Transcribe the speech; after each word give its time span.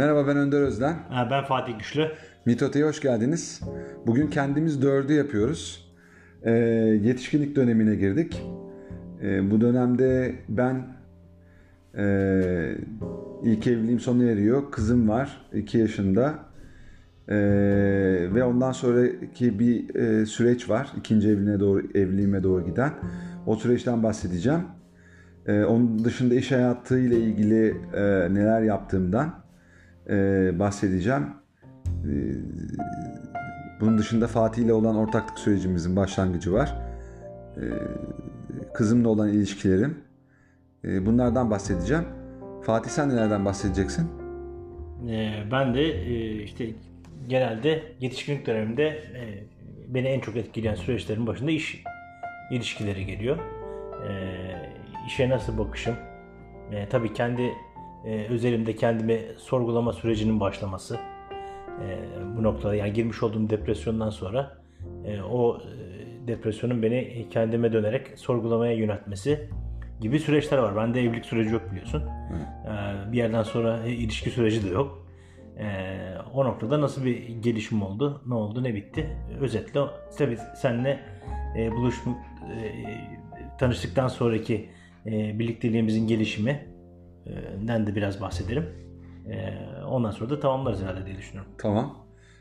Merhaba 0.00 0.26
ben 0.26 0.36
Önder 0.36 0.60
Özden. 0.60 0.96
Ben 1.30 1.44
Fatih 1.44 1.78
Güçlü. 1.78 2.08
Mitota'ya 2.46 2.86
hoş 2.86 3.00
geldiniz. 3.00 3.60
Bugün 4.06 4.26
kendimiz 4.26 4.82
dördü 4.82 5.12
yapıyoruz. 5.12 5.92
Ee, 6.42 6.50
yetişkinlik 7.02 7.56
dönemine 7.56 7.94
girdik. 7.94 8.42
Ee, 9.22 9.50
bu 9.50 9.60
dönemde 9.60 10.34
ben 10.48 10.86
e, 11.96 12.04
ilk 13.42 13.66
evliliğim 13.66 14.00
sona 14.00 14.24
eriyor. 14.24 14.70
Kızım 14.70 15.08
var 15.08 15.46
2 15.52 15.78
yaşında. 15.78 16.34
Ee, 17.28 17.36
ve 18.34 18.44
ondan 18.44 18.72
sonraki 18.72 19.58
bir 19.58 19.94
e, 19.94 20.26
süreç 20.26 20.68
var. 20.70 20.92
İkinci 20.98 21.28
evliliğine 21.28 21.60
doğru, 21.60 21.82
evliliğime 21.94 22.42
doğru 22.42 22.66
giden. 22.66 22.92
O 23.46 23.56
süreçten 23.56 24.02
bahsedeceğim. 24.02 24.62
Ee, 25.46 25.64
onun 25.64 26.04
dışında 26.04 26.34
iş 26.34 26.52
hayatıyla 26.52 27.16
ilgili 27.16 27.76
e, 27.94 28.34
neler 28.34 28.62
yaptığımdan 28.62 29.49
e, 30.10 30.58
bahsedeceğim. 30.58 31.26
Ee, 32.04 32.34
bunun 33.80 33.98
dışında 33.98 34.26
Fatih 34.26 34.62
ile 34.62 34.72
olan 34.72 34.96
ortaklık 34.96 35.38
sürecimizin 35.38 35.96
başlangıcı 35.96 36.52
var. 36.52 36.76
Ee, 37.56 37.60
kızımla 38.74 39.08
olan 39.08 39.28
ilişkilerim. 39.28 39.98
Ee, 40.84 41.06
bunlardan 41.06 41.50
bahsedeceğim. 41.50 42.04
Fatih 42.62 42.90
sen 42.90 43.08
nelerden 43.08 43.44
bahsedeceksin? 43.44 44.10
Ee, 45.08 45.32
ben 45.52 45.74
de 45.74 45.82
e, 45.82 46.42
işte 46.42 46.66
genelde 47.28 47.82
yetişkinlik 48.00 48.46
döneminde 48.46 48.86
e, 48.86 49.44
beni 49.88 50.08
en 50.08 50.20
çok 50.20 50.36
etkileyen 50.36 50.74
süreçlerin 50.74 51.26
başında 51.26 51.50
iş 51.50 51.84
ilişkileri 52.50 53.06
geliyor. 53.06 53.38
Ee, 54.08 54.72
işe 55.06 55.28
nasıl 55.28 55.58
bakışım? 55.58 55.94
Ee, 56.72 56.88
tabii 56.90 57.12
kendi 57.12 57.52
e, 58.04 58.26
özelimde 58.26 58.76
kendimi 58.76 59.20
sorgulama 59.36 59.92
sürecinin 59.92 60.40
başlaması. 60.40 60.98
Ee, 61.80 61.98
bu 62.36 62.42
noktada 62.42 62.74
yani 62.74 62.92
girmiş 62.92 63.22
olduğum 63.22 63.50
depresyondan 63.50 64.10
sonra 64.10 64.58
e, 65.04 65.22
o 65.22 65.58
e, 65.58 66.28
depresyonun 66.28 66.82
beni 66.82 67.26
kendime 67.30 67.72
dönerek 67.72 68.18
sorgulamaya 68.18 68.72
yöneltmesi 68.72 69.48
gibi 70.00 70.18
süreçler 70.18 70.58
var. 70.58 70.76
Bende 70.76 71.00
evlilik 71.00 71.26
süreci 71.26 71.50
yok 71.50 71.70
biliyorsun. 71.70 72.02
Ee, 72.02 73.12
bir 73.12 73.16
yerden 73.16 73.42
sonra 73.42 73.86
e, 73.86 73.92
ilişki 73.92 74.30
süreci 74.30 74.64
de 74.64 74.68
yok. 74.68 75.06
Ee, 75.58 76.14
o 76.34 76.44
noktada 76.44 76.80
nasıl 76.80 77.04
bir 77.04 77.28
gelişim 77.28 77.82
oldu, 77.82 78.22
ne 78.26 78.34
oldu, 78.34 78.62
ne 78.62 78.74
bitti? 78.74 79.16
Özetle 79.40 79.80
tabii 80.18 80.38
seninle 80.56 81.00
e, 81.58 81.72
buluşma, 81.72 82.12
e, 82.12 82.84
tanıştıktan 83.58 84.08
sonraki 84.08 84.68
e, 85.06 85.38
birlikteliğimizin 85.38 86.06
gelişiminden 87.30 87.86
de 87.86 87.94
biraz 87.94 88.20
bahsederim. 88.20 88.64
Ondan 89.88 90.10
sonra 90.10 90.30
da 90.30 90.40
tamamlarız 90.40 90.82
herhalde 90.82 91.06
diye 91.06 91.16
düşünüyorum. 91.16 91.52
Tamam. 91.58 91.96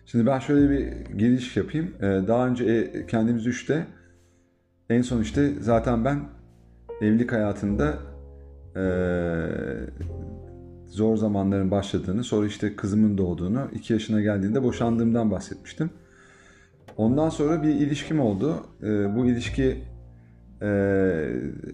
Şimdi 0.05 0.25
ben 0.25 0.39
şöyle 0.39 0.69
bir 0.69 1.15
giriş 1.17 1.57
yapayım. 1.57 1.93
Daha 2.01 2.47
önce 2.47 2.65
e, 2.65 3.05
kendimiz 3.07 3.47
üçte 3.47 3.87
en 4.89 5.01
son 5.01 5.21
işte 5.21 5.53
zaten 5.59 6.05
ben 6.05 6.19
evlilik 7.01 7.31
hayatında 7.31 7.97
zor 10.87 11.17
zamanların 11.17 11.71
başladığını, 11.71 12.23
sonra 12.23 12.47
işte 12.47 12.75
kızımın 12.75 13.17
doğduğunu, 13.17 13.67
iki 13.73 13.93
yaşına 13.93 14.21
geldiğinde 14.21 14.63
boşandığımdan 14.63 15.31
bahsetmiştim. 15.31 15.89
Ondan 16.97 17.29
sonra 17.29 17.63
bir 17.63 17.69
ilişkim 17.69 18.19
oldu. 18.19 18.63
Bu 19.15 19.25
ilişki 19.25 19.83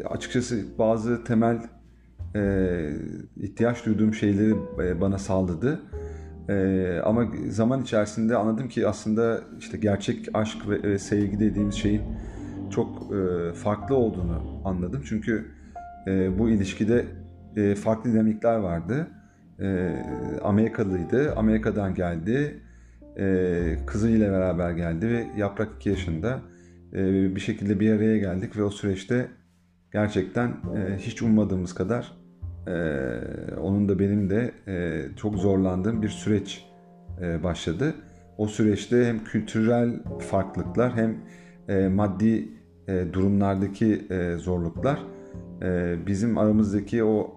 açıkçası 0.09 0.63
bazı 0.79 1.23
temel 1.23 1.57
e, 2.35 2.93
ihtiyaç 3.35 3.85
duyduğum 3.85 4.13
şeyleri 4.13 4.55
e, 4.83 5.01
bana 5.01 5.17
sağladı. 5.17 5.79
E, 6.49 6.99
ama 7.05 7.25
zaman 7.49 7.81
içerisinde 7.81 8.35
anladım 8.35 8.67
ki 8.67 8.87
aslında 8.87 9.41
işte 9.59 9.77
gerçek 9.77 10.29
aşk 10.33 10.69
ve, 10.69 10.83
ve 10.83 10.99
sevgi 10.99 11.39
dediğimiz 11.39 11.75
şeyin 11.75 12.01
çok 12.69 13.13
e, 13.13 13.53
farklı 13.53 13.95
olduğunu 13.95 14.61
anladım. 14.65 15.01
Çünkü 15.05 15.45
e, 16.07 16.39
bu 16.39 16.49
ilişkide 16.49 17.05
e, 17.55 17.75
farklı 17.75 18.13
dinamikler 18.13 18.55
vardı. 18.55 19.07
E, 19.59 19.95
Amerikalıydı, 20.43 21.35
Amerika'dan 21.35 21.95
geldi, 21.95 22.61
e, 23.17 23.77
kızıyla 23.85 24.31
beraber 24.31 24.71
geldi 24.71 25.09
ve 25.09 25.27
Yaprak 25.37 25.69
2 25.75 25.89
yaşında 25.89 26.39
e, 26.93 27.35
bir 27.35 27.39
şekilde 27.39 27.79
bir 27.79 27.91
araya 27.91 28.17
geldik 28.17 28.57
ve 28.57 28.63
o 28.63 28.69
süreçte 28.69 29.27
gerçekten 29.93 30.47
e, 30.47 30.97
hiç 30.97 31.21
ummadığımız 31.21 31.73
kadar 31.73 32.24
e, 32.67 32.75
onun 33.61 33.89
da 33.89 33.99
benim 33.99 34.29
de 34.29 34.51
e, 34.67 35.05
çok 35.15 35.35
zorlandığım 35.35 36.01
bir 36.01 36.09
süreç 36.09 36.65
e, 37.21 37.43
başladı. 37.43 37.93
O 38.37 38.47
süreçte 38.47 39.05
hem 39.05 39.23
kültürel 39.23 40.03
farklılıklar 40.19 40.95
hem 40.95 41.15
e, 41.69 41.87
maddi 41.87 42.49
e, 42.87 43.13
durumlardaki 43.13 44.07
e, 44.09 44.35
zorluklar 44.35 44.99
e, 45.61 45.95
bizim 46.07 46.37
aramızdaki 46.37 47.03
o 47.03 47.35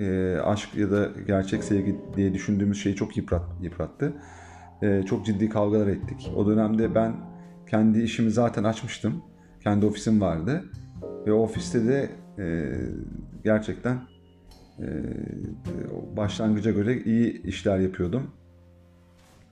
e, 0.00 0.36
aşk 0.44 0.74
ya 0.74 0.90
da 0.90 1.08
gerçek 1.26 1.64
sevgi 1.64 2.00
diye 2.16 2.34
düşündüğümüz 2.34 2.82
şeyi 2.82 2.94
çok 2.94 3.16
yıprat, 3.16 3.42
yıprattı. 3.60 4.12
E, 4.82 5.02
çok 5.02 5.26
ciddi 5.26 5.48
kavgalar 5.48 5.86
ettik. 5.86 6.32
O 6.36 6.46
dönemde 6.46 6.94
ben 6.94 7.12
kendi 7.70 8.02
işimi 8.02 8.30
zaten 8.30 8.64
açmıştım. 8.64 9.22
Kendi 9.60 9.86
ofisim 9.86 10.20
vardı. 10.20 10.64
Ve 11.26 11.32
ofiste 11.32 11.86
de 11.86 12.10
e, 12.38 12.72
gerçekten 13.44 13.98
başlangıca 16.16 16.70
göre 16.70 16.96
iyi 16.96 17.42
işler 17.42 17.78
yapıyordum. 17.78 18.30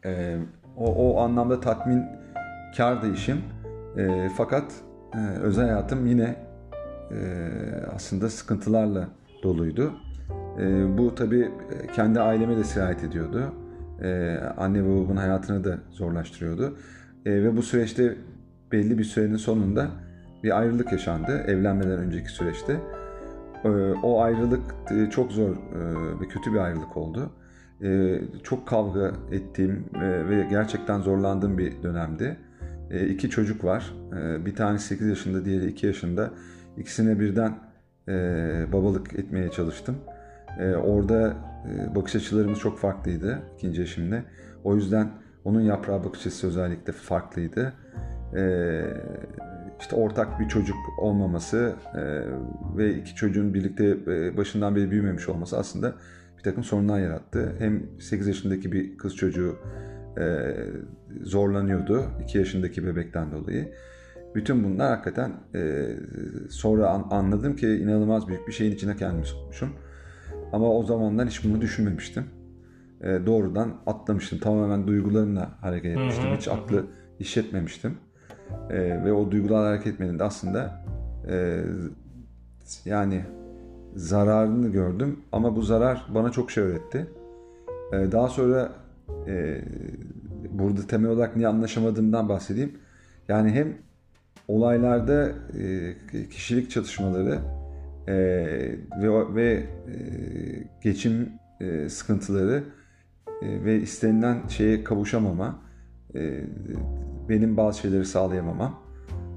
E, 0.05 0.37
o, 0.77 0.95
o 0.95 1.21
anlamda 1.21 1.61
tatmin 1.61 2.05
kardı 2.77 3.13
işim. 3.13 3.37
E, 3.99 4.29
fakat 4.37 4.73
e, 5.15 5.19
özel 5.19 5.65
hayatım 5.65 6.07
yine 6.07 6.37
e, 7.11 7.17
aslında 7.95 8.31
sıkıntılarla 8.31 9.09
doluydu. 9.43 9.93
E, 10.61 10.99
bu 10.99 11.15
tabii 11.15 11.51
kendi 11.95 12.21
aileme 12.21 12.57
de 12.57 12.65
sirayet 12.65 13.05
ediyordu. 13.05 13.53
E, 14.03 14.39
anne 14.57 14.85
ve 14.85 14.89
babamın 14.89 15.17
hayatını 15.17 15.65
da 15.65 15.79
zorlaştırıyordu. 15.91 16.77
E, 17.27 17.31
ve 17.31 17.57
bu 17.57 17.63
süreçte 17.63 18.17
belli 18.73 18.99
bir 18.99 19.05
sürenin 19.05 19.37
sonunda 19.37 19.89
bir 20.43 20.59
ayrılık 20.59 20.93
yaşandı 20.93 21.45
evlenmeden 21.47 21.99
önceki 21.99 22.31
süreçte. 22.31 22.77
E, 23.65 23.69
o 24.03 24.21
ayrılık 24.21 24.75
e, 24.91 25.11
çok 25.11 25.33
zor 25.33 25.51
e, 25.51 26.21
ve 26.21 26.29
kötü 26.29 26.53
bir 26.53 26.59
ayrılık 26.59 26.97
oldu. 26.97 27.31
E, 27.83 28.21
çok 28.43 28.69
kavga 28.69 29.13
ettiğim 29.31 29.85
ve 30.29 30.47
gerçekten 30.51 31.01
zorlandığım 31.01 31.59
bir 31.59 31.83
dönemdi. 31.83 32.37
İki 33.09 33.31
çocuk 33.31 33.65
var. 33.65 33.95
Bir 34.47 34.57
tanesi 34.57 34.87
8 34.87 35.07
yaşında, 35.07 35.45
diğeri 35.45 35.67
2 35.67 35.87
yaşında. 35.87 36.31
İkisine 36.77 37.21
birden 37.21 37.59
babalık 38.73 39.15
etmeye 39.15 39.51
çalıştım. 39.51 39.97
Orada 40.85 41.35
bakış 41.95 42.17
açılarımız 42.17 42.59
çok 42.59 42.79
farklıydı 42.79 43.39
ikinci 43.57 43.83
eşimle. 43.83 44.25
O 44.65 44.77
yüzden 44.77 45.11
onun 45.45 45.61
yaprağı 45.61 46.05
bakış 46.05 46.27
açısı 46.27 46.47
özellikle 46.47 46.93
farklıydı. 46.93 47.73
İşte 49.83 49.97
ortak 49.97 50.41
bir 50.41 50.49
çocuk 50.49 50.77
olmaması 50.99 51.77
e, 51.95 52.03
ve 52.77 52.95
iki 52.95 53.15
çocuğun 53.15 53.55
birlikte 53.55 53.97
e, 54.07 54.37
başından 54.37 54.77
beri 54.77 54.91
büyümemiş 54.91 55.29
olması 55.29 55.59
aslında 55.59 55.95
bir 56.39 56.43
takım 56.43 56.65
sorunlar 56.65 57.01
yarattı. 57.01 57.53
Hem 57.59 57.83
8 58.01 58.27
yaşındaki 58.27 58.73
bir 58.73 58.99
kız 58.99 59.17
çocuğu 59.17 59.57
e, 60.19 60.25
zorlanıyordu 61.23 62.05
2 62.23 62.39
yaşındaki 62.39 62.87
bebekten 62.87 63.33
dolayı. 63.33 63.73
Bütün 64.35 64.65
bunlar 64.65 64.89
hakikaten 64.89 65.33
e, 65.55 65.89
sonra 66.51 66.89
an, 66.89 67.07
anladım 67.11 67.57
ki 67.57 67.69
inanılmaz 67.69 68.29
büyük 68.29 68.49
bir 68.49 68.53
şeyin 68.53 68.73
içine 68.73 68.97
kendimi 68.97 69.27
sokmuşum. 69.27 69.73
Ama 70.53 70.71
o 70.71 70.83
zamanlar 70.83 71.29
hiç 71.29 71.45
bunu 71.45 71.61
düşünmemiştim. 71.61 72.25
E, 73.01 73.27
doğrudan 73.27 73.75
atlamıştım. 73.87 74.39
Tamamen 74.39 74.87
duygularımla 74.87 75.59
hareket 75.61 75.99
etmiştim. 75.99 76.37
Hiç 76.37 76.49
aklı 76.49 76.87
işletmemiştim. 77.19 77.97
E, 78.71 79.05
ve 79.05 79.13
o 79.13 79.31
duygularla 79.31 79.69
hareket 79.69 79.87
etmenin 79.87 80.19
de 80.19 80.25
aslında 80.25 80.85
e, 81.29 81.65
yani 82.85 83.25
zararını 83.97 84.69
gördüm. 84.69 85.21
Ama 85.33 85.57
bu 85.57 85.63
zarar 85.63 86.07
bana 86.15 86.31
çok 86.31 86.51
şey 86.51 86.65
öğretti. 86.65 87.07
E, 87.93 88.13
daha 88.13 88.29
sonra 88.29 88.73
e, 89.27 89.61
burada 90.51 90.87
temel 90.87 91.11
olarak 91.11 91.37
niye 91.37 91.49
anlaşamadığımdan 91.49 92.29
bahsedeyim. 92.29 92.73
Yani 93.29 93.51
hem 93.51 93.75
olaylarda 94.49 95.29
e, 95.59 96.29
kişilik 96.29 96.71
çatışmaları 96.71 97.39
e, 98.09 98.15
ve, 99.03 99.35
ve 99.35 99.53
e, 99.53 99.67
geçim 100.83 101.29
e, 101.61 101.89
sıkıntıları 101.89 102.65
e, 103.43 103.65
ve 103.65 103.81
istenilen 103.81 104.49
şeye 104.49 104.85
kavuşamama, 104.85 105.63
e, 106.15 106.45
benim 107.29 107.57
bazı 107.57 107.79
şeyleri 107.79 108.05
sağlayamamam. 108.05 108.81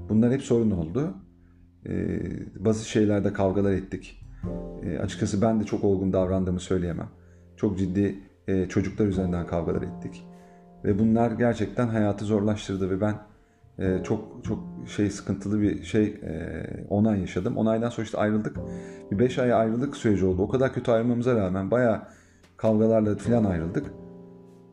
Bunlar 0.08 0.32
hep 0.32 0.42
sorun 0.42 0.70
oldu. 0.70 1.14
E, 1.86 2.20
bazı 2.64 2.88
şeylerde 2.88 3.32
kavgalar 3.32 3.72
ettik. 3.72 4.22
E, 4.82 4.98
açıkçası 4.98 5.42
ben 5.42 5.60
de 5.60 5.64
çok 5.64 5.84
olgun 5.84 6.12
davrandığımı 6.12 6.60
söyleyemem. 6.60 7.08
Çok 7.56 7.78
ciddi 7.78 8.18
e, 8.48 8.68
çocuklar 8.68 9.06
üzerinden 9.06 9.46
kavgalar 9.46 9.82
ettik. 9.82 10.26
Ve 10.84 10.98
bunlar 10.98 11.30
gerçekten 11.30 11.88
hayatı 11.88 12.24
zorlaştırdı 12.24 12.90
ve 12.90 13.00
ben 13.00 13.14
e, 13.78 14.02
çok 14.04 14.44
çok 14.44 14.58
şey 14.96 15.10
sıkıntılı 15.10 15.60
bir 15.60 15.82
şey 15.82 16.04
e, 16.04 16.86
10 16.90 17.04
ay 17.04 17.20
yaşadım. 17.20 17.56
10 17.56 17.66
aydan 17.66 17.90
sonra 17.90 18.04
işte 18.04 18.18
ayrıldık. 18.18 18.56
Bir 19.10 19.18
5 19.18 19.38
ay 19.38 19.52
ayrılık 19.52 19.96
süreci 19.96 20.24
oldu. 20.24 20.42
O 20.42 20.48
kadar 20.48 20.74
kötü 20.74 20.90
ayrılmamıza 20.90 21.36
rağmen 21.36 21.70
bayağı 21.70 22.02
kavgalarla 22.56 23.16
falan 23.16 23.44
ayrıldık. 23.44 23.86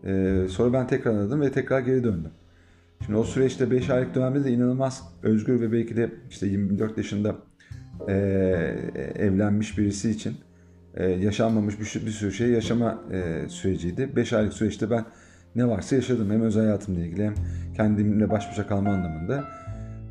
E, 0.04 0.46
sonra 0.50 0.74
ben 0.74 0.88
tekrar 0.88 1.14
aradım 1.14 1.42
ve 1.42 1.52
tekrar 1.52 1.80
geri 1.80 2.04
döndüm. 2.04 2.32
Şimdi 3.06 3.18
o 3.18 3.24
süreçte 3.24 3.72
5 3.72 3.90
aylık 3.90 4.16
dönemde 4.16 4.44
de 4.44 4.52
inanılmaz 4.52 5.04
özgür 5.24 5.62
ve 5.62 5.72
belki 5.72 5.98
de 5.98 6.12
işte 6.30 6.48
24 6.48 6.98
yaşında 6.98 7.36
e, 8.08 8.14
evlenmiş 9.16 9.78
birisi 9.78 10.10
için 10.12 10.36
e, 10.96 11.10
yaşanmamış 11.10 11.80
bir, 11.80 12.06
bir 12.06 12.12
sürü 12.12 12.32
şey 12.32 12.50
yaşama 12.50 13.02
e, 13.12 13.50
süreciydi. 13.50 14.16
5 14.16 14.34
aylık 14.34 14.54
süreçte 14.54 14.90
ben 14.90 15.06
ne 15.56 15.68
varsa 15.68 15.96
yaşadım. 15.96 16.32
Hem 16.32 16.42
özel 16.42 16.64
hayatımla 16.64 17.00
ilgili 17.00 17.24
hem 17.26 17.34
kendimle 17.76 18.30
baş 18.30 18.50
başa 18.50 18.68
kalma 18.68 18.90
anlamında. 18.90 19.44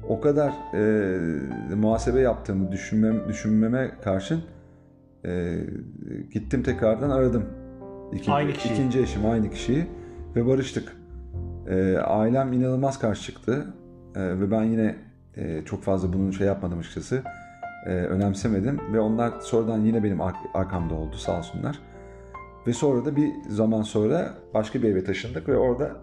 O 0.09 0.21
kadar 0.21 0.53
e, 0.75 1.75
muhasebe 1.75 2.21
yaptığımı 2.21 2.73
düşünmem, 2.73 3.29
düşünmeme 3.29 3.91
karşın 4.05 4.41
e, 5.25 5.59
gittim 6.33 6.63
tekrardan 6.63 7.11
aradım. 7.11 7.45
İkinci, 8.13 8.33
Aynı 8.33 8.53
kişiyi. 8.53 8.73
ikinci 8.73 9.01
eşim 9.01 9.27
aynı 9.27 9.51
kişiyi 9.51 9.87
ve 10.37 10.47
barıştık. 10.47 10.97
E, 11.69 11.97
ailem 11.97 12.53
inanılmaz 12.53 12.99
karşı 12.99 13.23
çıktı 13.23 13.67
E, 14.17 14.41
ve 14.41 14.51
ben 14.51 14.63
yine 14.63 14.97
e, 15.37 15.63
çok 15.65 15.83
fazla 15.83 16.13
bunun 16.13 16.31
şey 16.31 16.47
yapmadım 16.47 16.79
açıkçası. 16.79 17.23
E, 17.87 17.91
önemsemedim 17.91 18.81
ve 18.93 19.01
onlar 19.01 19.33
sonradan 19.41 19.81
yine 19.81 20.05
benim 20.05 20.21
ar- 20.21 20.35
arkamda 20.55 20.95
oldu 20.95 21.17
sağ 21.17 21.39
olsunlar. 21.39 21.79
Ve 22.67 22.73
sonra 22.73 23.05
da 23.05 23.17
bir 23.17 23.31
zaman 23.49 23.83
sonra 23.83 24.35
başka 24.55 24.83
bir 24.83 24.89
eve 24.89 25.05
taşındık 25.05 25.49
ve 25.49 25.57
orada 25.57 25.97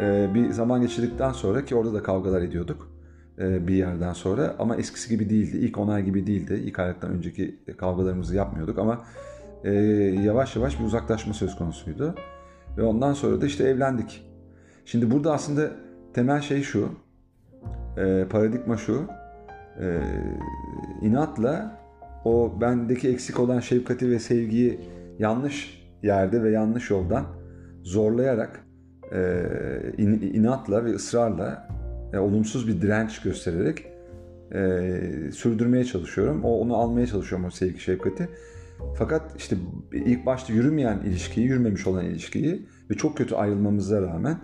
e, 0.00 0.34
bir 0.34 0.50
zaman 0.50 0.82
geçirdikten 0.82 1.32
sonra 1.32 1.64
ki 1.64 1.74
orada 1.74 1.94
da 1.94 2.02
kavgalar 2.02 2.42
ediyorduk 2.42 2.92
e, 3.38 3.66
bir 3.66 3.74
yerden 3.74 4.12
sonra 4.12 4.54
ama 4.58 4.76
eskisi 4.76 5.08
gibi 5.08 5.30
değildi. 5.30 5.56
İlk 5.56 5.78
onay 5.78 6.04
gibi 6.04 6.26
değildi. 6.26 6.62
İlk 6.64 6.78
aylıktan 6.78 7.10
önceki 7.10 7.58
kavgalarımızı 7.76 8.36
yapmıyorduk 8.36 8.78
ama 8.78 9.04
e, 9.64 9.72
yavaş 10.24 10.56
yavaş 10.56 10.80
bir 10.80 10.84
uzaklaşma 10.84 11.34
söz 11.34 11.56
konusuydu. 11.56 12.14
Ve 12.78 12.82
ondan 12.82 13.12
sonra 13.12 13.40
da 13.40 13.46
işte 13.46 13.64
evlendik. 13.64 14.31
Şimdi 14.84 15.10
burada 15.10 15.32
aslında 15.32 15.70
temel 16.14 16.40
şey 16.40 16.62
şu, 16.62 16.88
e, 17.96 18.26
paradigma 18.30 18.76
şu, 18.76 19.06
e, 19.80 20.00
inatla 21.02 21.80
o 22.24 22.52
bendeki 22.60 23.08
eksik 23.08 23.40
olan 23.40 23.60
şefkati 23.60 24.10
ve 24.10 24.18
sevgiyi 24.18 24.80
yanlış 25.18 25.82
yerde 26.02 26.42
ve 26.42 26.50
yanlış 26.50 26.90
yoldan 26.90 27.26
zorlayarak, 27.82 28.64
e, 29.12 29.42
in- 29.98 30.32
inatla 30.34 30.84
ve 30.84 30.94
ısrarla, 30.94 31.68
olumsuz 32.18 32.68
bir 32.68 32.82
direnç 32.82 33.22
göstererek 33.22 33.86
sürdürmeye 35.32 35.84
çalışıyorum. 35.84 36.44
O 36.44 36.60
onu 36.60 36.76
almaya 36.76 37.06
çalışıyorum 37.06 37.46
o 37.46 37.50
sevgi 37.50 37.80
şefkati. 37.80 38.28
Fakat 38.94 39.22
işte 39.36 39.56
ilk 39.92 40.26
başta 40.26 40.52
yürümeyen 40.52 40.98
ilişkiyi, 40.98 41.46
yürümemiş 41.46 41.86
olan 41.86 42.04
ilişkiyi 42.04 42.66
ve 42.90 42.94
çok 42.94 43.16
kötü 43.16 43.34
ayrılmamıza 43.34 44.02
rağmen 44.02 44.36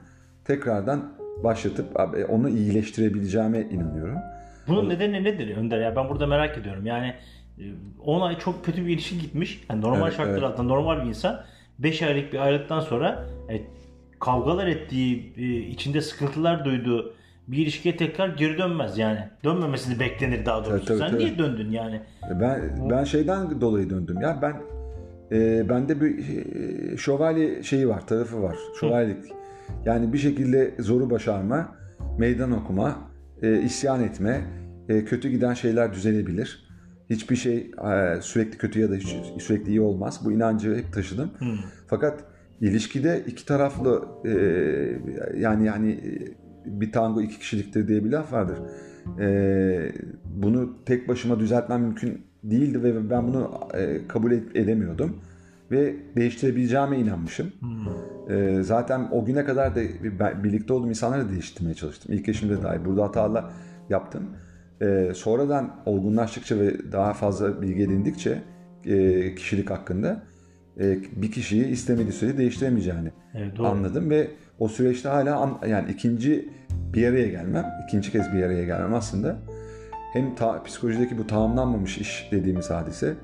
tekrardan 0.49 1.13
başlatıp 1.45 2.01
abi, 2.01 2.25
onu 2.25 2.49
iyileştirebileceğime 2.49 3.61
inanıyorum. 3.61 4.19
Bunun 4.69 4.89
nedeni 4.89 5.25
nedir 5.25 5.57
Önder? 5.57 5.81
Ya 5.81 5.97
ben 5.97 6.09
burada 6.09 6.27
merak 6.27 6.59
ediyorum. 6.59 6.87
Yani 6.87 7.15
e, 7.59 7.65
10 8.05 8.21
ay 8.21 8.39
çok 8.39 8.65
kötü 8.65 8.87
bir 8.87 8.91
ilişki 8.91 9.19
gitmiş. 9.19 9.65
Yani 9.71 9.81
normal 9.81 10.07
Evet, 10.07 10.17
şartlar 10.17 10.33
evet. 10.33 10.43
altında 10.43 10.67
normal 10.67 11.03
bir 11.03 11.09
insan 11.09 11.41
5 11.79 12.03
aylık 12.03 12.33
bir 12.33 12.39
ayrılıktan 12.39 12.81
sonra 12.81 13.25
e, 13.51 13.61
kavgalar 14.21 14.67
ettiği, 14.67 15.33
e, 15.37 15.59
içinde 15.59 16.01
sıkıntılar 16.01 16.65
duyduğu 16.65 17.15
bir 17.49 17.59
ilişkiye 17.59 17.97
tekrar 17.97 18.29
geri 18.29 18.59
dönmez 18.59 18.99
yani. 18.99 19.19
Dönmemesini 19.45 20.01
beklenir 20.01 20.47
daha 20.47 20.65
doğrusu. 20.65 20.85
Tabii, 20.85 20.99
tabii, 20.99 20.99
Sen 20.99 21.11
tabii. 21.11 21.25
niye 21.25 21.39
döndün 21.39 21.71
yani? 21.71 22.01
Ben 22.41 22.61
ben 22.91 23.05
şeyden 23.05 23.61
dolayı 23.61 23.91
döndüm 23.91 24.21
ya 24.21 24.39
ben 24.43 24.57
e, 25.33 25.69
bende 25.69 26.01
bir 26.01 26.19
e, 26.19 26.97
şövalye 26.97 27.63
şeyi 27.63 27.89
var 27.89 28.07
tarafı 28.07 28.43
var 28.43 28.57
şövalyelik 28.81 29.38
yani 29.85 30.13
bir 30.13 30.19
şekilde 30.19 30.75
zoru 30.79 31.11
başarma 31.11 31.77
meydan 32.19 32.53
okuma 32.53 32.97
e, 33.43 33.63
isyan 33.63 34.03
etme 34.03 34.41
e, 34.89 35.05
kötü 35.05 35.29
giden 35.29 35.55
şeyler 35.55 35.93
düzelebilir 35.93 36.69
hiçbir 37.11 37.37
şey 37.37 37.57
e, 37.57 38.21
sürekli 38.21 38.59
kötü 38.59 38.81
ya 38.81 38.91
da 38.91 38.95
hiç, 38.95 39.17
sürekli 39.43 39.69
iyi 39.71 39.81
olmaz 39.81 40.21
bu 40.25 40.33
inancı 40.33 40.77
hep 40.77 40.93
taşıdım 40.93 41.31
Hmm. 41.39 41.59
fakat 41.87 42.25
ilişkide 42.61 43.25
iki 43.27 43.47
taraflı 43.47 44.09
e, 44.25 44.33
yani 45.39 45.67
yani 45.67 45.91
e, 45.91 46.81
bir 46.81 46.93
tango 46.93 47.21
iki 47.21 47.39
kişiliktir 47.39 47.89
diye 47.89 48.05
bir 48.05 48.11
laf 48.11 48.33
vardır. 48.33 48.59
E, 49.21 49.93
bunu 50.25 50.85
tek 50.87 51.09
başıma 51.09 51.41
düzeltmem 51.41 51.81
mümkün 51.81 52.23
değildi 52.45 52.83
ve 52.83 53.11
ben 53.11 53.29
bunu 53.29 53.51
e, 53.75 53.99
kabul 54.09 54.33
edemiyordum 54.33 55.17
ve 55.71 55.97
değiştirebileceğime 56.17 56.99
inanmışım. 56.99 57.53
Hmm. 57.61 58.37
E, 58.37 58.63
zaten 58.63 59.09
o 59.13 59.25
güne 59.25 59.45
kadar 59.45 59.77
da 59.77 59.81
ben- 60.21 60.45
birlikte 60.45 60.73
olduğum 60.73 60.89
insanları 60.89 61.31
değiştirmeye 61.31 61.75
çalıştım. 61.75 62.15
İlk 62.15 62.29
eşimde 62.29 62.63
dahi 62.63 62.85
burada 62.85 63.03
hatalar 63.05 63.45
yaptım. 63.91 64.23
E, 64.81 65.11
sonradan 65.15 65.75
olgunlaştıkça 65.87 66.59
ve 66.59 66.93
daha 66.93 67.13
fazla 67.13 67.63
bilgi 67.63 67.83
edindikçe 67.83 68.43
e, 68.85 69.35
kişilik 69.35 69.71
hakkında 69.71 70.23
e, 70.81 70.99
bir 71.17 71.33
kişiyi 71.33 71.67
istemediği 71.67 72.13
sürece 72.13 72.39
değiştiremeyeceğini 72.39 73.11
Evet, 73.35 73.57
doğru. 73.59 73.67
anladım 73.67 74.11
ve 74.11 74.31
o 74.59 74.69
süreçte 74.69 75.09
hala 75.09 75.37
an- 75.37 75.59
yani 75.69 75.91
ikinci 75.91 76.49
bir 76.95 77.07
araya 77.09 77.29
gelmem, 77.29 77.67
ikinci 77.89 78.13
kez 78.13 78.33
bir 78.33 78.43
araya 78.43 78.65
gelmem 78.65 78.95
aslında 78.95 79.37
hem 80.13 80.35
ta- 80.35 80.63
psikolojideki 80.63 81.19
bu 81.19 81.27
tamamlanmamış 81.27 81.99
iş 81.99 82.29
dediğimiz 82.33 82.71
hadise 82.71 83.15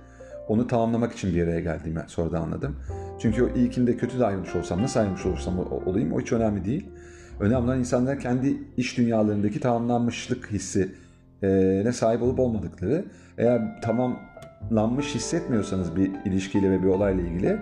onu 0.48 0.66
tamamlamak 0.66 1.12
için 1.12 1.34
bir 1.34 1.42
araya 1.42 1.60
geldiğimi 1.60 2.02
sonra 2.06 2.32
da 2.32 2.38
anladım. 2.38 2.76
Çünkü 3.18 3.42
o 3.42 3.48
ilkinde 3.48 3.96
kötü 3.96 4.18
de 4.18 4.26
ayrılmış 4.26 4.56
olsam, 4.56 4.82
nasıl 4.82 5.00
ayrılmış 5.00 5.26
olursam 5.26 5.58
olayım 5.86 6.12
o 6.12 6.20
hiç 6.20 6.32
önemli 6.32 6.64
değil. 6.64 6.86
Önemli 7.40 7.56
olan 7.56 7.78
insanlar 7.78 8.18
kendi 8.20 8.56
iş 8.76 8.98
dünyalarındaki 8.98 9.60
tamamlanmışlık 9.60 10.50
hissi 10.50 10.94
ne 11.84 11.92
sahip 11.92 12.22
olup 12.22 12.38
olmadıkları. 12.40 13.04
Eğer 13.38 13.80
tamamlanmış 13.82 15.14
hissetmiyorsanız 15.14 15.96
bir 15.96 16.10
ilişkiyle 16.24 16.70
ve 16.70 16.82
bir 16.82 16.88
olayla 16.88 17.22
ilgili 17.24 17.58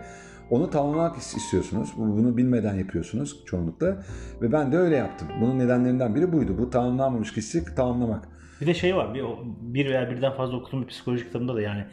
onu 0.50 0.70
tamamlamak 0.70 1.16
is- 1.16 1.36
istiyorsunuz. 1.36 1.92
Bu- 1.98 2.16
Bunu 2.18 2.36
bilmeden 2.36 2.74
yapıyorsunuz 2.74 3.44
çoğunlukla. 3.46 3.96
Ve 4.42 4.52
ben 4.52 4.72
de 4.72 4.76
öyle 4.78 4.96
yaptım. 4.96 5.28
Bunun 5.40 5.58
nedenlerinden 5.58 6.14
biri 6.14 6.32
buydu. 6.32 6.58
Bu 6.58 6.70
tamamlanmamış 6.70 7.36
hissi 7.36 7.74
tamamlamak. 7.74 8.28
Bir 8.60 8.66
de 8.66 8.74
şey 8.74 8.96
var 8.96 9.14
bir, 9.14 9.24
bir 9.74 9.86
veya 9.90 10.10
birden 10.10 10.32
fazla 10.32 10.56
okuduğum 10.56 10.82
bir 10.82 10.86
psikoloji 10.86 11.24
kitabında 11.24 11.54
da 11.54 11.62
yani 11.62 11.84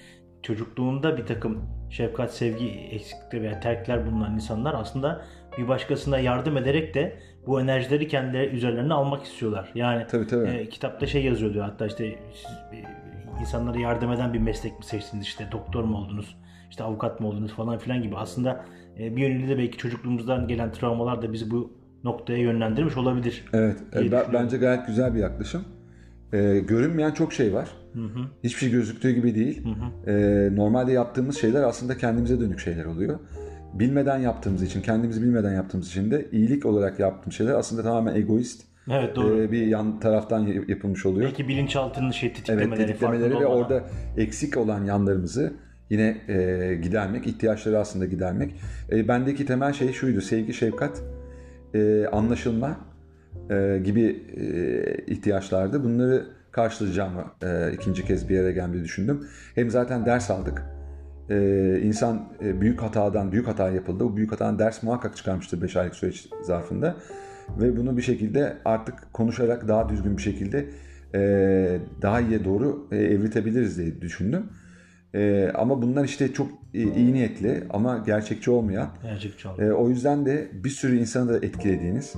çocukluğunda 0.43 1.17
bir 1.17 1.25
takım 1.25 1.61
şefkat, 1.89 2.33
sevgi 2.33 2.69
eksiklikleri 2.69 3.43
veya 3.43 3.59
terkler 3.59 4.05
bulunan 4.05 4.35
insanlar 4.35 4.73
aslında 4.73 5.21
bir 5.57 5.67
başkasına 5.67 6.19
yardım 6.19 6.57
ederek 6.57 6.93
de 6.93 7.19
bu 7.47 7.61
enerjileri 7.61 8.07
kendileri 8.07 8.55
üzerlerine 8.55 8.93
almak 8.93 9.23
istiyorlar. 9.23 9.71
Yani 9.75 10.05
Tabii 10.07 10.27
tabii. 10.27 10.49
e, 10.49 10.69
kitapta 10.69 11.07
şey 11.07 11.25
yazıyor 11.25 11.53
diyor 11.53 11.65
hatta 11.65 11.85
işte 11.85 12.19
siz 12.33 12.51
e, 12.51 12.83
insanlara 13.41 13.79
yardım 13.79 14.11
eden 14.11 14.33
bir 14.33 14.39
meslek 14.39 14.79
mi 14.79 14.85
seçtiniz 14.85 15.25
işte 15.25 15.47
doktor 15.51 15.83
mu 15.83 15.97
oldunuz 15.97 16.37
işte 16.69 16.83
avukat 16.83 17.19
mı 17.19 17.27
oldunuz 17.27 17.51
falan 17.51 17.77
filan 17.77 18.01
gibi 18.01 18.17
aslında 18.17 18.65
e, 18.99 19.15
bir 19.15 19.21
yönüyle 19.21 19.47
de 19.47 19.57
belki 19.57 19.77
çocukluğumuzdan 19.77 20.47
gelen 20.47 20.71
travmalar 20.71 21.21
da 21.21 21.33
bizi 21.33 21.51
bu 21.51 21.73
noktaya 22.03 22.39
yönlendirmiş 22.39 22.97
olabilir. 22.97 23.45
Evet, 23.53 23.77
e, 23.95 24.11
bence 24.33 24.57
gayet 24.57 24.87
güzel 24.87 25.15
bir 25.15 25.19
yaklaşım. 25.19 25.63
E, 26.33 26.59
görünmeyen 26.59 27.11
çok 27.11 27.33
şey 27.33 27.53
var. 27.53 27.69
Hı 27.93 27.99
hı. 28.01 28.19
Hiçbir 28.43 28.59
şey 28.59 28.71
gözüktüğü 28.71 29.11
gibi 29.11 29.35
değil. 29.35 29.63
Hı 29.65 29.69
hı. 29.69 30.11
E, 30.11 30.55
normalde 30.55 30.91
yaptığımız 30.91 31.37
şeyler 31.37 31.63
aslında 31.63 31.97
kendimize 31.97 32.39
dönük 32.39 32.59
şeyler 32.59 32.85
oluyor. 32.85 33.19
Bilmeden 33.73 34.17
yaptığımız 34.17 34.63
için, 34.63 34.81
kendimizi 34.81 35.21
bilmeden 35.21 35.53
yaptığımız 35.53 35.87
için 35.87 36.11
de 36.11 36.25
iyilik 36.31 36.65
olarak 36.65 36.99
yaptığımız 36.99 37.35
şeyler 37.35 37.53
aslında 37.53 37.83
tamamen 37.83 38.15
egoist 38.15 38.61
Evet 38.91 39.15
doğru. 39.15 39.41
e, 39.41 39.51
bir 39.51 39.67
yan 39.67 39.99
taraftan 39.99 40.39
yapılmış 40.67 41.05
oluyor. 41.05 41.25
Belki 41.27 41.47
bilinçaltının 41.47 42.11
şey 42.11 42.27
Evet, 42.29 42.37
tetiklemeleri, 42.37 42.87
tetiklemeleri 42.87 43.29
farkında 43.29 43.41
ve 43.41 43.45
olmadan. 43.45 43.73
orada 43.77 43.89
eksik 44.17 44.57
olan 44.57 44.85
yanlarımızı 44.85 45.53
yine 45.89 46.17
e, 46.27 46.75
gidermek, 46.83 47.27
ihtiyaçları 47.27 47.79
aslında 47.79 48.05
gidermek. 48.05 48.55
E, 48.91 49.07
bendeki 49.07 49.45
temel 49.45 49.73
şey 49.73 49.91
şuydu, 49.91 50.21
sevgi, 50.21 50.53
şefkat, 50.53 51.03
e, 51.73 52.05
anlaşılma 52.11 52.77
e, 53.49 53.81
gibi 53.83 54.23
e, 54.37 55.13
ihtiyaçlardı. 55.13 55.83
Bunları 55.83 56.25
karşılayacağımı 56.51 57.25
e, 57.43 57.71
ikinci 57.73 58.05
kez 58.05 58.29
bir 58.29 58.35
yere 58.35 58.51
gelmeyi 58.51 58.83
düşündüm. 58.83 59.27
Hem 59.55 59.69
zaten 59.69 60.05
ders 60.05 60.31
aldık. 60.31 60.63
E, 61.29 61.79
insan 61.83 62.29
e, 62.43 62.61
büyük 62.61 62.81
hatadan, 62.81 63.31
büyük 63.31 63.47
hata 63.47 63.69
yapıldı. 63.69 64.03
O 64.03 64.15
büyük 64.15 64.31
hatadan 64.31 64.59
ders 64.59 64.83
muhakkak 64.83 65.17
çıkarmıştır 65.17 65.61
5 65.61 65.75
aylık 65.75 65.95
süreç 65.95 66.29
zarfında. 66.43 66.95
Ve 67.61 67.77
bunu 67.77 67.97
bir 67.97 68.01
şekilde 68.01 68.57
artık 68.65 69.13
konuşarak 69.13 69.67
daha 69.67 69.89
düzgün 69.89 70.17
bir 70.17 70.21
şekilde 70.21 70.69
e, 71.15 71.79
daha 72.01 72.21
iyiye 72.21 72.45
doğru 72.45 72.87
e, 72.91 72.97
evriltebiliriz 72.97 73.77
diye 73.77 74.01
düşündüm. 74.01 74.43
E, 75.13 75.51
ama 75.55 75.81
bunlar 75.81 76.05
işte 76.05 76.33
çok 76.33 76.47
e, 76.73 76.83
iyi 76.83 77.13
niyetli 77.13 77.63
ama 77.69 78.03
gerçekçi 78.05 78.51
olmayan. 78.51 78.89
Gerçekçi 79.03 79.47
oldu. 79.47 79.61
E, 79.61 79.71
o 79.71 79.89
yüzden 79.89 80.25
de 80.25 80.47
bir 80.63 80.69
sürü 80.69 80.97
insanı 80.97 81.33
da 81.33 81.45
etkilediğiniz 81.45 82.15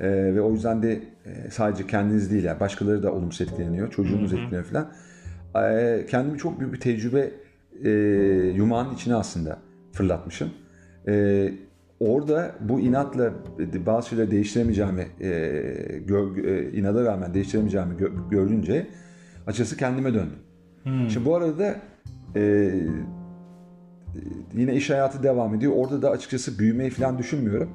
e, 0.00 0.34
ve 0.34 0.40
o 0.40 0.52
yüzden 0.52 0.82
de 0.82 0.92
e, 1.26 1.50
sadece 1.50 1.86
kendiniz 1.86 2.30
değil 2.32 2.44
yani 2.44 2.60
başkaları 2.60 3.02
da 3.02 3.12
olumsuz 3.12 3.40
etkileniyor. 3.40 3.90
Çocuğunuz 3.90 4.32
etkileniyor 4.32 4.64
falan. 4.64 4.92
E, 5.72 6.06
kendimi 6.06 6.38
çok 6.38 6.60
büyük 6.60 6.72
bir 6.72 6.80
tecrübe 6.80 7.30
e, 7.84 7.90
yumağının 8.56 8.94
içine 8.94 9.14
aslında 9.14 9.58
fırlatmışım. 9.92 10.50
E, 11.08 11.52
orada 12.00 12.54
bu 12.60 12.80
inatla 12.80 13.32
bazı 13.86 14.08
şeyleri 14.08 14.30
değiştiremeyeceğimi, 14.30 15.06
e, 15.20 15.28
gör, 16.06 16.44
e, 16.44 16.72
inada 16.72 17.04
rağmen 17.04 17.34
değiştiremeyeceğimi 17.34 17.94
gö- 17.94 18.30
görünce 18.30 18.86
açıkçası 19.46 19.76
kendime 19.76 20.14
döndüm. 20.14 20.38
Şimdi 21.08 21.26
bu 21.26 21.36
arada 21.36 21.76
e, 22.36 22.72
yine 24.54 24.74
iş 24.74 24.90
hayatı 24.90 25.22
devam 25.22 25.54
ediyor. 25.54 25.72
Orada 25.76 26.02
da 26.02 26.10
açıkçası 26.10 26.58
büyümeyi 26.58 26.90
falan 26.90 27.18
düşünmüyorum. 27.18 27.70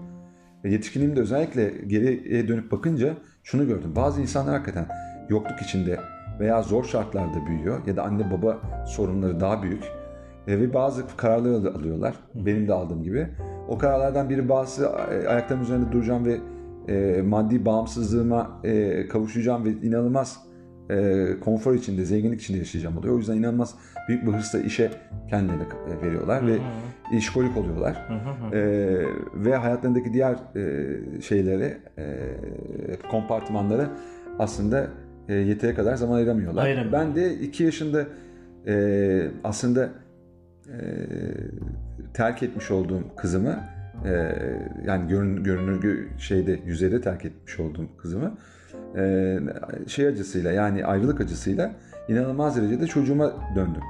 E, 0.64 0.70
Yetişkinliğimde 0.70 1.20
özellikle 1.20 1.74
geriye 1.88 2.48
dönüp 2.48 2.72
bakınca 2.72 3.14
şunu 3.44 3.68
gördüm. 3.68 3.92
Bazı 3.96 4.22
insanlar 4.22 4.54
hakikaten 4.54 4.86
yokluk 5.30 5.62
içinde 5.62 6.00
veya 6.40 6.62
zor 6.62 6.84
şartlarda 6.84 7.46
büyüyor 7.48 7.88
ya 7.88 7.96
da 7.96 8.04
anne 8.04 8.32
baba 8.32 8.62
sorunları 8.88 9.40
daha 9.40 9.64
büyük 9.64 9.84
E, 10.48 10.60
ve 10.60 10.74
bazı 10.74 11.04
kararlar 11.18 11.52
al- 11.52 11.76
alıyorlar. 11.80 12.16
Benim 12.36 12.68
de 12.68 12.74
aldığım 12.74 13.04
gibi. 13.04 13.28
O 13.68 13.78
kararlardan 13.78 14.30
biri 14.30 14.50
bazı 14.50 14.86
e, 14.86 15.28
ayaklarım 15.28 15.62
üzerinde 15.62 15.92
duracağım 15.92 16.26
ve 16.26 16.38
e, 16.88 17.22
maddi 17.22 17.66
bağımsızlığıma 17.66 18.60
e, 18.64 19.08
kavuşacağım 19.08 19.66
ve 19.66 19.70
inanılmaz 19.72 20.45
e, 20.89 21.27
konfor 21.39 21.74
içinde, 21.74 22.06
zenginlik 22.06 22.42
içinde 22.42 22.58
yaşayacağım 22.58 22.98
oluyor. 22.98 23.15
O 23.15 23.18
yüzden 23.18 23.36
inanılmaz 23.36 23.75
büyük 24.08 24.27
bir 24.27 24.32
hırsla 24.32 24.60
işe 24.60 24.92
kendilerini 25.30 25.63
e, 25.63 26.06
veriyorlar 26.08 26.48
ve 26.48 26.58
işkolik 27.18 27.58
oluyorlar. 27.58 28.08
E, 28.54 28.62
ve 29.36 29.56
hayatlarındaki 29.56 30.13
diğer 30.13 30.36
e, 30.56 31.22
şeyleri, 31.22 31.77
e, 31.98 32.06
kompartımanları 33.12 33.88
aslında 34.39 34.88
e, 35.30 35.34
yeteri 35.34 35.75
kadar 35.75 35.96
zaman 35.96 36.15
ayıramıyorlar. 36.15 36.63
Ayıramıyor. 36.65 36.94
Ben 36.94 37.15
de 37.15 37.34
2 37.34 37.63
yaşında 37.63 38.06
e, 38.68 39.27
aslında 39.44 39.89
e, 40.68 40.77
terk 42.13 42.44
etmiş 42.44 42.72
olduğum 42.72 43.04
kızımı 43.15 43.60
e, 44.06 44.36
yani 44.86 45.08
görün, 45.08 45.44
görünür 45.44 45.82
gö- 45.82 46.20
şeyde 46.20 46.60
yüzeyde 46.65 47.01
terk 47.01 47.25
etmiş 47.25 47.60
olduğum 47.60 47.98
kızımı 47.98 48.38
e, 48.98 49.40
şey 49.88 50.08
acısıyla 50.08 50.52
yani 50.52 50.86
ayrılık 50.86 51.22
acısıyla 51.22 51.72
inanılmaz 52.10 52.58
derecede 52.58 52.88
çocuğuma 52.88 53.34
döndüm. 53.56 53.82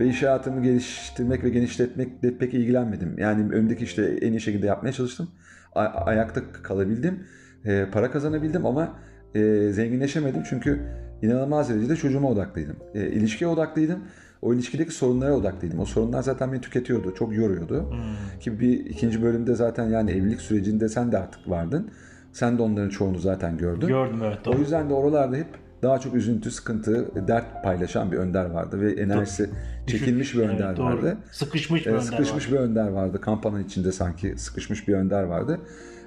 Ve 0.00 0.06
iş 0.08 0.22
hayatımı 0.22 0.62
geliştirmek 0.62 1.44
ve 1.44 1.48
genişletmekle 1.50 2.38
pek 2.38 2.54
ilgilenmedim. 2.54 3.18
Yani 3.18 3.52
önümdeki 3.54 3.84
işte 3.84 4.04
en 4.22 4.32
iyi 4.32 4.40
şekilde 4.40 4.66
yapmaya 4.66 4.92
çalıştım. 4.92 5.28
A- 5.74 5.80
ayakta 5.80 6.40
kalabildim. 6.62 7.22
E, 7.64 7.86
para 7.92 8.10
kazanabildim 8.10 8.66
ama 8.66 8.98
e, 9.34 9.68
zenginleşemedim. 9.72 10.42
Çünkü 10.48 10.80
inanılmaz 11.22 11.70
derecede 11.70 11.96
çocuğuma 11.96 12.28
odaklıydım. 12.30 12.76
E, 12.94 13.06
ilişkiye 13.08 13.50
odaklıydım. 13.50 13.98
O 14.42 14.54
ilişkideki 14.54 14.90
sorunlara 14.94 15.32
odaklıydım. 15.32 15.80
O 15.80 15.84
sorunlar 15.84 16.22
zaten 16.22 16.52
beni 16.52 16.60
tüketiyordu. 16.60 17.14
Çok 17.14 17.36
yoruyordu. 17.36 17.94
Ki 18.40 18.60
bir 18.60 18.86
ikinci 18.86 19.22
bölümde 19.22 19.54
zaten 19.54 19.88
yani 19.88 20.10
evlilik 20.10 20.40
sürecinde 20.40 20.88
sen 20.88 21.12
de 21.12 21.18
artık 21.18 21.50
vardın. 21.50 21.90
Sen 22.32 22.58
de 22.58 22.62
onların 22.62 22.88
çoğunu 22.88 23.18
zaten 23.18 23.58
gördün. 23.58 23.86
Gördüm 23.86 24.20
evet. 24.24 24.38
O 24.48 24.52
Doğru. 24.52 24.60
yüzden 24.60 24.90
de 24.90 24.94
oralarda 24.94 25.36
hep 25.36 25.46
daha 25.82 25.98
çok 25.98 26.14
üzüntü, 26.14 26.50
sıkıntı, 26.50 27.28
dert 27.28 27.64
paylaşan 27.64 28.12
bir 28.12 28.16
önder 28.16 28.44
vardı 28.44 28.80
ve 28.80 28.92
enerjisi 28.92 29.50
çekilmiş 29.86 30.34
bir 30.34 30.40
önder 30.40 30.66
Evet, 30.66 30.76
doğru. 30.76 30.86
vardı. 30.86 31.16
Sıkışmış 31.32 31.86
bir 31.86 31.90
Ee, 31.90 31.94
önder 31.94 32.02
sıkışmış 32.02 32.46
var. 32.46 32.52
bir 32.52 32.58
önder 32.58 32.88
vardı. 32.88 33.20
Kampanyanın 33.20 33.64
içinde 33.64 33.92
sanki 33.92 34.34
sıkışmış 34.38 34.88
bir 34.88 34.94
önder 34.94 35.22
vardı. 35.22 35.58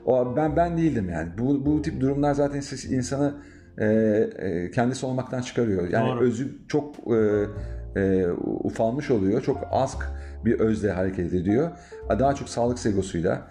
O 0.06 0.36
ben 0.36 0.56
ben 0.56 0.78
değildim 0.78 1.10
yani. 1.10 1.30
Bu 1.38 1.66
bu 1.66 1.82
tip 1.82 2.02
durumlar 2.02 2.34
zaten 2.34 2.62
insanı 2.90 3.34
e, 3.78 3.86
e, 3.86 4.72
kendisi 4.72 5.06
olmaktan 5.06 5.42
çıkarıyor. 5.42 5.88
Yani 5.90 6.10
Doğru. 6.10 6.20
özü 6.20 6.58
çok 6.68 6.96
e, 7.08 7.46
e, 8.02 8.28
ufalmış 8.64 9.12
oluyor. 9.12 9.42
Çok 9.42 9.58
az 9.72 9.98
bir 10.46 10.60
özle 10.60 10.92
hareket 10.92 11.34
ediyor. 11.34 11.72
Daha 12.20 12.36
çok 12.36 12.50
sağlık 12.50 12.80
segosuyla 12.80 13.48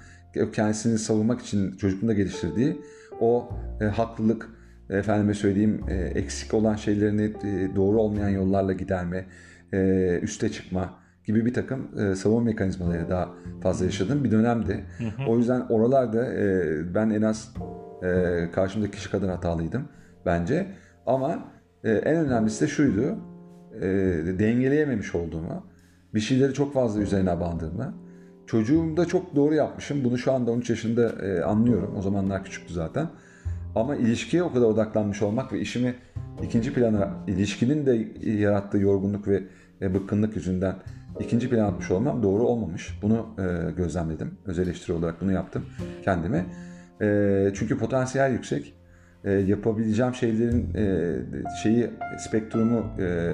kendisini 0.53 0.99
savunmak 0.99 1.41
için 1.41 1.77
çocukluğunda 1.77 2.13
geliştirdiği 2.13 2.81
o 3.21 3.49
e, 3.81 3.85
haklılık 3.85 4.49
efendime 4.91 5.35
söyleyeyim 5.35 5.81
e, 5.89 5.95
eksik 5.95 6.55
olan 6.55 6.77
şeylerini 6.77 7.23
e, 7.23 7.77
doğru 7.77 8.01
olmayan 8.01 8.29
yollarla 8.29 8.73
giderme, 8.73 9.27
e, 9.73 10.19
üste 10.23 10.49
çıkma 10.49 10.91
gibi 11.25 11.47
bir 11.47 11.55
takım 11.55 11.89
e, 12.01 12.15
savunma 12.15 12.45
mekanizmaları 12.45 13.11
daha 13.11 13.29
fazla 13.63 13.85
yaşadım 13.85 14.25
bir 14.25 14.31
dönemdi. 14.31 14.85
O 15.29 15.39
yüzden 15.39 15.61
oralarda 15.61 16.35
e, 16.35 16.95
ben 16.95 17.11
en 17.11 17.23
az 17.23 17.55
e, 18.03 18.49
karşımdaki 18.53 18.93
kişi 18.97 19.11
kadar 19.11 19.31
hatalıydım 19.31 19.89
bence. 20.27 20.67
Ama 21.07 21.53
e, 21.85 21.91
en 21.91 22.17
önemlisi 22.17 22.65
de 22.65 22.69
şuydu, 22.69 23.17
e, 23.77 23.83
dengeleyememiş 24.39 25.15
olduğumu, 25.15 25.67
bir 26.15 26.21
şeyleri 26.21 26.55
çok 26.55 26.75
fazla 26.75 27.01
üzerine 27.01 27.41
bandığımı, 27.41 27.95
çocuğumda 28.47 29.05
çok 29.05 29.37
doğru 29.37 29.55
yapmışım. 29.55 30.05
Bunu 30.05 30.19
şu 30.19 30.33
anda 30.33 30.51
13 30.51 30.71
yaşında 30.71 31.27
e, 31.27 31.43
anlıyorum. 31.43 31.95
O 31.99 32.03
zamanlar 32.03 32.45
küçüktü 32.45 32.75
zaten. 32.75 33.09
Ama 33.75 33.97
ilişkiye 33.97 34.43
o 34.43 34.53
kadar 34.53 34.67
odaklanmış 34.67 35.23
olmak 35.23 35.53
ve 35.53 35.61
işimi 35.61 35.95
ikinci 36.43 36.75
plana, 36.75 37.11
ilişkinin 37.27 37.87
de 37.87 38.09
yarattığı 38.31 38.79
yorgunluk 38.79 39.29
ve 39.29 39.43
e, 39.83 39.95
bıkkınlık 39.95 40.37
yüzünden 40.37 40.77
ikinci 41.21 41.51
plana 41.51 41.67
atmış 41.67 41.91
olmam 41.91 42.23
doğru 42.23 42.43
olmamış. 42.43 42.99
Bunu 43.03 43.27
e, 43.39 43.71
gözlemledim. 43.71 44.31
Öz 44.47 44.59
eleştiri 44.59 44.93
olarak 44.93 45.21
bunu 45.21 45.33
yaptım 45.33 45.65
kendime. 46.05 46.47
E, 47.01 47.51
çünkü 47.55 47.79
potansiyel 47.79 48.33
yüksek. 48.33 48.75
E, 49.25 49.33
yapabileceğim 49.33 50.15
şeylerin 50.15 50.75
e, 50.75 51.15
şeyi 51.63 51.91
spektrumu 52.19 53.03
e, 53.03 53.33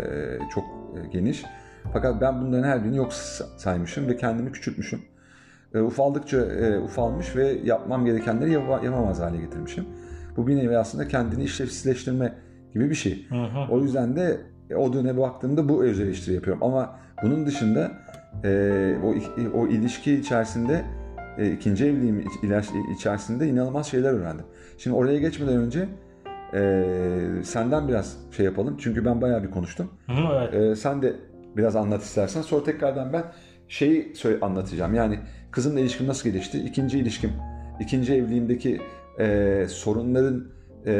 çok 0.54 0.64
e, 0.64 1.08
geniş. 1.12 1.44
Fakat 1.92 2.20
ben 2.20 2.40
bunların 2.40 2.68
her 2.68 2.84
birini 2.84 2.96
yok 2.96 3.12
saymışım 3.56 4.08
ve 4.08 4.16
kendimi 4.16 4.52
küçültmüşüm. 4.52 5.00
E, 5.74 5.80
ufaldıkça 5.80 6.38
e, 6.38 6.78
ufalmış 6.78 7.36
ve 7.36 7.58
yapmam 7.64 8.04
gerekenleri 8.04 8.50
yapa- 8.50 8.84
yapamaz 8.84 9.20
hale 9.20 9.36
getirmişim. 9.36 9.84
Bu 10.36 10.46
bir 10.46 10.56
nevi 10.56 10.78
aslında 10.78 11.08
kendini 11.08 11.44
işlevsizleştirme 11.44 12.32
gibi 12.74 12.90
bir 12.90 12.94
şey. 12.94 13.28
Hı. 13.28 13.36
O 13.70 13.80
yüzden 13.80 14.16
de 14.16 14.40
e, 14.70 14.76
o 14.76 14.92
döneme 14.92 15.20
baktığımda 15.20 15.68
bu 15.68 15.84
öz 15.84 16.00
eleştiri 16.00 16.34
yapıyorum. 16.34 16.62
Ama 16.62 16.98
bunun 17.22 17.46
dışında 17.46 17.90
e, 18.44 18.94
o 19.04 19.14
o 19.58 19.66
ilişki 19.66 20.14
içerisinde 20.14 20.84
e, 21.38 21.50
ikinci 21.50 21.86
evliliğim 21.86 22.24
içerisinde 22.96 23.48
inanılmaz 23.48 23.86
şeyler 23.86 24.12
öğrendim. 24.12 24.44
Şimdi 24.78 24.96
oraya 24.96 25.18
geçmeden 25.18 25.56
önce 25.56 25.88
e, 26.54 26.84
senden 27.44 27.88
biraz 27.88 28.16
şey 28.36 28.46
yapalım. 28.46 28.76
Çünkü 28.78 29.04
ben 29.04 29.20
bayağı 29.20 29.42
bir 29.42 29.50
konuştum. 29.50 29.90
Hı 30.06 30.12
evet. 30.32 30.54
Ee, 30.54 30.76
sen 30.76 31.02
de 31.02 31.16
biraz 31.58 31.76
anlat 31.76 32.02
istersen. 32.02 32.42
Sonra 32.42 32.64
tekrardan 32.64 33.12
ben 33.12 33.24
şeyi 33.68 34.14
söyle, 34.14 34.38
anlatacağım. 34.40 34.94
Yani 34.94 35.18
kızımla 35.50 35.80
ilişkim 35.80 36.06
nasıl 36.06 36.30
gelişti? 36.30 36.58
İkinci 36.58 36.98
ilişkim, 36.98 37.30
ikinci 37.80 38.14
evliliğimdeki 38.14 38.80
e, 39.20 39.66
sorunların 39.68 40.44
e, 40.86 40.92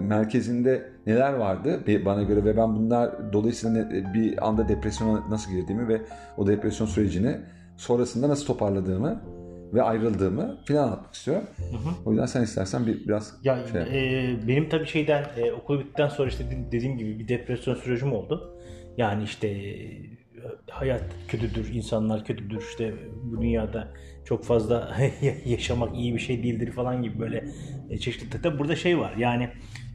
merkezinde 0.00 0.92
neler 1.06 1.32
vardı 1.32 1.80
bana 2.04 2.22
göre 2.22 2.44
ve 2.44 2.56
ben 2.56 2.76
bunlar 2.76 3.32
dolayısıyla 3.32 3.84
ne- 3.84 4.14
bir 4.14 4.48
anda 4.48 4.68
depresyona 4.68 5.30
nasıl 5.30 5.52
girdiğimi 5.52 5.88
ve 5.88 6.00
o 6.36 6.46
depresyon 6.46 6.86
sürecini 6.86 7.36
sonrasında 7.76 8.28
nasıl 8.28 8.46
toparladığımı 8.46 9.22
ve 9.74 9.82
ayrıldığımı 9.82 10.58
filan 10.66 10.84
anlatmak 10.84 11.14
istiyorum. 11.14 11.44
O 12.04 12.10
yüzden 12.10 12.26
sen 12.26 12.42
istersen 12.42 12.86
bir 12.86 13.08
biraz 13.08 13.34
Ya 13.44 13.58
şey 13.72 13.80
e, 13.82 14.48
benim 14.48 14.68
tabii 14.68 14.86
şeyden 14.86 15.24
e, 15.36 15.52
okul 15.52 15.78
bittikten 15.80 16.08
sonra 16.08 16.28
işte 16.28 16.44
de- 16.50 16.72
dediğim 16.72 16.98
gibi 16.98 17.18
bir 17.18 17.28
depresyon 17.28 17.74
sürecim 17.74 18.12
oldu. 18.12 18.51
Yani 18.96 19.24
işte 19.24 19.76
hayat 20.70 21.04
kötüdür, 21.28 21.74
insanlar 21.74 22.24
kötüdür. 22.24 22.62
işte 22.70 22.94
bu 23.24 23.42
dünyada 23.42 23.88
çok 24.24 24.44
fazla 24.44 24.96
yaşamak 25.44 25.96
iyi 25.96 26.14
bir 26.14 26.18
şey 26.20 26.42
değildir 26.42 26.72
falan 26.72 27.02
gibi 27.02 27.20
böyle 27.20 27.44
e, 27.90 27.98
çeşitli. 27.98 28.42
Tabii 28.42 28.58
burada 28.58 28.76
şey 28.76 28.98
var. 28.98 29.16
Yani 29.16 29.48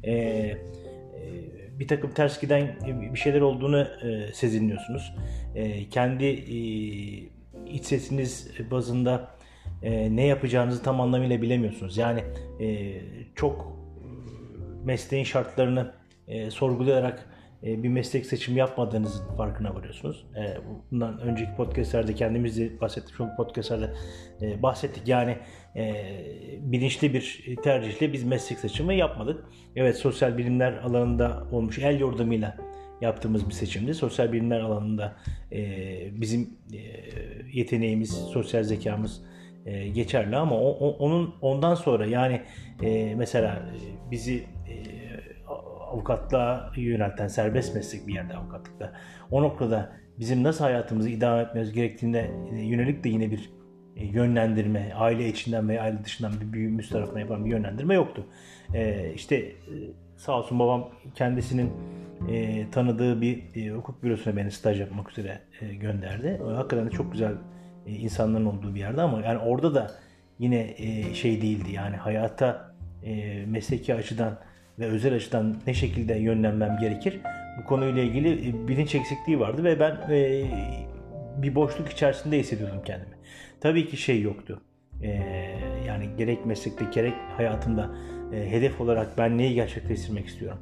e, 0.04 0.13
e, 0.13 0.58
bir 1.80 1.88
takım 1.88 2.12
ters 2.12 2.42
giden 2.42 2.75
bir 3.13 3.20
şeyler 3.20 3.42
olduğunu 3.42 3.80
e, 3.82 4.34
sezinliyorsunuz. 4.34 5.13
E, 5.56 5.89
kendi 5.89 6.25
e, 6.25 6.58
iç 7.72 7.86
sesiniz 7.86 8.51
bazında 8.72 9.38
e, 9.84 10.16
ne 10.16 10.25
yapacağınızı 10.25 10.84
tam 10.84 11.01
anlamıyla 11.01 11.42
bilemiyorsunuz. 11.42 11.98
Yani 11.98 12.24
e, 12.62 12.96
çok 13.36 13.77
mesleğin 14.84 15.24
şartlarını 15.24 15.92
e, 16.27 16.51
sorgulayarak 16.51 17.37
bir 17.64 17.90
meslek 17.90 18.26
seçimi 18.26 18.60
yapmadığınızın 18.60 19.36
farkına 19.36 19.76
varıyorsunuz. 19.76 20.26
E, 20.36 20.58
bundan 20.92 21.20
önceki 21.20 21.56
podcastlerde 21.56 22.16
kendimiz 22.16 22.58
de 22.58 22.82
bahsettik, 22.82 23.16
çok 23.16 23.38
podcastlerde 23.38 23.94
e, 24.42 24.64
bahsettik. 24.64 25.08
Yani 25.08 25.38
e, 25.76 26.06
bilinçli 26.60 27.14
bir 27.14 27.56
tercihle 27.64 28.14
biz 28.14 28.24
meslek 28.24 28.60
seçimi 28.60 28.98
yapmadık. 28.98 29.46
Evet 29.76 29.98
sosyal 29.98 30.38
bilimler 30.38 30.74
alanında 30.74 31.48
olmuş 31.52 31.80
el 31.80 32.00
yordamıyla 32.00 32.58
yaptığımız 33.02 33.50
bir 33.50 33.54
seçimdi. 33.54 33.94
Sosyal 33.94 34.32
bilimler 34.32 34.60
alanında 34.60 35.16
e, 35.52 36.22
bizim 36.22 36.58
e, 36.74 36.80
yeteneğimiz, 37.54 38.12
sosyal 38.12 38.64
zekamız 38.64 39.22
e, 39.66 39.88
geçerli 39.88 40.36
ama 40.36 40.60
onun 40.60 41.36
ondan 41.42 41.76
sonra 41.76 42.06
yani 42.06 42.42
e, 42.84 43.16
mesela 43.16 43.54
e, 43.54 44.12
bizi 44.12 44.36
e, 44.36 44.57
avukatlığa 45.91 46.72
yönelten 46.75 47.27
serbest 47.27 47.75
meslek 47.75 48.08
bir 48.08 48.13
yerde 48.13 48.36
avukatlıkta 48.38 48.94
o 49.32 49.41
noktada 49.41 49.91
bizim 50.20 50.44
nasıl 50.44 50.63
hayatımızı 50.63 51.10
idame 51.10 51.41
etmemiz 51.41 51.74
gerektiğine 51.74 52.32
yönelik 52.51 53.03
de 53.03 53.10
yine 53.10 53.32
bir 53.32 53.50
e, 53.96 54.06
yönlendirme, 54.06 54.94
aile 54.96 55.29
içinden 55.29 55.70
veya 55.70 55.82
aile 55.82 56.03
dışından 56.03 56.32
bir 56.41 56.53
büyüğümüz 56.53 56.89
tarafından 56.89 57.20
yapılan 57.20 57.46
bir 57.46 57.50
yönlendirme 57.50 57.94
yoktu. 57.94 58.25
E, 58.74 59.12
işte 59.13 59.36
e, 59.36 59.56
sağ 60.17 60.38
olsun 60.38 60.60
babam 60.60 60.89
kendisinin 61.15 61.72
e, 62.29 62.65
tanıdığı 62.72 63.22
bir 63.22 63.44
e, 63.56 63.70
hukuk 63.70 64.03
bürosuna 64.03 64.36
beni 64.38 64.51
staj 64.51 64.79
yapmak 64.79 65.12
üzere 65.12 65.39
e, 65.62 65.75
gönderdi. 65.75 66.27
E, 66.27 66.53
hakikaten 66.53 66.86
de 66.86 66.89
çok 66.89 67.12
güzel 67.12 67.34
e, 67.86 67.91
insanların 67.91 68.46
olduğu 68.46 68.75
bir 68.75 68.79
yerde 68.79 69.01
ama 69.01 69.22
yani 69.22 69.38
orada 69.38 69.75
da 69.75 69.91
yine 70.39 70.75
e, 70.77 71.13
şey 71.13 71.41
değildi 71.41 71.72
yani 71.72 71.96
hayata 71.96 72.75
e, 73.03 73.46
mesleki 73.46 73.96
açıdan 73.96 74.39
ve 74.80 74.86
özel 74.86 75.16
açıdan 75.16 75.56
ne 75.68 75.74
şekilde 75.74 76.16
yönlenmem 76.16 76.78
gerekir 76.82 77.22
bu 77.58 77.64
konuyla 77.64 78.02
ilgili 78.04 78.50
e, 78.50 78.68
bilinç 78.68 78.96
eksikliği 78.96 79.40
vardı 79.40 79.64
ve 79.64 79.80
ben 79.80 79.92
e, 80.12 80.46
bir 81.38 81.56
boşluk 81.56 81.90
içerisinde 81.90 82.40
hissediyordum 82.40 82.82
kendimi. 82.86 83.16
Tabii 83.62 83.88
ki 83.88 83.98
şey 83.98 84.22
yoktu. 84.22 84.62
E, 85.04 85.10
yani 85.88 86.10
gerek 86.18 86.46
meslekte 86.46 86.86
gerek 86.94 87.14
hayatımda 87.38 87.90
e, 88.34 88.52
hedef 88.52 88.82
olarak 88.82 89.18
ben 89.18 89.38
neyi 89.38 89.54
gerçekleştirmek 89.54 90.28
istiyorum? 90.28 90.60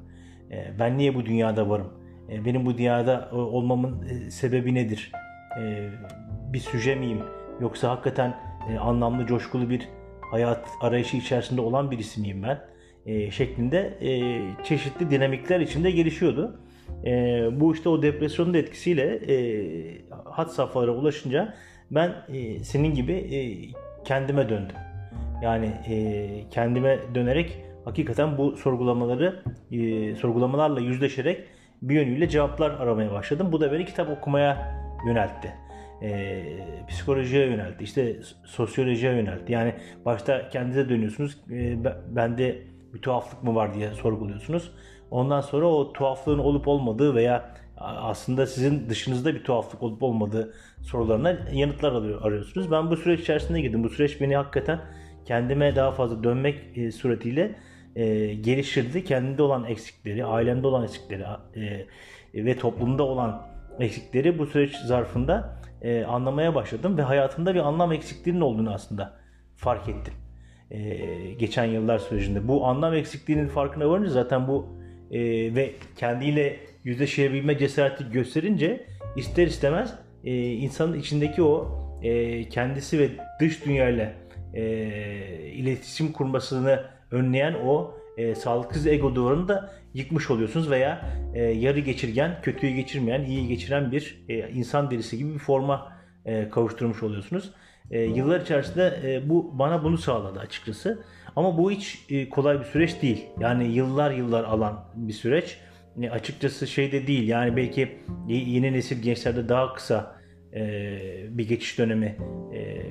E, 0.51 0.79
ben 0.79 0.97
niye 0.97 1.15
bu 1.15 1.25
dünyada 1.25 1.69
varım? 1.69 1.93
E, 2.31 2.45
benim 2.45 2.65
bu 2.65 2.77
dünyada 2.77 3.29
e, 3.31 3.35
olmamın 3.35 4.07
e, 4.07 4.31
sebebi 4.31 4.75
nedir? 4.75 5.11
E, 5.61 5.89
bir 6.53 6.59
süje 6.59 6.95
miyim? 6.95 7.19
Yoksa 7.61 7.89
hakikaten 7.89 8.35
e, 8.69 8.77
anlamlı, 8.77 9.25
coşkulu 9.25 9.69
bir 9.69 9.89
hayat 10.31 10.67
arayışı 10.81 11.17
içerisinde 11.17 11.61
olan 11.61 11.91
birisi 11.91 12.21
miyim 12.21 12.43
ben? 12.43 12.74
E, 13.05 13.31
şeklinde 13.31 13.97
e, 14.01 14.41
çeşitli 14.63 15.11
dinamikler 15.11 15.59
içinde 15.59 15.91
gelişiyordu. 15.91 16.59
E, 17.05 17.11
bu 17.51 17.73
işte 17.73 17.89
o 17.89 18.01
depresyonun 18.01 18.53
da 18.53 18.57
etkisiyle 18.57 19.03
e, 19.03 19.37
hat 20.25 20.53
safhalara 20.53 20.91
ulaşınca 20.91 21.53
ben 21.91 22.13
e, 22.33 22.59
senin 22.59 22.93
gibi 22.93 23.13
e, 23.13 23.39
kendime 24.03 24.49
döndüm. 24.49 24.75
Yani 25.43 25.71
e, 25.89 26.27
kendime 26.51 26.99
dönerek 27.15 27.57
hakikaten 27.85 28.37
bu 28.37 28.57
sorgulamaları 28.57 29.43
e, 29.71 30.15
sorgulamalarla 30.15 30.79
yüzleşerek 30.79 31.43
bir 31.81 31.95
yönüyle 31.95 32.29
cevaplar 32.29 32.71
aramaya 32.71 33.11
başladım. 33.11 33.49
Bu 33.51 33.61
da 33.61 33.71
beni 33.71 33.85
kitap 33.85 34.09
okumaya 34.09 34.81
yöneltti. 35.07 35.53
E, 36.01 36.43
psikolojiye 36.87 37.45
yöneltti. 37.45 37.83
İşte 37.83 38.15
sosyolojiye 38.45 39.11
yöneltti. 39.11 39.53
Yani 39.53 39.73
başta 40.05 40.49
kendinize 40.49 40.89
dönüyorsunuz. 40.89 41.37
E, 41.51 41.77
bende 42.09 42.74
bir 42.95 43.01
tuhaflık 43.01 43.43
mı 43.43 43.55
var 43.55 43.73
diye 43.73 43.93
sorguluyorsunuz. 43.93 44.71
Ondan 45.11 45.41
sonra 45.41 45.67
o 45.67 45.93
tuhaflığın 45.93 46.39
olup 46.39 46.67
olmadığı 46.67 47.15
veya 47.15 47.55
aslında 47.77 48.47
sizin 48.47 48.89
dışınızda 48.89 49.35
bir 49.35 49.43
tuhaflık 49.43 49.83
olup 49.83 50.03
olmadığı 50.03 50.53
sorularına 50.81 51.37
yanıtlar 51.53 51.91
arıyorsunuz. 52.21 52.71
Ben 52.71 52.89
bu 52.91 52.97
süreç 52.97 53.19
içerisinde 53.19 53.61
girdim. 53.61 53.83
Bu 53.83 53.89
süreç 53.89 54.21
beni 54.21 54.35
hakikaten 54.35 54.81
kendime 55.25 55.75
daha 55.75 55.91
fazla 55.91 56.23
dönmek 56.23 56.77
e, 56.77 56.91
suretiyle 56.91 57.55
e, 57.95 58.33
geliştirdi. 58.33 59.03
Kendinde 59.03 59.41
olan 59.41 59.63
eksikleri, 59.63 60.25
ailemde 60.25 60.67
olan 60.67 60.83
eksikleri 60.83 61.23
e, 61.55 62.45
ve 62.45 62.57
toplumda 62.57 63.03
olan 63.03 63.47
eksikleri 63.79 64.39
bu 64.39 64.45
süreç 64.45 64.75
zarfında 64.75 65.59
e, 65.81 66.03
anlamaya 66.03 66.55
başladım 66.55 66.97
ve 66.97 67.01
hayatımda 67.01 67.55
bir 67.55 67.59
anlam 67.59 67.91
eksikliğinin 67.91 68.41
olduğunu 68.41 68.73
aslında 68.73 69.13
fark 69.55 69.89
ettim. 69.89 70.13
E, 70.75 71.33
geçen 71.39 71.65
yıllar 71.65 71.99
sürecinde. 71.99 72.47
Bu 72.47 72.65
anlam 72.65 72.93
eksikliğinin 72.93 73.47
farkına 73.47 73.89
varınca 73.89 74.09
zaten 74.09 74.47
bu 74.47 74.77
e, 75.11 75.19
ve 75.55 75.71
kendiyle 75.95 76.59
yüzleşebilme 76.83 77.57
cesareti 77.57 78.11
gösterince 78.11 78.85
ister 79.15 79.47
istemez 79.47 79.93
e, 80.23 80.51
insanın 80.51 80.99
içindeki 80.99 81.43
o 81.43 81.79
e, 82.03 82.49
kendisi 82.49 82.99
ve 82.99 83.09
dış 83.39 83.65
dünyayla 83.65 84.13
e, 84.53 84.63
iletişim 85.53 86.11
kurmasını 86.11 86.83
önleyen 87.11 87.53
o 87.65 87.93
e, 88.17 88.35
sağlıksız 88.35 88.87
ego 88.87 89.15
duvarını 89.15 89.47
da 89.47 89.73
yıkmış 89.93 90.31
oluyorsunuz 90.31 90.69
veya 90.69 91.09
e, 91.33 91.43
yarı 91.43 91.79
geçirgen, 91.79 92.39
kötüyü 92.41 92.75
geçirmeyen, 92.75 93.23
iyi 93.23 93.47
geçiren 93.47 93.91
bir 93.91 94.25
e, 94.29 94.49
insan 94.49 94.91
derisi 94.91 95.17
gibi 95.17 95.33
bir 95.33 95.39
forma 95.39 95.93
e, 96.25 96.49
kavuşturmuş 96.49 97.03
oluyorsunuz. 97.03 97.53
E, 97.91 98.01
yıllar 98.01 98.41
içerisinde 98.41 98.99
e, 99.03 99.29
bu 99.29 99.59
bana 99.59 99.83
bunu 99.83 99.97
sağladı 99.97 100.39
açıkçası. 100.39 101.03
Ama 101.35 101.57
bu 101.57 101.71
hiç 101.71 102.05
e, 102.09 102.29
kolay 102.29 102.59
bir 102.59 102.65
süreç 102.65 103.01
değil. 103.01 103.25
Yani 103.39 103.67
yıllar 103.67 104.11
yıllar 104.11 104.43
alan 104.43 104.85
bir 104.95 105.13
süreç. 105.13 105.57
E, 106.01 106.09
açıkçası 106.09 106.67
şey 106.67 106.91
de 106.91 107.07
değil. 107.07 107.27
Yani 107.27 107.55
belki 107.55 107.97
yeni 108.27 108.73
nesil 108.73 109.01
gençlerde 109.01 109.49
daha 109.49 109.73
kısa 109.73 110.15
e, 110.53 110.99
bir 111.29 111.47
geçiş 111.47 111.77
dönemi 111.77 112.17
e, 112.53 112.81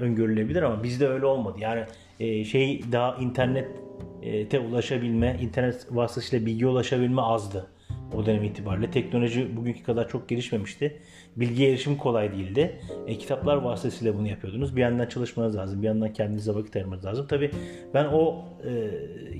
öngörülebilir 0.00 0.62
ama 0.62 0.82
bizde 0.82 1.08
öyle 1.08 1.26
olmadı. 1.26 1.58
Yani 1.60 1.84
e, 2.20 2.44
şey 2.44 2.82
daha 2.92 3.16
internete 3.16 4.58
ulaşabilme, 4.58 5.36
internet 5.42 5.86
vasıtasıyla 5.90 6.46
bilgi 6.46 6.66
ulaşabilme 6.66 7.22
azdı 7.22 7.66
o 8.14 8.26
dönem 8.26 8.44
itibariyle. 8.44 8.90
Teknoloji 8.90 9.56
bugünkü 9.56 9.82
kadar 9.82 10.08
çok 10.08 10.28
gelişmemişti. 10.28 10.96
Bilgiye 11.36 11.70
erişim 11.70 11.96
kolay 11.96 12.32
değildi. 12.32 12.80
E, 13.06 13.18
kitaplar 13.18 13.56
vasıtasıyla 13.56 14.18
bunu 14.18 14.28
yapıyordunuz. 14.28 14.76
Bir 14.76 14.80
yandan 14.80 15.06
çalışmanız 15.06 15.56
lazım, 15.56 15.82
bir 15.82 15.86
yandan 15.86 16.12
kendinize 16.12 16.54
vakit 16.54 16.76
ayırmanız 16.76 17.04
lazım. 17.04 17.26
Tabii 17.26 17.50
ben 17.94 18.04
o 18.04 18.44
e, 18.64 18.90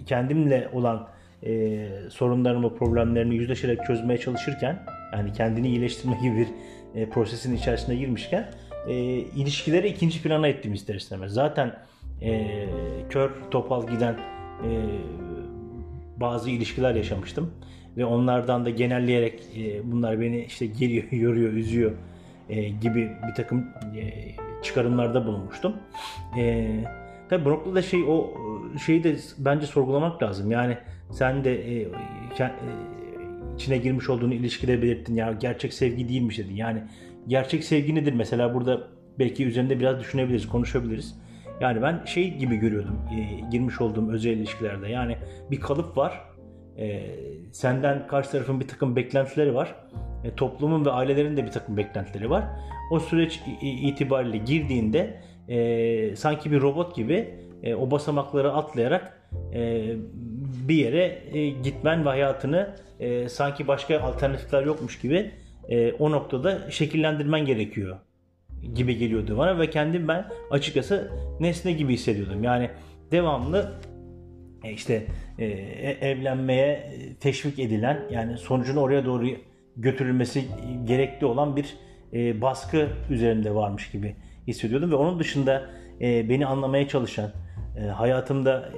kendimle 0.07 0.69
olan 0.73 1.09
e, 1.47 1.89
sorunlarımı, 2.11 2.75
problemlerimi 2.75 3.35
yüzleşerek 3.35 3.85
çözmeye 3.87 4.19
çalışırken, 4.19 4.83
yani 5.13 5.33
kendini 5.33 5.69
iyileştirme 5.69 6.19
gibi 6.23 6.37
bir 6.37 6.49
e, 7.01 7.11
prosesin 7.11 7.57
içerisine 7.57 7.97
girmişken, 7.97 8.51
e, 8.89 8.95
ilişkileri 9.17 9.89
ikinci 9.89 10.23
plana 10.23 10.49
ettim 10.49 10.75
ister 10.75 10.95
istemez. 10.95 11.33
Zaten 11.33 11.75
e, 12.23 12.67
kör 13.11 13.31
topal 13.51 13.87
giden 13.87 14.15
e, 14.65 14.71
bazı 16.17 16.51
ilişkiler 16.51 16.95
yaşamıştım 16.95 17.53
ve 17.97 18.05
onlardan 18.05 18.65
da 18.65 18.71
genelleyerek 18.71 19.43
e, 19.57 19.93
bunlar 19.93 20.21
beni 20.21 20.45
işte 20.45 20.67
geliyor, 20.67 21.05
yoruyor, 21.13 21.53
üzüyor 21.53 21.93
e, 22.49 22.69
gibi 22.69 23.11
bir 23.29 23.35
takım 23.35 23.67
e, 23.97 24.35
çıkarımlarda 24.63 25.27
bulunmuştum. 25.27 25.77
E, 26.39 26.69
tabii 27.29 27.45
bu 27.45 27.51
noktada 27.51 27.83
şey 27.83 28.05
o 28.09 28.31
şeyi 28.87 29.05
de 29.05 29.17
bence 29.39 29.67
sorgulamak 29.67 30.23
lazım. 30.23 30.51
Yani 30.51 30.79
sen 31.11 31.45
de 31.45 31.55
e, 31.55 31.83
e, 31.83 32.51
içine 33.55 33.79
girmiş 33.79 34.11
olduğunu 34.11 34.35
ilişkide 34.35 34.83
belirttin. 34.83 35.15
Ya 35.15 35.33
gerçek 35.33 35.75
sevgi 35.75 36.09
değilmiş 36.09 36.39
dedin. 36.39 36.57
Yani 36.57 36.83
gerçek 37.29 37.65
sevgi 37.65 37.95
nedir? 37.95 38.13
Mesela 38.13 38.55
burada 38.55 38.89
belki 39.19 39.47
üzerinde 39.47 39.81
biraz 39.81 40.01
düşünebiliriz, 40.01 40.49
konuşabiliriz. 40.49 41.19
Yani 41.61 41.83
ben 41.83 42.05
şey 42.05 42.35
gibi 42.35 42.57
görüyordum 42.57 43.01
e, 43.13 43.51
girmiş 43.51 43.81
olduğum 43.81 44.13
özel 44.13 44.31
ilişkilerde. 44.31 44.89
Yani 44.89 45.19
bir 45.51 45.61
kalıp 45.61 45.97
var 45.97 46.28
e, 46.79 47.03
senden 47.53 48.07
karşı 48.07 48.31
tarafın 48.31 48.61
bir 48.61 48.69
takım 48.69 48.97
beklentileri 48.97 49.55
var. 49.55 49.75
E, 50.25 50.35
toplumun 50.35 50.85
ve 50.85 50.91
ailelerin 50.91 51.37
de 51.37 51.47
bir 51.47 51.51
takım 51.51 51.77
beklentileri 51.77 52.31
var. 52.31 52.45
O 52.91 53.01
süreç 53.01 53.41
itibariyle 53.63 54.37
girdiğinde 54.39 55.21
e, 55.49 56.17
sanki 56.17 56.53
bir 56.53 56.61
robot 56.61 56.97
gibi 56.97 57.35
e, 57.63 57.75
o 57.75 57.91
basamakları 57.91 58.53
atlayarak 58.53 59.29
e, 59.55 59.93
bir 60.69 60.75
yere 60.75 61.23
e, 61.33 61.49
gitmen 61.49 62.05
ve 62.05 62.09
hayatını 62.09 62.77
e, 63.01 63.29
sanki 63.29 63.69
başka 63.69 64.01
alternatifler 64.01 64.63
yokmuş 64.63 64.99
gibi 65.01 65.31
e, 65.69 65.93
o 65.93 66.11
noktada 66.11 66.71
şekillendirmen 66.71 67.45
gerekiyor 67.45 67.97
gibi 68.75 68.99
geliyordu 68.99 69.39
bana 69.39 69.59
ve 69.59 69.71
kendim 69.71 70.09
ben 70.09 70.29
açıkçası 70.51 71.13
nesne 71.41 71.73
gibi 71.73 71.93
hissediyordum. 71.93 72.45
Yani 72.45 72.71
devamlı 73.11 73.73
işte 74.73 75.03
e, 75.39 75.45
e, 75.45 76.11
evlenmeye 76.11 76.93
teşvik 77.21 77.59
edilen 77.59 78.01
yani 78.11 78.39
sonucun 78.39 78.77
oraya 78.77 79.05
doğru 79.05 79.27
götürülmesi 79.77 80.45
gerekli 80.85 81.27
olan 81.27 81.57
bir 81.57 81.77
baskı 82.41 82.89
üzerinde 83.11 83.55
varmış 83.55 83.91
gibi 83.91 84.17
hissediyordum 84.47 84.91
ve 84.91 84.95
onun 84.95 85.19
dışında 85.19 85.71
beni 86.01 86.47
anlamaya 86.47 86.89
çalışan 86.89 87.31
hayatımda 87.95 88.73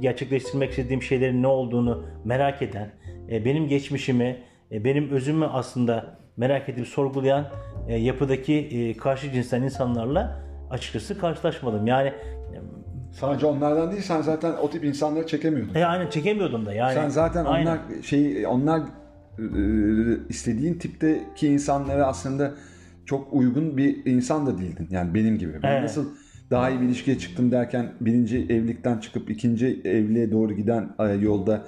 gerçekleştirmek 0.00 0.70
istediğim 0.70 1.02
şeylerin 1.02 1.42
ne 1.42 1.46
olduğunu 1.46 2.06
merak 2.24 2.62
eden 2.62 2.90
benim 3.28 3.68
geçmişimi 3.68 4.36
benim 4.70 5.10
özümü 5.10 5.46
aslında 5.46 6.18
merak 6.36 6.68
edip 6.68 6.86
sorgulayan 6.86 7.46
yapıdaki 7.88 8.96
karşı 9.00 9.32
cinsten 9.32 9.62
insanlarla 9.62 10.42
açıkçası 10.70 11.18
karşılaşmadım. 11.18 11.86
Yani 11.86 12.12
Sadece 13.20 13.46
onlardan 13.46 13.90
değil 13.90 14.02
sen 14.02 14.22
zaten 14.22 14.52
o 14.62 14.70
tip 14.70 14.84
insanları 14.84 15.26
çekemiyordun. 15.26 15.74
E 15.74 15.84
aynen 15.86 16.10
çekemiyordum 16.10 16.66
da 16.66 16.72
yani. 16.72 16.94
Sen 16.94 17.08
zaten 17.08 17.44
aynen. 17.44 17.66
onlar 17.66 17.78
şey 18.02 18.46
onlar 18.46 18.82
istediğin 20.28 20.74
tipteki 20.74 21.48
insanlara 21.48 22.06
aslında 22.06 22.54
çok 23.06 23.32
uygun 23.32 23.76
bir 23.76 24.06
insan 24.06 24.46
da 24.46 24.58
değildin. 24.58 24.88
Yani 24.90 25.14
benim 25.14 25.38
gibi. 25.38 25.62
Ben 25.62 25.72
Evet. 25.72 25.82
nasıl 25.82 26.06
daha 26.50 26.70
iyi 26.70 26.80
bir 26.80 26.86
ilişkiye 26.86 27.18
çıktım 27.18 27.52
derken 27.52 27.92
birinci 28.00 28.38
evlilikten 28.38 28.98
çıkıp 28.98 29.30
ikinci 29.30 29.80
evliliğe 29.84 30.32
doğru 30.32 30.52
giden 30.52 30.90
yolda 31.20 31.66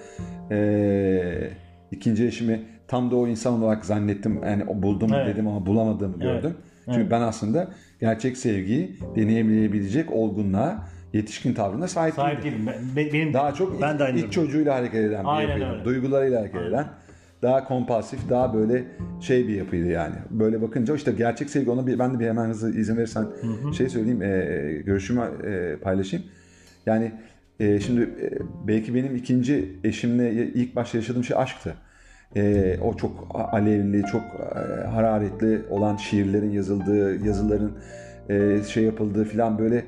e, 0.51 1.51
ikinci 1.91 2.27
eşimi 2.27 2.61
tam 2.89 3.11
da 3.11 3.17
o 3.17 3.27
insan 3.27 3.63
olarak 3.63 3.85
zannettim. 3.85 4.41
Yani 4.45 4.83
buldum 4.83 5.11
Evet. 5.15 5.35
dedim 5.35 5.49
ama 5.49 5.67
bulamadığımı 5.67 6.15
Evet. 6.21 6.43
gördüm. 6.43 6.57
Çünkü 6.85 7.01
Evet. 7.01 7.11
ben 7.11 7.21
aslında 7.21 7.69
gerçek 8.01 8.37
sevgiyi 8.37 8.99
deneyimleyebilecek 9.17 10.13
olgunluğa, 10.13 10.89
yetişkin 11.13 11.55
tavrına 11.55 11.89
sahip, 11.89 12.15
Sahip 12.15 12.43
değilim. 12.45 12.67
değilim. 12.67 12.73
Ben, 12.97 13.07
be- 13.07 13.13
benim 13.13 13.33
Daha 13.33 13.55
çok 13.55 13.83
ben 13.83 13.99
de 13.99 14.03
aynı 14.05 14.13
durumdayım. 14.17 14.31
çocuğuyla 14.31 14.75
hareket 14.75 15.05
eden 15.05 15.25
bir 15.25 15.29
Aynen 15.29 15.49
yapıydı. 15.49 15.73
öyle. 15.73 15.85
Duygularıyla 15.85 16.41
hareket 16.41 16.63
eden. 16.63 16.87
Daha 17.43 17.65
kompulsif, 17.65 18.31
daha 18.31 18.55
böyle 18.55 18.85
şey 19.21 19.49
bir 19.49 19.55
yapıydı 19.55 19.87
yani. 19.87 20.15
Böyle 20.31 20.63
bakınca 20.63 20.95
işte 20.95 21.13
gerçek 21.13 21.51
sevgi 21.51 21.71
ona 21.71 21.87
bir, 21.87 21.99
ben 21.99 22.15
de 22.15 22.19
bir 22.21 22.27
hemen 22.27 22.49
hızlı 22.49 22.77
izin 22.81 22.97
verirsen 22.97 23.27
şey 23.77 23.89
söyleyeyim, 23.89 24.23
e, 24.23 24.83
görüşümü 24.87 25.23
e, 25.47 25.77
paylaşayım. 25.77 26.27
Yani 26.87 27.13
e, 27.61 27.81
şimdi 27.81 28.01
e, 28.03 28.31
belki 28.69 28.95
benim 28.95 29.17
ikinci 29.17 29.79
eşimle 29.85 30.33
ilk 30.33 30.77
başta 30.77 30.99
yaşadığım 30.99 31.25
şey 31.25 31.37
aşktı. 31.37 31.75
E, 32.37 32.77
o 32.83 32.97
çok 32.97 33.27
alevli, 33.53 34.03
çok 34.03 34.23
e, 34.23 34.87
hararetli 34.89 35.61
olan 35.71 35.97
şiirlerin 35.97 36.51
yazıldığı, 36.51 37.27
yazıların 37.27 37.73
e, 38.29 38.59
şey 38.69 38.85
yapıldığı 38.85 39.25
filan 39.25 39.59
böyle 39.59 39.85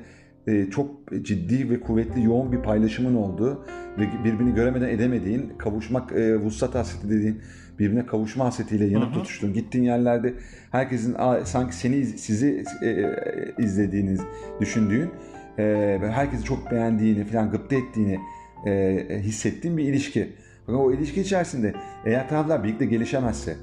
çok 0.70 0.90
ciddi 1.22 1.70
ve 1.70 1.80
kuvvetli 1.80 2.24
yoğun 2.24 2.52
bir 2.52 2.58
paylaşımın 2.58 3.14
olduğu 3.14 3.64
ve 3.98 4.02
birbirini 4.24 4.54
göremeden 4.54 4.88
edemediğin, 4.88 5.52
kavuşmak, 5.58 6.12
e, 6.12 6.36
vuslat 6.36 6.74
hasreti 6.74 7.10
dediğin 7.10 7.40
birbirine 7.78 8.06
kavuşma 8.06 8.44
hasretiyle 8.44 8.84
yanıp 8.86 9.14
tutuştuğun, 9.14 9.52
gittiğin 9.52 9.84
yerlerde 9.84 10.34
herkesin 10.70 11.14
"Aa, 11.18 11.44
sanki 11.44 11.76
seni 11.76 11.96
iz- 11.96 12.20
sizi 12.20 12.64
e, 12.82 12.88
e, 12.88 13.14
izlediğiniz 13.58 14.20
düşündüğün 14.60 15.10
e, 15.58 15.64
ve 16.02 16.10
herkesi 16.10 16.44
çok 16.44 16.70
beğendiğini 16.70 17.24
falan 17.24 17.50
gıpta 17.50 17.76
ettiğini 17.76 18.18
e, 18.66 19.18
hissettiğin 19.22 19.76
bir 19.76 19.84
ilişki. 19.84 20.28
Fakat 20.66 20.80
o 20.80 20.92
ilişki 20.92 21.20
içerisinde 21.20 21.74
eğer 22.06 22.28
taraflar 22.28 22.64
birlikte 22.64 22.86
gelişemezse, 22.86 23.56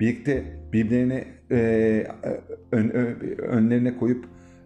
birlikte 0.00 0.44
birbirlerini 0.72 1.24
e, 1.50 2.06
ön- 2.72 2.90
ö- 2.90 3.36
önlerine 3.38 3.96
koyup 3.96 4.24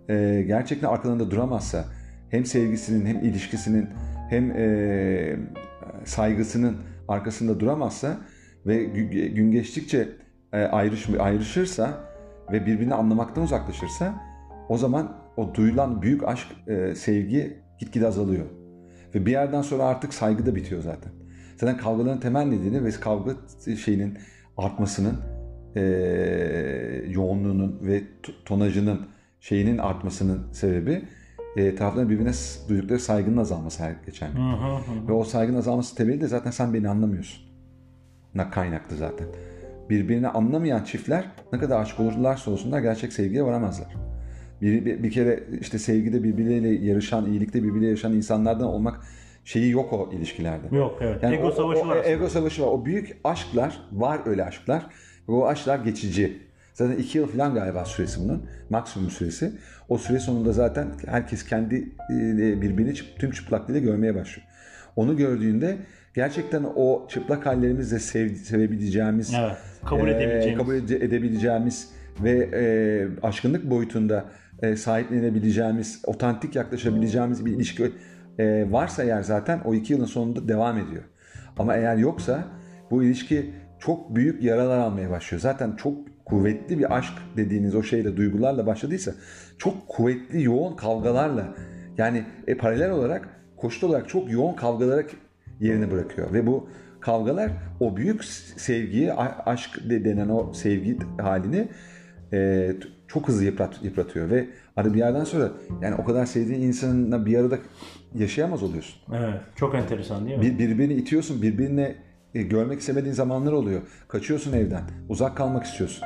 e, 0.09 0.45
gerçekten 0.47 0.89
arkalarında 0.89 1.31
duramazsa 1.31 1.85
hem 2.31 2.45
sevgisinin 2.45 3.07
hem 3.07 3.25
ilişkisinin 3.25 3.89
hem 4.31 4.51
e, 4.51 5.37
saygısının 6.05 6.77
arkasında 7.09 7.61
duramazsa 7.61 8.17
ve 8.67 8.85
gü- 8.85 9.29
gün 9.29 9.53
geçtikçe 9.53 10.09
e, 10.53 10.63
ayrış, 10.63 11.09
ayrışırsa 11.19 11.91
ve 12.53 12.67
birbirini 12.67 12.95
anlamaktan 12.95 13.45
uzaklaşırsa 13.45 14.15
o 14.69 14.79
zaman 14.79 15.17
o 15.37 15.55
duyulan 15.55 16.03
büyük 16.03 16.29
aşk, 16.29 16.49
e, 16.67 16.95
sevgi 16.95 17.57
gitgide 17.79 18.07
azalıyor. 18.07 18.47
Ve 19.15 19.27
bir 19.27 19.31
yerden 19.31 19.63
sonra 19.63 19.85
artık 19.85 20.15
saygı 20.15 20.47
da 20.47 20.55
bitiyor 20.55 20.83
zaten. 20.83 21.13
Zaten 21.57 21.77
kavgaların 21.77 22.21
temel 22.21 22.45
nedeni 22.45 22.85
ve 22.85 22.91
kavga 22.91 23.33
şeyinin 23.85 24.19
artmasının 24.57 25.15
e, 25.77 25.83
yoğunluğunun 27.09 27.79
ve 27.83 28.03
tonajının 28.45 29.07
şeyinin 29.41 29.79
artmasının 29.79 30.53
sebebi 30.53 31.03
e, 31.57 31.75
tarafların 31.75 32.09
birbirine 32.11 32.31
duydukları 32.69 33.01
saygının 33.01 33.37
azalması 33.37 33.83
her 33.83 33.95
geçen 34.07 34.33
gün. 34.33 34.41
Hı 34.41 34.57
hı 34.57 34.77
hı. 34.77 35.09
Ve 35.09 35.13
o 35.13 35.25
saygının 35.25 35.59
azalması 35.59 35.95
temeli 35.97 36.21
de 36.21 36.27
zaten 36.27 36.51
sen 36.51 36.75
beni 36.75 36.89
anlamıyorsun. 36.89 37.43
Na 38.35 38.51
kaynaklı 38.51 38.97
zaten. 38.97 39.27
Birbirini 39.91 40.29
anlamayan 40.29 40.85
çiftler 40.85 41.25
ne 41.53 41.59
kadar 41.59 41.81
aşık 41.81 42.01
olurlarsa 42.01 42.51
olsunlar 42.51 42.81
gerçek 42.81 43.13
sevgiye 43.13 43.45
varamazlar. 43.45 43.89
Bir, 44.63 44.85
bir, 44.85 45.03
bir 45.03 45.11
kere 45.11 45.45
işte 45.61 45.79
sevgide 45.79 46.23
birbirleriyle 46.23 46.69
yarışan, 46.87 47.27
iyilikte 47.33 47.63
birbiriyle 47.63 47.87
yarışan 47.87 48.13
insanlardan 48.13 48.67
olmak 48.67 49.01
şeyi 49.45 49.71
yok 49.71 49.93
o 49.93 50.11
ilişkilerde. 50.13 50.77
Yok 50.77 50.99
evet. 51.01 51.23
Yani 51.23 51.35
Ego 51.35 51.47
o- 51.47 51.51
savaşı 51.53 51.81
o- 51.81 51.89
var. 51.89 51.97
aslında. 51.97 52.09
Ego 52.15 52.29
savaşı 52.29 52.63
var. 52.63 52.67
O 52.69 52.85
büyük 52.85 53.17
aşklar 53.25 53.81
var 53.93 54.21
öyle 54.27 54.45
aşklar. 54.45 54.87
Ve 55.29 55.33
o 55.33 55.47
aşklar 55.47 55.79
geçici. 55.79 56.48
Zaten 56.79 56.97
iki 56.97 57.19
yıl 57.19 57.27
falan 57.27 57.55
galiba 57.55 57.85
süresi 57.85 58.21
bunun. 58.21 58.43
Maksimum 58.71 59.11
süresi. 59.11 59.53
O 59.89 59.99
süre 59.99 60.19
sonunda 60.19 60.53
zaten 60.53 60.89
herkes 61.07 61.45
kendi 61.45 61.77
e, 62.11 62.63
birbirini 62.63 62.95
tüm 63.19 63.31
çıplaklığıyla 63.31 63.81
görmeye 63.81 64.15
başlıyor. 64.15 64.49
Onu 64.97 65.17
gördüğünde 65.17 65.77
gerçekten 66.15 66.65
o 66.77 67.07
çıplak 67.09 67.47
hallerimizle 67.47 67.99
sev, 67.99 68.35
sevebileceğimiz, 68.35 69.35
Evet. 69.41 69.57
Kabul 69.87 70.09
e, 70.09 70.11
edebileceğimiz. 70.11 70.59
kabul 70.59 70.75
ede- 70.75 71.05
edebileceğimiz 71.05 71.91
ve 72.23 72.31
e, 72.55 72.63
aşkınlık 73.27 73.71
boyutunda 73.71 74.25
e, 74.63 74.77
sahiplenebileceğimiz, 74.77 76.01
otantik 76.05 76.57
yaklaşabileceğimiz 76.57 77.45
bir 77.47 77.53
ilişki 77.53 77.93
e, 78.39 78.67
varsa 78.73 79.05
eğer 79.05 79.23
zaten 79.23 79.61
o 79.65 79.75
iki 79.75 79.93
yılın 79.93 80.05
sonunda 80.05 80.49
devam 80.49 80.79
ediyor. 80.79 81.03
Ama 81.59 81.77
eğer 81.77 81.97
yoksa 81.97 82.45
bu 82.91 83.05
ilişki 83.05 83.51
çok 83.79 84.17
büyük 84.17 84.43
yaralar 84.43 84.79
almaya 84.79 85.11
başlıyor. 85.11 85.41
Zaten 85.41 85.77
çok 85.77 85.97
kuvvetli 86.29 86.79
bir 86.79 86.97
aşk 86.97 87.13
dediğiniz 87.37 87.75
o 87.75 87.83
şeyle 87.83 88.17
duygularla 88.17 88.67
başladıysa 88.67 89.13
çok 89.59 89.89
kuvvetli 89.89 90.43
yoğun 90.43 90.77
kavgalarla 90.77 91.55
yani 91.99 92.25
e, 92.47 92.57
paralel 92.57 92.91
olarak 92.91 93.29
koşul 93.57 93.89
olarak 93.89 94.09
çok 94.09 94.33
yoğun 94.33 94.55
kavgalara 94.55 95.03
yerini 95.61 95.91
bırakıyor 95.91 96.33
ve 96.33 96.47
bu 96.47 96.69
kavgalar 97.01 97.51
o 97.81 97.97
büyük 97.97 98.25
sevgiyi 98.57 99.13
aşk 99.47 99.91
de- 99.91 100.05
denen 100.05 100.29
o 100.29 100.53
sevgi 100.53 100.99
halini 101.21 101.69
e, 102.33 102.73
çok 103.09 103.29
hızlı 103.29 103.45
yıprat, 103.45 103.85
yıpratıyor 103.85 104.31
ve 104.31 104.47
hani 104.75 104.95
bir 104.95 104.99
yerden 104.99 105.25
sonra 105.25 105.51
yani 105.83 105.95
o 105.95 106.05
kadar 106.05 106.27
sevdiğin 106.27 106.61
insanla 106.61 107.27
bir 107.27 107.39
arada 107.39 107.59
yaşayamaz 108.15 108.63
oluyorsun. 108.63 109.15
Evet. 109.15 109.41
Çok 109.57 109.75
enteresan 109.75 110.27
değil 110.27 110.39
mi? 110.39 110.43
Bir, 110.43 110.59
birbirini 110.59 110.95
itiyorsun, 110.95 111.43
birbirine 111.43 111.95
e, 112.35 112.43
görmek 112.43 112.81
istemediğin 112.81 113.15
zamanlar 113.15 113.53
oluyor. 113.53 113.81
Kaçıyorsun 114.09 114.53
evden, 114.53 114.83
uzak 115.09 115.37
kalmak 115.37 115.65
istiyorsun. 115.65 116.05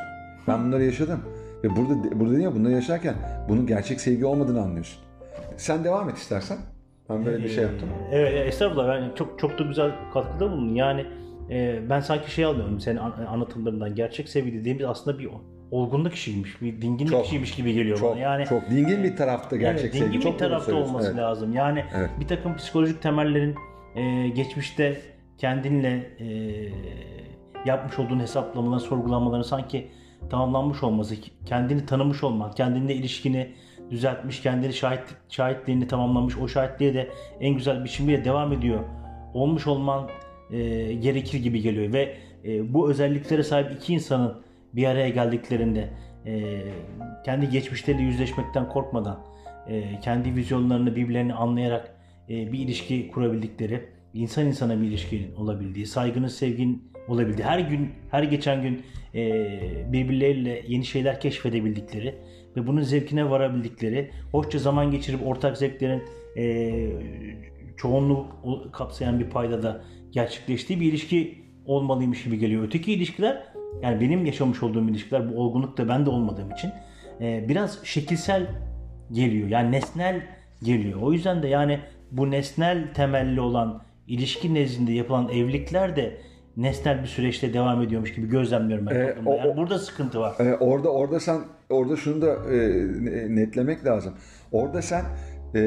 Ben 0.48 0.64
bunları 0.64 0.84
yaşadım. 0.84 1.20
Ve 1.64 1.76
burada 1.76 2.20
burada 2.20 2.36
mi 2.36 2.54
bunları 2.54 2.72
yaşarken 2.72 3.14
bunun 3.48 3.66
gerçek 3.66 4.00
sevgi 4.00 4.26
olmadığını 4.26 4.62
anlıyorsun. 4.62 5.02
Sen 5.56 5.84
devam 5.84 6.08
et 6.08 6.16
istersen. 6.16 6.58
Ben 7.10 7.26
böyle 7.26 7.44
bir 7.44 7.48
şey 7.48 7.64
yaptım. 7.64 7.88
Evet, 8.12 8.48
estağfurullah. 8.48 8.88
Ben 8.88 9.14
çok 9.14 9.38
çok 9.38 9.58
da 9.58 9.62
güzel 9.62 9.92
katkıda 10.14 10.52
bulundun. 10.52 10.74
Yani 10.74 11.06
e, 11.50 11.80
ben 11.90 12.00
sanki 12.00 12.30
şey 12.30 12.44
alıyorum 12.44 12.80
senin 12.80 12.96
an- 12.96 13.26
anlatımlarından. 13.28 13.94
Gerçek 13.94 14.28
sevgi 14.28 14.52
dediğimiz 14.52 14.84
aslında 14.84 15.18
bir 15.18 15.28
olgunluk 15.70 16.14
işiymiş, 16.14 16.62
bir 16.62 16.82
dinginlik 16.82 17.12
Çok, 17.12 17.26
işiymiş 17.26 17.54
gibi 17.54 17.72
geliyor 17.72 17.98
Çok 17.98 18.12
bana. 18.12 18.20
Yani 18.20 18.46
çok 18.46 18.70
dingin 18.70 19.04
bir 19.04 19.16
tarafta 19.16 19.56
gerçek 19.56 19.84
evet, 19.84 19.94
sevgi. 19.94 20.06
dingin 20.06 20.20
çok 20.20 20.34
bir 20.34 20.38
tarafta 20.38 20.74
olması 20.74 21.06
Evet. 21.08 21.18
lazım. 21.18 21.52
Yani 21.52 21.84
Evet. 21.96 22.10
bir 22.20 22.28
takım 22.28 22.56
psikolojik 22.56 23.02
temellerin 23.02 23.54
e, 23.94 24.28
geçmişte 24.28 25.00
kendinle 25.38 26.10
e, 26.20 26.26
yapmış 27.66 27.98
olduğun 27.98 28.20
hesaplamaların, 28.20 28.78
sorgulamaların 28.78 29.42
sanki 29.42 29.88
tamamlanmış 30.30 30.82
olması, 30.82 31.14
kendini 31.46 31.86
tanımış 31.86 32.24
olman, 32.24 32.52
kendinle 32.52 32.94
ilişkini 32.94 33.52
düzeltmiş, 33.90 34.42
kendini 34.42 34.72
şahit, 34.72 35.04
şahitliğini 35.28 35.86
tamamlamış, 35.86 36.38
o 36.38 36.48
şahitliğe 36.48 36.94
de 36.94 37.10
en 37.40 37.54
güzel 37.54 37.84
biçimiyle 37.84 38.24
devam 38.24 38.52
ediyor 38.52 38.80
olmuş 39.34 39.66
olman 39.66 40.08
e, 40.50 40.92
gerekir 40.92 41.38
gibi 41.38 41.62
geliyor. 41.62 41.92
Ve 41.92 42.16
e, 42.44 42.74
bu 42.74 42.90
özelliklere 42.90 43.42
sahip 43.42 43.72
iki 43.72 43.94
insanın 43.94 44.42
bir 44.72 44.86
araya 44.86 45.08
geldiklerinde 45.08 45.90
e, 46.26 46.62
kendi 47.24 47.50
geçmişleriyle 47.50 48.04
yüzleşmekten 48.04 48.68
korkmadan 48.68 49.20
e, 49.68 50.00
kendi 50.00 50.36
vizyonlarını 50.36 50.96
birbirlerini 50.96 51.34
anlayarak 51.34 51.96
e, 52.28 52.52
bir 52.52 52.58
ilişki 52.58 53.08
kurabildikleri, 53.08 53.88
insan 54.14 54.46
insana 54.46 54.80
bir 54.80 54.86
ilişkinin 54.86 55.34
olabildiği, 55.34 55.86
saygının, 55.86 56.28
sevginin 56.28 56.91
olabildiği, 57.08 57.46
her 57.46 57.58
gün, 57.58 57.90
her 58.10 58.22
geçen 58.22 58.62
gün 58.62 58.82
e, 59.14 59.92
birbirleriyle 59.92 60.62
yeni 60.68 60.84
şeyler 60.84 61.20
keşfedebildikleri 61.20 62.14
ve 62.56 62.66
bunun 62.66 62.82
zevkine 62.82 63.30
varabildikleri, 63.30 64.10
hoşça 64.32 64.58
zaman 64.58 64.90
geçirip 64.90 65.26
ortak 65.26 65.56
zevklerin 65.56 66.02
e, 66.36 66.88
çoğunluğu 67.76 68.26
kapsayan 68.72 69.20
bir 69.20 69.30
payda 69.30 69.62
da 69.62 69.84
gerçekleştiği 70.10 70.80
bir 70.80 70.86
ilişki 70.86 71.38
olmalıymış 71.66 72.24
gibi 72.24 72.38
geliyor. 72.38 72.64
Öteki 72.64 72.92
ilişkiler, 72.92 73.42
yani 73.82 74.00
benim 74.00 74.26
yaşamış 74.26 74.62
olduğum 74.62 74.88
ilişkiler, 74.88 75.32
bu 75.32 75.40
olgunlukta 75.40 75.88
ben 75.88 76.06
de 76.06 76.10
olmadığım 76.10 76.50
için 76.50 76.70
e, 77.20 77.48
biraz 77.48 77.84
şekilsel 77.84 78.46
geliyor. 79.12 79.48
Yani 79.48 79.72
nesnel 79.72 80.22
geliyor. 80.62 81.02
O 81.02 81.12
yüzden 81.12 81.42
de 81.42 81.48
yani 81.48 81.80
bu 82.10 82.30
nesnel 82.30 82.94
temelli 82.94 83.40
olan 83.40 83.82
ilişki 84.06 84.54
nezdinde 84.54 84.92
yapılan 84.92 85.28
evlilikler 85.28 85.96
de 85.96 86.16
nesnel 86.56 87.02
bir 87.02 87.06
süreçte 87.08 87.54
devam 87.54 87.82
ediyormuş 87.82 88.14
gibi 88.14 88.28
gözlemliyorum 88.28 88.86
ben. 88.86 88.94
Ee, 88.94 89.14
o- 89.26 89.36
yani 89.36 89.56
burada 89.56 89.78
sıkıntı 89.78 90.20
var. 90.20 90.34
Ee, 90.40 90.54
orada 90.54 90.88
orada 90.92 91.20
sen 91.20 91.40
orada 91.70 91.96
şunu 91.96 92.22
da 92.22 92.54
e, 92.54 92.56
netlemek 93.34 93.86
lazım. 93.86 94.14
Orada 94.52 94.82
sen 94.82 95.04
e, 95.54 95.60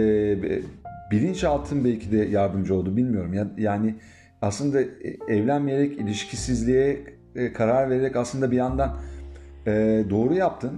bilinçaltın 1.12 1.86
belki 1.86 2.12
de 2.12 2.18
yardımcı 2.18 2.76
oldu 2.76 2.98
bilmiyorum. 2.98 3.34
Ya, 3.34 3.48
yani 3.58 3.96
aslında 4.42 4.82
e, 4.82 4.88
evlenmeyerek 5.28 6.00
ilişkisizliğe 6.00 6.98
e, 7.36 7.54
karar 7.54 7.90
vererek 7.90 8.16
aslında 8.16 8.52
bir 8.52 8.58
yandan 8.58 8.98
e, 9.68 10.04
doğru 10.10 10.34
yaptın. 10.34 10.72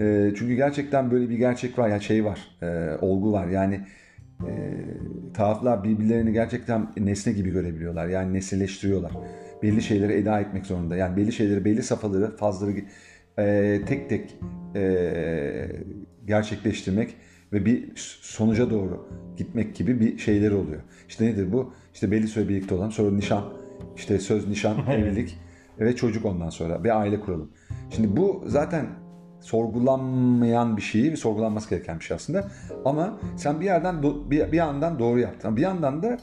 E, 0.00 0.32
çünkü 0.36 0.54
gerçekten 0.54 1.10
böyle 1.10 1.30
bir 1.30 1.36
gerçek 1.38 1.78
var, 1.78 1.84
ya 1.86 1.92
yani 1.92 2.02
şey 2.02 2.24
var, 2.24 2.40
e, 2.62 2.96
olgu 3.00 3.32
var. 3.32 3.46
Yani 3.46 3.80
e, 4.48 4.50
taraflar 5.34 5.84
birbirlerini 5.84 6.32
gerçekten 6.32 6.86
nesne 6.96 7.32
gibi 7.32 7.50
görebiliyorlar. 7.50 8.06
Yani 8.08 8.34
nesneleştiriyorlar. 8.34 9.12
Belli 9.62 9.82
şeyleri 9.82 10.12
eda 10.12 10.40
etmek 10.40 10.66
zorunda. 10.66 10.96
Yani 10.96 11.16
belli 11.16 11.32
şeyleri, 11.32 11.64
belli 11.64 11.82
safhaları, 11.82 12.36
fazları 12.36 12.72
e, 13.38 13.80
tek 13.86 14.08
tek 14.08 14.36
e, 14.76 15.70
gerçekleştirmek 16.26 17.14
ve 17.52 17.66
bir 17.66 17.92
sonuca 18.22 18.70
doğru 18.70 19.08
gitmek 19.36 19.74
gibi 19.74 20.00
bir 20.00 20.18
şeyleri 20.18 20.54
oluyor. 20.54 20.80
İşte 21.08 21.26
nedir 21.26 21.52
bu? 21.52 21.72
İşte 21.94 22.10
belli 22.10 22.28
süre 22.28 22.48
birlikte 22.48 22.74
olan, 22.74 22.90
sonra 22.90 23.10
nişan, 23.10 23.44
işte 23.96 24.18
söz, 24.18 24.48
nişan, 24.48 24.76
evlilik 24.90 25.38
ve 25.80 25.96
çocuk 25.96 26.24
ondan 26.24 26.50
sonra 26.50 26.84
bir 26.84 27.00
aile 27.00 27.20
kuralım. 27.20 27.50
Şimdi 27.90 28.16
bu 28.16 28.44
zaten 28.46 28.86
sorgulanmayan 29.40 30.76
bir 30.76 30.82
şeyi 30.82 31.12
ve 31.12 31.16
sorgulanması 31.16 31.70
gereken 31.70 31.98
bir 31.98 32.04
şey 32.04 32.14
aslında. 32.14 32.48
Ama 32.84 33.18
sen 33.36 33.60
bir 33.60 33.64
yerden 33.64 34.02
bir, 34.02 34.52
bir 34.52 34.56
yandan 34.56 34.98
doğru 34.98 35.18
yaptın. 35.18 35.56
Bir 35.56 35.62
yandan 35.62 36.02
da 36.02 36.18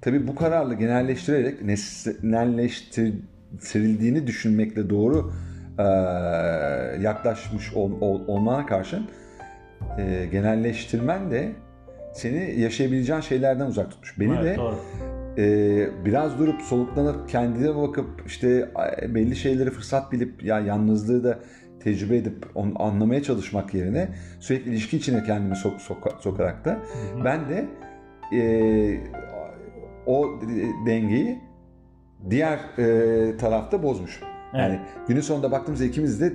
tabii 0.00 0.28
bu 0.28 0.34
kararla 0.34 0.74
genelleştirerek 0.74 1.62
nesnelleştirildiğini 1.62 4.26
düşünmekle 4.26 4.90
doğru 4.90 5.32
e, 5.78 5.82
yaklaşmış 7.02 7.74
ol, 7.74 7.92
ol, 8.00 8.20
olmana 8.26 8.66
karşın 8.66 9.06
e, 9.98 10.26
genelleştirmen 10.32 11.30
de 11.30 11.52
seni 12.14 12.60
yaşayabileceğin 12.60 13.20
şeylerden 13.20 13.66
uzak 13.66 13.90
tutmuş. 13.90 14.20
Beni 14.20 14.32
Evet, 14.34 14.44
de 14.44 14.56
doğru. 14.56 14.74
e, 15.38 15.44
biraz 16.04 16.38
durup 16.38 16.62
soluklanıp 16.62 17.28
kendine 17.28 17.76
bakıp 17.76 18.22
işte 18.26 18.68
belli 19.08 19.36
şeyleri 19.36 19.70
fırsat 19.70 20.12
bilip 20.12 20.44
ya 20.44 20.60
yalnızlığı 20.60 21.24
da 21.24 21.38
tecrübe 21.80 22.16
edip 22.16 22.46
onu 22.54 22.82
anlamaya 22.82 23.22
çalışmak 23.22 23.74
yerine 23.74 24.08
sürekli 24.40 24.70
ilişki 24.70 24.96
içine 24.96 25.24
kendimi 25.24 25.56
sok, 25.56 25.80
soka- 25.80 26.22
sokarak 26.22 26.64
da 26.64 26.78
ben 27.24 27.48
de 27.48 27.64
e, 28.32 28.40
o 30.10 30.40
dengeyi 30.86 31.38
diğer 32.30 32.58
e, 32.78 33.36
tarafta 33.36 33.82
bozmuşum. 33.82 34.28
Yani 34.54 34.80
günün 35.08 35.20
sonunda 35.20 35.52
baktığımızda 35.52 35.84
ikimiz 35.84 36.20
de 36.20 36.32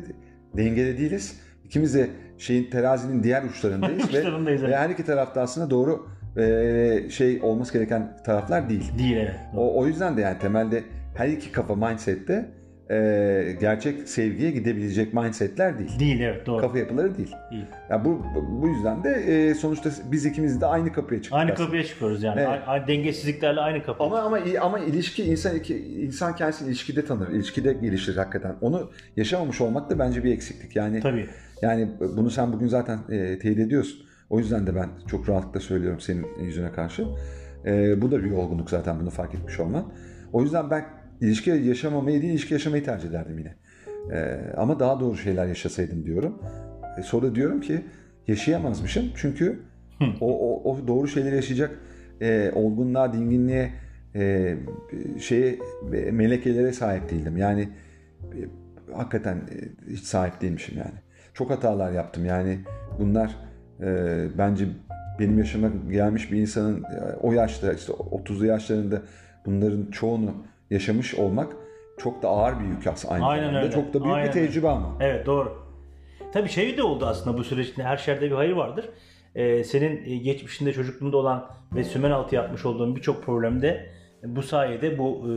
dengede 0.57 0.97
değiliz. 0.97 1.39
İkimiz 1.65 1.95
de 1.95 2.09
şeyin 2.37 2.69
terazinin 2.69 3.23
diğer 3.23 3.43
uçlarındayız 3.43 3.99
ve, 4.13 4.19
Uçlarındayız, 4.19 4.61
evet. 4.61 4.73
ve 4.73 4.77
her 4.77 4.89
iki 4.89 5.05
tarafta 5.05 5.41
aslında 5.41 5.69
doğru 5.69 6.07
e, 6.37 7.09
şey 7.09 7.41
olması 7.41 7.73
gereken 7.73 8.17
taraflar 8.25 8.69
değil. 8.69 8.91
Değil 8.99 9.17
evet. 9.17 9.35
O, 9.57 9.79
o 9.79 9.87
yüzden 9.87 10.17
de 10.17 10.21
yani 10.21 10.39
temelde 10.39 10.83
her 11.15 11.27
iki 11.27 11.51
kafa 11.51 11.75
mindsette 11.75 12.51
e, 12.89 13.57
gerçek 13.59 14.09
sevgiye 14.09 14.51
gidebilecek 14.51 15.13
mindsetler 15.13 15.79
değil. 15.79 15.99
Değil 15.99 16.19
evet 16.19 16.45
doğru. 16.45 16.61
Kafa 16.61 16.77
yapıları 16.77 17.17
değil. 17.17 17.31
Değil. 17.51 17.65
Ya 17.89 18.05
bu 18.05 18.25
bu 18.61 18.67
yüzden 18.67 19.03
de 19.03 19.09
e, 19.09 19.53
sonuçta 19.53 19.89
biz 20.11 20.25
ikimiz 20.25 20.61
de 20.61 20.65
aynı 20.65 20.93
kapıya 20.93 21.21
çıktık. 21.21 21.39
Aynı 21.39 21.51
aslında. 21.51 21.65
kapıya 21.65 21.83
çıkıyoruz 21.83 22.23
yani. 22.23 22.41
Evet. 22.41 22.59
A- 22.67 22.87
dengesizliklerle 22.87 23.59
aynı 23.59 23.83
kapıya. 23.83 24.09
Ama 24.09 24.19
ama 24.19 24.39
ama 24.61 24.79
ilişki 24.79 25.23
insan 25.23 25.51
insan 26.01 26.35
kendisini 26.35 26.67
ilişkide 26.67 27.05
tanır, 27.05 27.29
ilişkide 27.29 27.73
gelişir 27.73 28.17
hakikaten. 28.17 28.55
Onu 28.61 28.91
yaşamamış 29.17 29.61
olmak 29.61 29.89
da 29.89 29.99
bence 29.99 30.23
bir 30.23 30.31
eksiklik. 30.33 30.75
Yani 30.75 30.99
Tabii. 30.99 31.25
yani 31.61 31.89
bunu 31.99 32.29
sen 32.29 32.53
bugün 32.53 32.67
zaten 32.67 32.99
e, 33.09 33.39
teyit 33.39 33.59
ediyorsun. 33.59 34.05
O 34.29 34.39
yüzden 34.39 34.67
de 34.67 34.75
ben 34.75 34.89
çok 35.07 35.29
rahatlıkla 35.29 35.59
söylüyorum 35.59 35.99
senin 35.99 36.25
yüzüne 36.41 36.71
karşı. 36.71 37.05
E, 37.65 38.01
bu 38.01 38.11
da 38.11 38.23
bir 38.23 38.31
olgunluk 38.31 38.69
zaten 38.69 38.99
bunu 38.99 39.09
fark 39.09 39.35
etmiş 39.35 39.59
olman. 39.59 39.93
O 40.33 40.41
yüzden 40.41 40.69
ben 40.69 40.85
ilişki 41.21 41.49
yaşamamayı 41.49 42.21
değil, 42.21 42.33
ilişki 42.33 42.53
yaşamayı 42.53 42.83
tercih 42.83 43.09
ederdim 43.09 43.39
yine. 43.39 43.55
E, 44.11 44.39
ama 44.57 44.79
daha 44.79 44.99
doğru 44.99 45.17
şeyler 45.17 45.47
yaşasaydım 45.47 46.05
diyorum. 46.05 46.41
E, 46.97 47.03
sonra 47.03 47.35
diyorum 47.35 47.61
ki 47.61 47.81
yaşayamazmışım 48.27 49.05
çünkü 49.15 49.59
o, 50.21 50.39
o, 50.39 50.71
o 50.71 50.87
doğru 50.87 51.07
şeyleri 51.07 51.35
yaşayacak 51.35 51.79
e, 52.21 52.51
olgunluğa, 52.55 53.13
dinginliğe, 53.13 53.71
e, 54.15 54.55
şeye, 55.19 55.59
e, 55.93 56.11
melekelere 56.11 56.71
sahip 56.73 57.09
değildim. 57.09 57.37
Yani 57.37 57.69
e, 58.23 58.39
hakikaten 58.93 59.35
e, 59.35 59.91
hiç 59.91 60.03
sahip 60.03 60.41
değilmişim 60.41 60.77
yani. 60.77 60.99
Çok 61.33 61.49
hatalar 61.49 61.91
yaptım 61.91 62.25
yani 62.25 62.59
bunlar 62.99 63.35
e, 63.81 63.87
bence 64.37 64.67
benim 65.19 65.37
yaşıma 65.37 65.71
gelmiş 65.91 66.31
bir 66.31 66.37
insanın 66.37 66.83
e, 66.83 67.15
o 67.21 67.33
yaşta 67.33 67.73
işte 67.73 67.93
30'lu 67.93 68.45
yaşlarında 68.45 69.01
bunların 69.45 69.91
çoğunu 69.91 70.35
yaşamış 70.69 71.15
olmak 71.15 71.53
çok 71.97 72.23
da 72.23 72.29
ağır 72.29 72.59
bir 72.59 72.65
yük 72.65 72.87
aslında 72.87 73.13
aynı 73.13 73.25
Aynen 73.25 73.43
zamanda. 73.45 73.63
öyle. 73.63 73.71
Çok 73.73 73.93
da 73.93 74.03
büyük 74.03 74.15
Aynen 74.15 74.27
bir 74.27 74.33
tecrübe 74.33 74.69
ama. 74.69 74.97
Evet 74.99 75.25
doğru. 75.25 75.65
Tabii 76.33 76.49
şey 76.49 76.77
de 76.77 76.83
oldu 76.83 77.05
aslında 77.05 77.37
bu 77.37 77.43
süreçte 77.43 77.83
her 77.83 77.97
şerde 77.97 78.25
bir 78.25 78.35
hayır 78.35 78.51
vardır. 78.51 78.89
Ee, 79.35 79.63
senin 79.63 80.05
e, 80.05 80.17
geçmişinde 80.17 80.73
çocukluğunda 80.73 81.17
olan 81.17 81.45
ve 81.75 81.83
sümen 81.83 82.11
altı 82.11 82.35
yapmış 82.35 82.65
olduğun 82.65 82.95
birçok 82.95 83.23
problemde 83.23 83.89
bu 84.23 84.43
sayede 84.43 84.97
bu 84.97 85.21
e, 85.23 85.31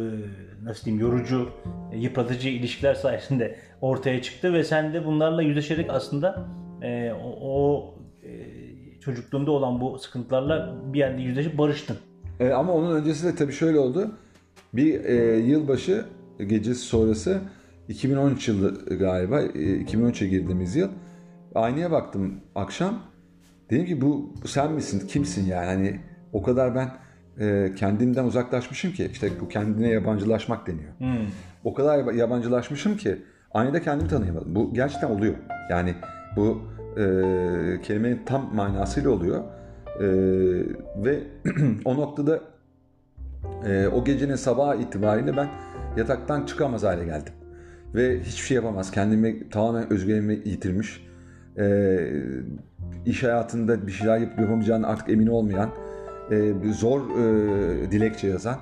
nasıl 0.64 0.84
diyeyim 0.84 1.06
yorucu, 1.06 1.48
yıpratıcı 1.92 2.48
ilişkiler 2.48 2.94
sayesinde 2.94 3.56
ortaya 3.80 4.22
çıktı 4.22 4.52
ve 4.52 4.64
sen 4.64 4.94
de 4.94 5.06
bunlarla 5.06 5.42
yüzleşerek 5.42 5.90
aslında 5.90 6.48
e, 6.82 7.12
o, 7.12 7.38
o 7.40 7.94
e, 8.22 8.30
çocukluğunda 9.00 9.50
olan 9.50 9.80
bu 9.80 9.98
sıkıntılarla 9.98 10.74
bir 10.92 10.98
yerde 10.98 11.22
yüzleşip 11.22 11.58
barıştın. 11.58 11.96
E, 12.40 12.50
ama 12.50 12.72
onun 12.72 12.96
öncesi 12.96 13.26
de 13.26 13.34
tabii 13.34 13.52
şöyle 13.52 13.78
oldu. 13.78 14.10
Bir 14.72 15.04
e, 15.04 15.36
yılbaşı 15.38 16.04
gecesi 16.46 16.80
sonrası 16.80 17.40
2013 17.88 18.48
yılı 18.48 18.98
galiba. 18.98 19.40
E, 19.40 19.46
2013'e 19.82 20.28
girdiğimiz 20.28 20.76
yıl. 20.76 20.88
Aynaya 21.54 21.90
baktım 21.90 22.34
akşam. 22.54 22.98
Dedim 23.70 23.86
ki 23.86 24.00
bu, 24.00 24.34
sen 24.46 24.72
misin? 24.72 25.06
Kimsin 25.08 25.46
yani? 25.46 25.66
Hani 25.66 26.00
o 26.32 26.42
kadar 26.42 26.74
ben 26.74 26.90
e, 27.44 27.74
kendimden 27.76 28.24
uzaklaşmışım 28.24 28.92
ki. 28.92 29.08
işte 29.12 29.30
bu 29.40 29.48
kendine 29.48 29.88
yabancılaşmak 29.88 30.66
deniyor. 30.66 30.92
O 31.64 31.74
kadar 31.74 31.98
yab- 31.98 32.16
yabancılaşmışım 32.16 32.96
ki 32.96 33.16
aynada 33.54 33.82
kendimi 33.82 34.10
tanıyamadım. 34.10 34.54
Bu 34.54 34.74
gerçekten 34.74 35.10
oluyor. 35.10 35.34
Yani 35.70 35.94
bu 36.36 36.62
e, 36.96 37.02
kelimenin 37.82 38.20
tam 38.26 38.54
manasıyla 38.54 39.10
oluyor. 39.10 39.44
E, 40.00 40.06
ve 41.04 41.18
o 41.84 41.96
noktada 41.96 42.40
e, 43.66 43.88
o 43.88 44.04
gecenin 44.04 44.36
sabah 44.36 44.76
itibariyle 44.76 45.36
ben 45.36 45.48
yataktan 45.96 46.46
çıkamaz 46.46 46.82
hale 46.82 47.04
geldim. 47.04 47.32
Ve 47.94 48.20
hiçbir 48.20 48.46
şey 48.46 48.54
yapamaz. 48.54 48.90
Kendimi 48.90 49.48
tamamen 49.48 49.92
özgüvenimi 49.92 50.34
yitirmiş. 50.44 51.08
E, 51.58 51.98
iş 53.06 53.22
hayatında 53.22 53.86
bir 53.86 53.92
şeyler 53.92 54.18
yapıp 54.18 54.38
yapamayacağını 54.38 54.86
artık 54.86 55.08
emin 55.08 55.26
olmayan, 55.26 55.70
e, 56.30 56.52
zor 56.72 57.00
e, 57.00 57.90
dilekçe 57.90 58.28
yazan, 58.28 58.56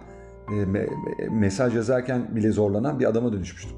e, 0.49 0.53
me- 0.53 0.88
mesaj 1.31 1.77
yazarken 1.77 2.37
bile 2.37 2.53
zorlanan 2.53 3.01
bir 3.01 3.05
adama 3.05 3.33
dönüşmüştüm. 3.33 3.77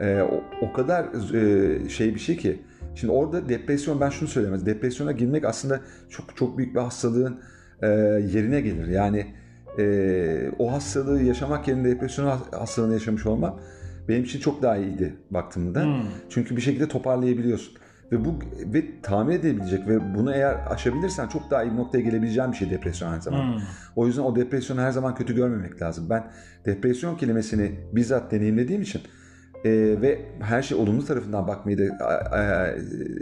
E, 0.00 0.22
o, 0.22 0.66
o 0.66 0.72
kadar 0.72 1.04
e, 1.34 1.88
şey 1.88 2.14
bir 2.14 2.20
şey 2.20 2.36
ki. 2.36 2.62
Şimdi 2.94 3.12
orada 3.12 3.48
depresyon 3.48 4.00
ben 4.00 4.10
şunu 4.10 4.28
söylemez. 4.28 4.66
Depresyona 4.66 5.12
girmek 5.12 5.44
aslında 5.44 5.80
çok 6.08 6.36
çok 6.36 6.58
büyük 6.58 6.74
bir 6.74 6.80
hastalığın 6.80 7.40
e, 7.82 7.88
yerine 8.34 8.60
gelir. 8.60 8.86
Yani 8.86 9.26
e, 9.78 10.50
o 10.58 10.72
hastalığı 10.72 11.22
yaşamak 11.22 11.68
yerine 11.68 11.84
depresyon 11.84 12.38
hastalığını 12.52 12.92
yaşamış 12.92 13.26
olmam 13.26 13.60
benim 14.08 14.24
için 14.24 14.40
çok 14.40 14.62
daha 14.62 14.76
iyiydi 14.76 15.16
baktığımda. 15.30 15.84
Çünkü 16.30 16.56
bir 16.56 16.60
şekilde 16.60 16.88
toparlayabiliyorsun. 16.88 17.74
Ve 18.12 18.24
bu 18.24 18.34
ve 18.74 19.00
tamir 19.02 19.34
edebilecek 19.34 19.88
ve 19.88 20.14
bunu 20.14 20.34
eğer 20.34 20.56
aşabilirsen 20.70 21.28
çok 21.28 21.50
daha 21.50 21.62
iyi 21.64 21.72
bir 21.72 21.76
noktaya 21.76 22.00
gelebileceğin 22.00 22.52
bir 22.52 22.56
şey 22.56 22.70
depresyon 22.70 23.12
aynı 23.12 23.22
zamanda. 23.22 23.62
O 23.96 24.06
yüzden 24.06 24.22
o 24.22 24.36
depresyonu 24.36 24.80
her 24.80 24.90
zaman 24.90 25.14
kötü 25.14 25.34
görmemek 25.34 25.82
lazım. 25.82 26.06
Ben 26.10 26.24
depresyon 26.66 27.16
kelimesini 27.16 27.72
bizzat 27.92 28.30
deneyimlediğim 28.32 28.82
için 28.82 29.00
e, 29.64 29.70
ve 30.00 30.20
her 30.40 30.62
şey 30.62 30.78
olumlu 30.78 31.04
tarafından 31.04 31.48
bakmayı 31.48 31.78
da 31.78 32.04
a- 32.04 32.36
a- 32.36 32.74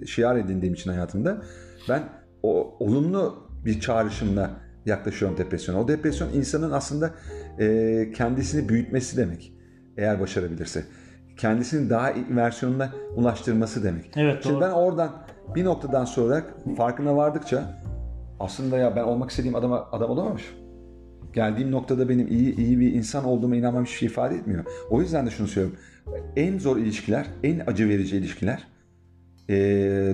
şiar 0.06 0.36
edindiğim 0.36 0.74
için 0.74 0.90
hayatımda 0.90 1.42
ben 1.88 2.02
o 2.42 2.76
olumlu 2.80 3.48
bir 3.64 3.80
çağrışımla 3.80 4.50
yaklaşıyorum 4.86 5.38
depresyona. 5.38 5.80
O 5.80 5.88
depresyon 5.88 6.32
insanın 6.32 6.70
aslında 6.70 7.10
e, 7.58 8.12
kendisini 8.16 8.68
büyütmesi 8.68 9.16
demek. 9.16 9.52
Eğer 9.96 10.20
başarabilirse. 10.20 10.84
Kendisinin 11.36 11.90
daha 11.90 12.12
iyi 12.12 12.36
versiyonuna 12.36 12.92
ulaştırması 13.16 13.84
demek. 13.84 14.10
Evet, 14.16 14.42
Şimdi 14.42 14.54
doğru. 14.54 14.60
ben 14.60 14.70
oradan 14.70 15.12
bir 15.54 15.64
noktadan 15.64 16.04
sonra 16.04 16.44
farkına 16.76 17.16
vardıkça 17.16 17.82
aslında 18.40 18.78
ya 18.78 18.96
ben 18.96 19.02
olmak 19.02 19.30
istediğim 19.30 19.54
adama 19.54 19.88
adam 19.92 20.10
olamamışım. 20.10 20.56
Geldiğim 21.34 21.70
noktada 21.70 22.08
benim 22.08 22.28
iyi 22.28 22.56
iyi 22.56 22.80
bir 22.80 22.92
insan 22.92 23.24
olduğuma 23.24 23.56
inanmam 23.56 23.84
hiçbir 23.84 23.96
şey 23.96 24.06
ifade 24.06 24.34
etmiyor. 24.34 24.64
O 24.90 25.00
yüzden 25.00 25.26
de 25.26 25.30
şunu 25.30 25.48
söylüyorum. 25.48 25.80
En 26.36 26.58
zor 26.58 26.76
ilişkiler, 26.76 27.26
en 27.42 27.62
acı 27.66 27.88
verici 27.88 28.16
ilişkiler 28.16 28.66
e, 29.50 29.54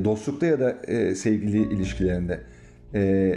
dostlukta 0.04 0.46
ya 0.46 0.61
da 0.61 0.76
e, 0.87 1.14
sevgili 1.14 1.74
ilişkilerinde, 1.74 2.40
e, 2.94 3.33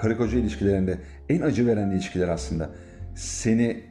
karı 0.00 0.16
koca 0.16 0.38
ilişkilerinde 0.38 0.98
en 1.28 1.40
acı 1.40 1.66
veren 1.66 1.90
ilişkiler 1.90 2.28
aslında 2.28 2.70
seni 3.14 3.82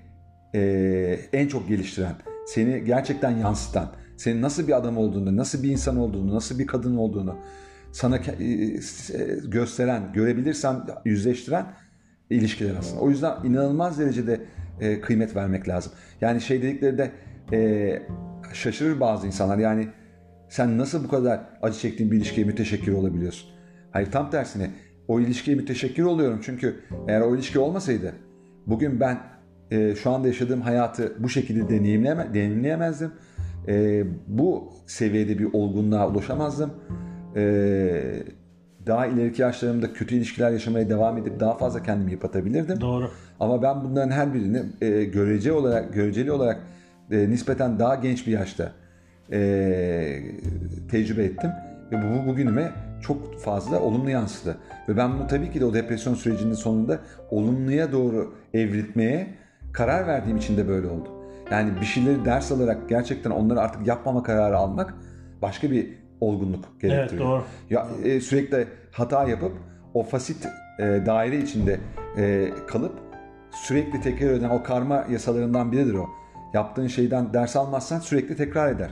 e, 0.56 1.20
en 1.34 1.48
çok 1.48 1.68
geliştiren, 1.68 2.16
seni 2.48 2.84
gerçekten 2.84 3.32
yansıtan, 3.32 3.92
senin 4.18 4.42
nasıl 4.42 4.68
bir 4.68 4.78
adam 4.78 4.98
olduğunu, 4.98 5.38
nasıl 5.38 5.64
bir 5.64 5.70
insan 5.70 5.98
olduğunu, 5.98 6.36
nasıl 6.36 6.60
bir 6.60 6.68
kadın 6.68 6.98
olduğunu 6.98 7.38
sana 7.92 8.18
ke- 8.18 8.44
e, 9.14 9.48
gösteren, 9.48 10.14
görebilirsen 10.14 10.82
yüzleştiren 11.06 11.66
ilişkiler 12.30 12.76
aslında. 12.80 13.02
O 13.02 13.10
yüzden 13.10 13.44
inanılmaz 13.44 14.00
derecede 14.00 14.42
e, 14.80 15.02
kıymet 15.02 15.36
vermek 15.36 15.68
lazım. 15.68 15.92
Yani 16.22 16.42
şey 16.42 16.62
dedikleri 16.62 16.98
de 16.98 17.12
e, 17.54 18.02
şaşırır 18.54 19.00
bazı 19.00 19.28
insanlar. 19.28 19.58
Yani 19.58 19.88
sen 20.50 20.78
nasıl 20.78 21.04
bu 21.04 21.08
kadar 21.08 21.40
acı 21.62 21.80
çektiğin 21.80 22.12
bir 22.12 22.18
ilişkiye 22.18 22.46
müteşekkir 22.48 22.92
olabiliyorsun? 22.92 23.50
Hayır 23.92 24.12
tam 24.12 24.32
tersine 24.32 24.70
o 25.08 25.20
ilişkiye 25.20 25.58
müteşekkir 25.58 26.04
oluyorum. 26.04 26.40
Çünkü 26.44 26.76
eğer 27.08 27.22
o 27.22 27.36
ilişki 27.36 27.60
olmasaydı 27.60 28.14
bugün 28.68 29.00
ben 29.00 29.18
e, 29.72 29.96
şu 29.96 30.12
anda 30.12 30.28
yaşadığım 30.28 30.62
hayatı 30.62 31.14
bu 31.20 31.30
şekilde 31.30 31.70
deneyimleme, 31.70 32.28
deneyimleyemezdim. 32.34 33.12
E, 33.68 34.04
bu 34.28 34.70
seviyede 34.88 35.40
bir 35.40 35.54
olgunluğa 35.54 36.10
ulaşamazdım. 36.10 36.74
E, 37.36 37.44
daha 38.88 39.08
ileriki 39.08 39.42
yaşlarımda 39.42 39.94
kötü 39.94 40.16
ilişkiler 40.16 40.52
yaşamaya 40.52 40.90
devam 40.90 41.18
edip 41.18 41.40
daha 41.40 41.58
fazla 41.58 41.84
kendimi 41.84 42.12
yıpratabilirdim. 42.12 42.82
Doğru. 42.82 43.10
Ama 43.40 43.62
ben 43.62 43.84
bunların 43.84 44.12
her 44.12 44.34
birini 44.34 44.62
e, 44.82 45.04
görece 45.04 45.52
olarak 45.52 45.94
göreceli 45.94 46.32
olarak 46.32 46.60
e, 47.12 47.30
nispeten 47.30 47.80
daha 47.80 47.96
genç 47.96 48.28
bir 48.28 48.32
yaşta 48.32 48.72
e, 49.32 49.40
tecrübe 50.92 51.24
ettim 51.24 51.50
ve 51.92 51.96
bu 51.98 52.30
bugünüme 52.30 52.72
çok 53.04 53.40
fazla 53.40 53.80
olumlu 53.80 54.10
yansıdı. 54.10 54.58
Ve 54.90 54.98
ben 54.98 55.14
bunu 55.14 55.28
tabii 55.28 55.52
ki 55.52 55.62
de 55.62 55.66
o 55.66 55.74
depresyon 55.74 56.14
sürecinin 56.14 56.54
sonunda 56.54 57.00
olumluya 57.32 57.92
doğru 57.92 58.34
evritmeye 58.54 59.28
karar 59.74 60.08
verdiğim 60.08 60.38
için 60.38 60.58
de 60.58 60.68
böyle 60.68 60.88
oldu. 60.88 61.10
Yani 61.52 61.82
bir 61.82 61.86
şeyleri 61.86 62.26
ders 62.26 62.52
alarak 62.52 62.90
gerçekten 62.90 63.32
onları 63.32 63.62
artık 63.62 63.88
yapmama 63.88 64.24
kararı 64.24 64.58
almak 64.58 64.94
başka 65.42 65.72
bir 65.72 65.90
olgunluk 66.22 66.82
gerektiriyor. 66.82 67.30
doğru. 67.30 67.44
Ya 67.70 67.88
e, 68.04 68.22
sürekli 68.22 68.68
hata 68.92 69.24
yapıp 69.24 69.52
o 69.94 70.04
fasit 70.04 70.48
e, 70.80 70.84
daire 71.06 71.38
içinde 71.38 71.80
e, 72.18 72.50
kalıp 72.68 72.94
sürekli 73.52 74.02
tekrar 74.02 74.30
eden 74.30 74.50
o 74.50 74.64
karma 74.64 75.06
yasalarından 75.10 75.72
biridir 75.72 75.94
o. 75.94 76.10
Yaptığın 76.54 76.88
şeyden 76.88 77.34
ders 77.34 77.56
almazsan 77.56 78.00
sürekli 78.00 78.36
tekrar 78.36 78.72
eder. 78.72 78.90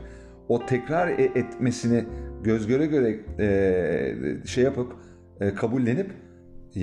O 0.49 0.65
tekrar 0.65 1.07
e- 1.07 1.31
etmesini 1.39 2.05
göz 2.43 2.67
göre 2.67 2.85
göre 2.85 3.19
e, 3.39 4.47
şey 4.47 4.63
yapıp 4.63 4.95
e, 5.41 5.53
kabullenip 5.53 6.11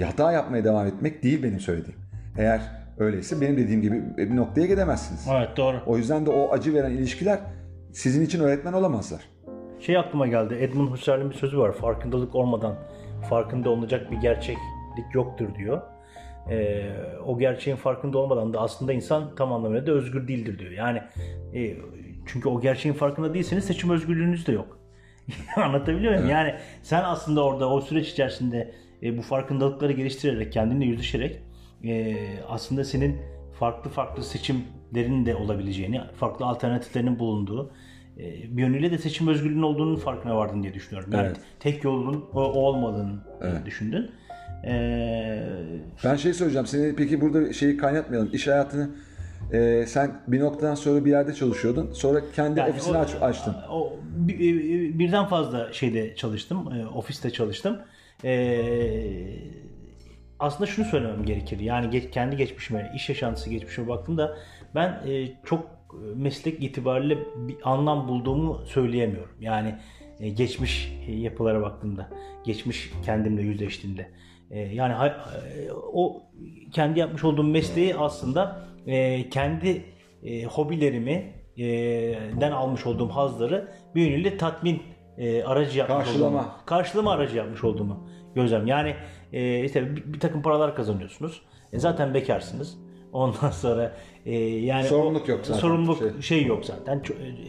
hata 0.04 0.32
yapmaya 0.32 0.64
devam 0.64 0.86
etmek 0.86 1.22
değil 1.22 1.42
benim 1.42 1.60
söylediğim. 1.60 2.00
Eğer 2.38 2.60
öyleyse 2.98 3.40
benim 3.40 3.56
dediğim 3.56 3.82
gibi 3.82 4.02
bir 4.16 4.36
noktaya 4.36 4.66
gidemezsiniz. 4.66 5.26
Evet 5.32 5.56
doğru. 5.56 5.76
O 5.86 5.96
yüzden 5.96 6.26
de 6.26 6.30
o 6.30 6.52
acı 6.52 6.74
veren 6.74 6.90
ilişkiler 6.90 7.38
sizin 7.92 8.24
için 8.24 8.40
öğretmen 8.40 8.72
olamazlar. 8.72 9.20
Şey 9.80 9.96
aklıma 9.98 10.26
geldi. 10.26 10.54
Edmund 10.60 10.88
Husserl'in 10.88 11.30
bir 11.30 11.34
sözü 11.34 11.58
var. 11.58 11.72
Farkındalık 11.72 12.34
olmadan 12.34 12.74
farkında 13.28 13.70
olacak 13.70 14.10
bir 14.10 14.16
gerçeklik 14.16 15.14
yoktur 15.14 15.54
diyor. 15.54 15.82
Ee, 16.50 16.90
o 17.26 17.38
gerçeğin 17.38 17.76
farkında 17.76 18.18
olmadan 18.18 18.54
da 18.54 18.60
aslında 18.60 18.92
insan 18.92 19.34
tam 19.34 19.52
anlamıyla 19.52 19.86
da 19.86 19.92
özgür 19.92 20.28
değildir 20.28 20.58
diyor. 20.58 20.70
Yani 20.70 21.02
e, 21.54 21.76
çünkü 22.26 22.48
o 22.48 22.60
gerçeğin 22.60 22.94
farkında 22.94 23.34
değilseniz 23.34 23.64
seçim 23.64 23.90
özgürlüğünüz 23.90 24.46
de 24.46 24.52
yok. 24.52 24.77
Anlatabiliyor 25.56 26.14
muyum? 26.14 26.28
Yani 26.28 26.54
sen 26.82 27.02
aslında 27.04 27.44
orada 27.44 27.68
o 27.70 27.80
süreç 27.80 28.08
içerisinde 28.08 28.74
e, 29.02 29.18
bu 29.18 29.22
farkındalıkları 29.22 29.92
geliştirerek, 29.92 30.52
kendinle 30.52 30.84
yüzleşerek 30.84 31.42
e, 31.84 32.16
aslında 32.48 32.84
senin 32.84 33.16
farklı 33.58 33.90
farklı 33.90 34.22
seçimlerin 34.22 35.26
de 35.26 35.34
olabileceğini, 35.36 36.00
farklı 36.16 36.46
alternatiflerinin 36.46 37.18
bulunduğu, 37.18 37.70
e, 38.18 38.56
bir 38.56 38.62
yönüyle 38.62 38.90
de 38.90 38.98
seçim 38.98 39.28
özgürlüğünün 39.28 39.62
olduğunun 39.62 39.96
farkına 39.96 40.36
vardın 40.36 40.62
diye 40.62 40.74
düşünüyorum. 40.74 41.10
Yani 41.12 41.26
Evet. 41.26 41.36
tek 41.60 41.84
yolun 41.84 42.24
o, 42.34 42.40
o 42.42 42.60
olmadığını 42.60 43.24
Evet. 43.42 43.66
düşündün. 43.66 44.10
E, 44.64 45.42
Ben 46.04 46.16
şey 46.16 46.32
söyleyeceğim. 46.34 46.66
Seni 46.66 46.96
peki 46.96 47.20
burada 47.20 47.52
şeyi 47.52 47.76
kaynatmayalım. 47.76 48.30
İş 48.32 48.46
hayatını 48.46 48.90
e, 49.52 49.84
sen 49.86 50.20
bir 50.28 50.40
noktadan 50.40 50.74
sonra 50.74 51.04
bir 51.04 51.10
yerde 51.10 51.34
çalışıyordun. 51.34 51.92
Sonra 51.92 52.20
kendi 52.36 52.60
Yani 52.60 52.70
ofisini 52.70 52.96
o- 52.96 53.00
aç, 53.00 53.10
açtın. 53.20 53.54
O, 53.70 53.92
bi- 54.16 54.38
bi- 54.38 54.98
birden 54.98 55.26
fazla 55.26 55.72
şeyde 55.72 56.14
çalıştım. 56.16 56.72
e, 56.72 56.86
ofiste 56.86 57.30
çalıştım. 57.30 57.78
E, 58.24 58.60
aslında 60.38 60.66
şunu 60.70 60.84
söylemem 60.86 61.24
gerekir. 61.24 61.60
Yani 61.60 61.90
geç- 61.90 62.10
kendi 62.10 62.36
geçmişime, 62.36 62.92
iş 62.96 63.08
yaşantısı 63.08 63.50
geçmişime 63.50 63.88
baktığımda 63.88 64.36
ben 64.74 64.88
e, 65.08 65.28
çok 65.44 65.66
meslek 66.16 66.62
itibariyle 66.62 67.18
bir 67.36 67.56
anlam 67.64 68.08
bulduğumu 68.08 68.60
söyleyemiyorum. 68.66 69.32
Yani 69.40 69.74
e, 70.20 70.28
geçmiş 70.28 70.92
yapılara 71.08 71.62
baktığımda, 71.62 72.08
geçmiş 72.44 72.90
kendimle 73.04 73.42
yüzleştiğimde. 73.42 74.06
E, 74.50 74.58
yani 74.60 74.92
e, 74.92 75.72
o 75.92 76.22
kendi 76.72 76.98
yapmış 77.00 77.24
olduğum 77.24 77.42
mesleği 77.44 77.96
aslında 77.96 78.67
e, 78.86 79.28
kendi 79.30 79.84
e, 80.22 80.44
hobilerimi 80.44 81.32
e, 81.56 81.64
den 82.40 82.52
almış 82.52 82.86
olduğum 82.86 83.08
hazları 83.08 83.68
bir 83.94 84.02
yönüyle 84.02 84.36
tatmin 84.36 84.82
e, 85.18 85.42
aracı 85.42 85.78
yapmış 85.78 85.96
Karşılama. 86.06 86.38
olduğumu, 86.38 86.52
karşılama 86.66 87.12
aracı 87.12 87.36
yapmış 87.36 87.64
olduğumu 87.64 88.08
gözlem. 88.34 88.66
Yani 88.66 88.94
e, 89.32 89.64
işte 89.64 89.96
bir, 89.96 90.12
bir 90.12 90.20
takım 90.20 90.42
paralar 90.42 90.74
kazanıyorsunuz. 90.74 91.42
E, 91.72 91.78
zaten 91.78 92.14
bekarsınız. 92.14 92.78
Ondan 93.12 93.50
sonra 93.62 93.92
e, 94.26 94.34
yani 94.40 94.84
Sorumluluk 94.84 95.28
yok 95.28 95.40
zaten. 95.46 95.60
Sorumluluk 95.60 95.98
Şey. 95.98 96.22
şey, 96.22 96.46
yok 96.46 96.64
zaten. 96.64 97.02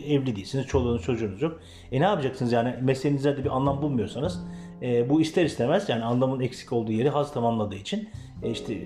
E, 0.07 0.13
evli 0.13 0.35
değilsiniz. 0.35 0.67
Çoluğunuz 0.67 1.03
çocuğunuz 1.03 1.41
yok. 1.41 1.59
E 1.91 2.01
ne 2.01 2.03
yapacaksınız 2.03 2.51
yani 2.51 2.75
mesleğinizde 2.81 3.37
de 3.37 3.43
bir 3.43 3.55
anlam 3.55 3.81
bulmuyorsanız 3.81 4.43
e, 4.81 5.09
bu 5.09 5.21
ister 5.21 5.45
istemez 5.45 5.89
yani 5.89 6.03
anlamın 6.03 6.39
eksik 6.39 6.73
olduğu 6.73 6.91
yeri 6.91 7.09
haz 7.09 7.33
tamamladığı 7.33 7.75
için 7.75 8.09
e, 8.43 8.49
işte 8.49 8.77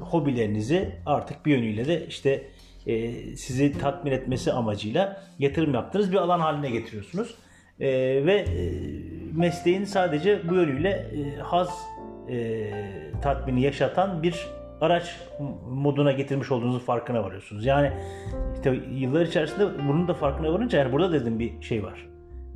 hobilerinizi 0.00 0.92
artık 1.06 1.46
bir 1.46 1.56
yönüyle 1.56 1.86
de 1.86 2.06
işte 2.06 2.48
e, 2.86 3.12
sizi 3.36 3.78
tatmin 3.78 4.12
etmesi 4.12 4.52
amacıyla 4.52 5.22
yatırım 5.38 5.74
yaptığınız 5.74 6.12
bir 6.12 6.16
alan 6.16 6.40
haline 6.40 6.70
getiriyorsunuz. 6.70 7.34
E, 7.80 7.88
ve 8.26 8.34
e, 8.34 8.72
mesleğin 9.34 9.84
sadece 9.84 10.48
bu 10.48 10.54
yönüyle 10.54 10.90
e, 10.90 11.40
haz 11.40 11.68
e, 12.30 12.70
tatmini 13.22 13.62
yaşatan 13.62 14.22
bir 14.22 14.46
araç 14.80 15.20
moduna 15.70 16.12
getirmiş 16.12 16.50
olduğunuzun 16.52 16.78
farkına 16.78 17.24
varıyorsunuz. 17.24 17.66
Yani 17.66 17.92
işte 18.54 18.80
yıllar 18.92 19.20
içerisinde 19.26 19.66
bunun 19.88 20.08
da 20.08 20.14
farkına 20.14 20.52
varınca 20.52 20.78
yani 20.78 20.92
burada 20.92 21.12
dedim 21.12 21.38
bir 21.38 21.62
şey 21.62 21.84
var. 21.84 22.06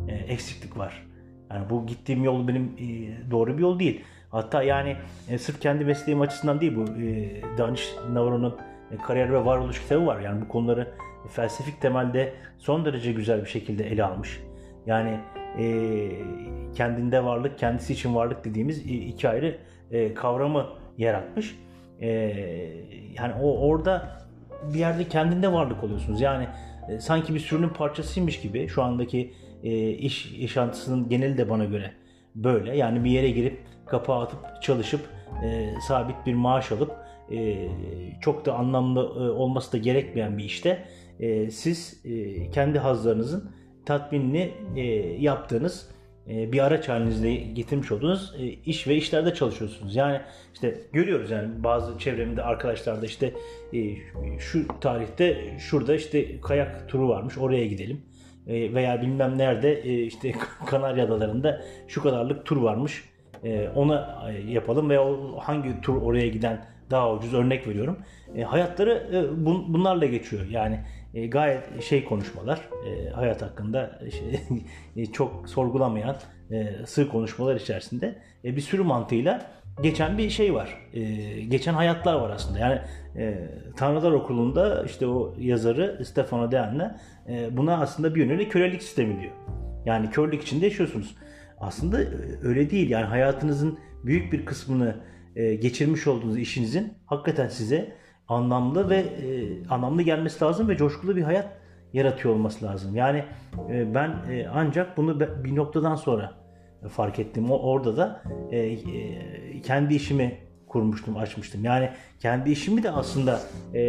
E, 0.09 0.13
eksiklik 0.15 0.79
var. 0.79 1.07
Yani 1.51 1.71
bu 1.71 1.87
gittiğim 1.87 2.25
yol 2.25 2.49
benim 2.49 2.65
e, 2.79 3.31
doğru 3.31 3.57
bir 3.59 3.63
yol 3.63 3.79
değil. 3.79 4.05
Hatta 4.31 4.63
yani 4.63 4.97
e, 5.29 5.39
sırf 5.39 5.61
kendi 5.61 5.85
mesleğim 5.85 6.21
açısından 6.21 6.61
değil 6.61 6.77
bu 6.77 6.85
e, 7.03 7.31
Danish 7.59 7.95
Navarro'nun 8.13 8.57
e, 8.93 8.97
kariyer 8.97 9.33
ve 9.33 9.45
varoluş 9.45 9.83
kitabı 9.83 10.07
var. 10.07 10.21
Yani 10.21 10.41
bu 10.43 10.49
konuları 10.49 10.89
e, 11.27 11.29
felsefik 11.29 11.81
temelde 11.81 12.33
son 12.59 12.85
derece 12.85 13.13
güzel 13.13 13.41
bir 13.45 13.49
şekilde 13.49 13.85
ele 13.91 14.05
almış. 14.05 14.41
Yani 14.87 15.21
e, 15.59 15.65
kendinde 16.75 17.25
varlık, 17.25 17.59
kendisi 17.59 17.93
için 17.93 18.15
varlık 18.15 18.45
dediğimiz 18.45 18.87
i- 18.87 19.05
iki 19.05 19.29
ayrı 19.29 19.59
e, 19.91 20.15
kavramı 20.15 20.67
yaratmış. 20.99 21.59
E, 22.01 22.09
yani 23.19 23.35
o 23.43 23.59
orada 23.59 24.21
bir 24.75 24.79
yerde 24.79 25.09
kendinde 25.09 25.53
varlık 25.53 25.85
oluyorsunuz. 25.85 26.21
Yani 26.21 26.49
e, 26.89 27.01
sanki 27.01 27.35
bir 27.35 27.41
sürünün 27.41 27.69
parçasıymış 27.69 28.41
gibi 28.41 28.69
şu 28.69 28.83
andaki 28.83 29.33
e, 29.63 29.91
iş 29.91 30.33
yaşantısının 30.39 31.09
geneli 31.09 31.39
de 31.39 31.51
bana 31.51 31.65
göre 31.65 31.93
böyle. 32.35 32.77
Yani 32.77 33.05
bir 33.05 33.11
yere 33.11 33.31
girip 33.31 33.59
kapağı 33.87 34.23
atıp 34.23 34.63
çalışıp 34.63 35.01
e, 35.45 35.75
sabit 35.89 36.27
bir 36.27 36.35
maaş 36.35 36.73
alıp 36.73 36.93
e, 37.33 37.69
çok 38.21 38.47
da 38.47 38.55
anlamlı 38.55 39.01
e, 39.01 39.31
olması 39.31 39.73
da 39.73 39.77
gerekmeyen 39.77 40.39
bir 40.39 40.45
işte 40.45 40.85
e, 41.21 41.51
siz 41.51 42.01
e, 42.05 42.51
kendi 42.51 42.79
hazlarınızın 42.79 43.51
tatminini 43.87 44.51
e, 44.77 44.83
yaptığınız 45.21 45.91
bir 46.31 46.65
araç 46.67 46.89
halinizde 46.89 47.35
getirmiş 47.35 47.93
olduğunuz 47.93 48.35
e, 48.39 48.45
iş 48.47 48.87
ve 48.89 48.97
işlerde 48.97 49.35
çalışıyorsunuz. 49.35 49.97
Yani 49.97 50.21
işte 50.55 50.81
görüyoruz 50.93 51.31
yani 51.31 51.49
bazı 51.65 51.99
çevremde 51.99 52.43
arkadaşlar 52.43 53.03
da 53.03 53.07
işte 53.07 53.33
e, 53.75 53.79
şu 54.39 54.81
tarihte 54.81 55.59
şurada 55.59 55.95
işte 55.95 56.41
kayak 56.41 56.89
turu 56.89 57.09
varmış 57.09 57.39
oraya 57.39 57.67
gidelim. 57.67 58.03
E, 58.47 58.75
veya 58.75 59.03
bilmem 59.03 59.39
nerede 59.39 59.81
e, 59.81 60.03
işte 60.03 60.33
Kanarya 60.67 61.05
Adaları'nda 61.05 61.63
şu 61.89 62.03
kadarlık 62.03 62.47
tur 62.47 62.57
varmış. 62.57 63.05
E, 63.45 63.69
ona 63.69 64.29
e, 64.33 64.53
yapalım 64.53 64.91
veya 64.91 65.07
hangi 65.39 65.81
tur 65.81 66.03
oraya 66.03 66.29
giden 66.29 66.67
daha 66.91 67.13
ucuz 67.13 67.35
örnek 67.35 67.69
veriyorum. 67.69 67.99
E, 68.37 68.43
hayatları 68.43 69.09
e, 69.13 69.17
bun- 69.17 69.75
bunlarla 69.75 70.07
geçiyor. 70.07 70.47
Yani 70.51 70.81
e, 71.15 71.27
gayet 71.27 71.83
şey 71.83 72.05
konuşmalar 72.05 72.69
e, 72.87 73.11
hayat 73.11 73.43
hakkında 73.43 74.01
şey, 74.11 74.41
e, 75.03 75.07
çok 75.07 75.49
sorgulamayan 75.49 76.17
e, 76.51 76.87
sığ 76.87 77.09
konuşmalar 77.09 77.57
içerisinde 77.57 78.19
e, 78.45 78.57
bir 78.57 78.61
sürü 78.61 78.83
mantığıyla 78.83 79.51
geçen 79.83 80.19
bir 80.19 80.31
şey 80.31 80.55
var. 80.55 80.79
E, 80.93 81.03
geçen 81.41 81.75
hayatlar 81.75 82.15
var 82.15 82.31
aslında. 82.31 82.59
Yani 82.59 82.81
e, 83.17 83.49
Tanrılar 83.77 84.13
Okulu'nda 84.13 84.85
işte 84.85 85.07
o 85.07 85.35
yazarı 85.39 86.05
Stefano 86.05 86.53
Deanne 86.53 86.97
e, 87.29 87.57
buna 87.57 87.81
aslında 87.81 88.15
bir 88.15 88.21
yönüyle 88.21 88.49
kölelik 88.49 88.83
sistemi 88.83 89.21
diyor. 89.21 89.33
Yani 89.87 90.11
körlük 90.11 90.43
içinde 90.43 90.65
yaşıyorsunuz. 90.65 91.17
Aslında 91.61 92.03
e, 92.03 92.07
öyle 92.43 92.71
değil. 92.71 92.91
Yani 92.91 93.05
hayatınızın 93.05 93.79
büyük 94.05 94.33
bir 94.33 94.47
kısmını 94.47 94.97
e, 95.37 95.55
geçirmiş 95.55 96.07
olduğunuz 96.07 96.39
işinizin 96.39 96.95
hakikaten 97.07 97.49
size 97.49 97.93
anlamlı 98.31 98.91
ve 98.91 98.97
e, 98.97 99.67
anlamlı 99.69 100.03
gelmesi 100.03 100.45
lazım 100.45 100.69
ve 100.69 100.77
coşkulu 100.77 101.17
bir 101.17 101.23
hayat 101.23 101.49
yaratıyor 101.93 102.35
olması 102.35 102.65
lazım. 102.67 102.97
Yani 102.97 103.25
e, 103.71 103.95
ben 103.95 104.09
e, 104.09 104.47
ancak 104.55 104.97
bunu 104.97 105.21
bir 105.21 105.57
noktadan 105.57 105.95
sonra 105.95 106.33
fark 106.89 107.19
ettim. 107.19 107.51
O 107.51 107.59
orada 107.59 107.97
da 107.97 108.23
e, 108.51 108.59
e, 108.59 108.81
kendi 109.63 109.95
işimi 109.95 110.39
kurmuştum, 110.67 111.17
açmıştım. 111.17 111.65
Yani 111.65 111.91
kendi 112.21 112.51
işimi 112.51 112.83
de 112.83 112.91
aslında 112.91 113.41
e, 113.75 113.81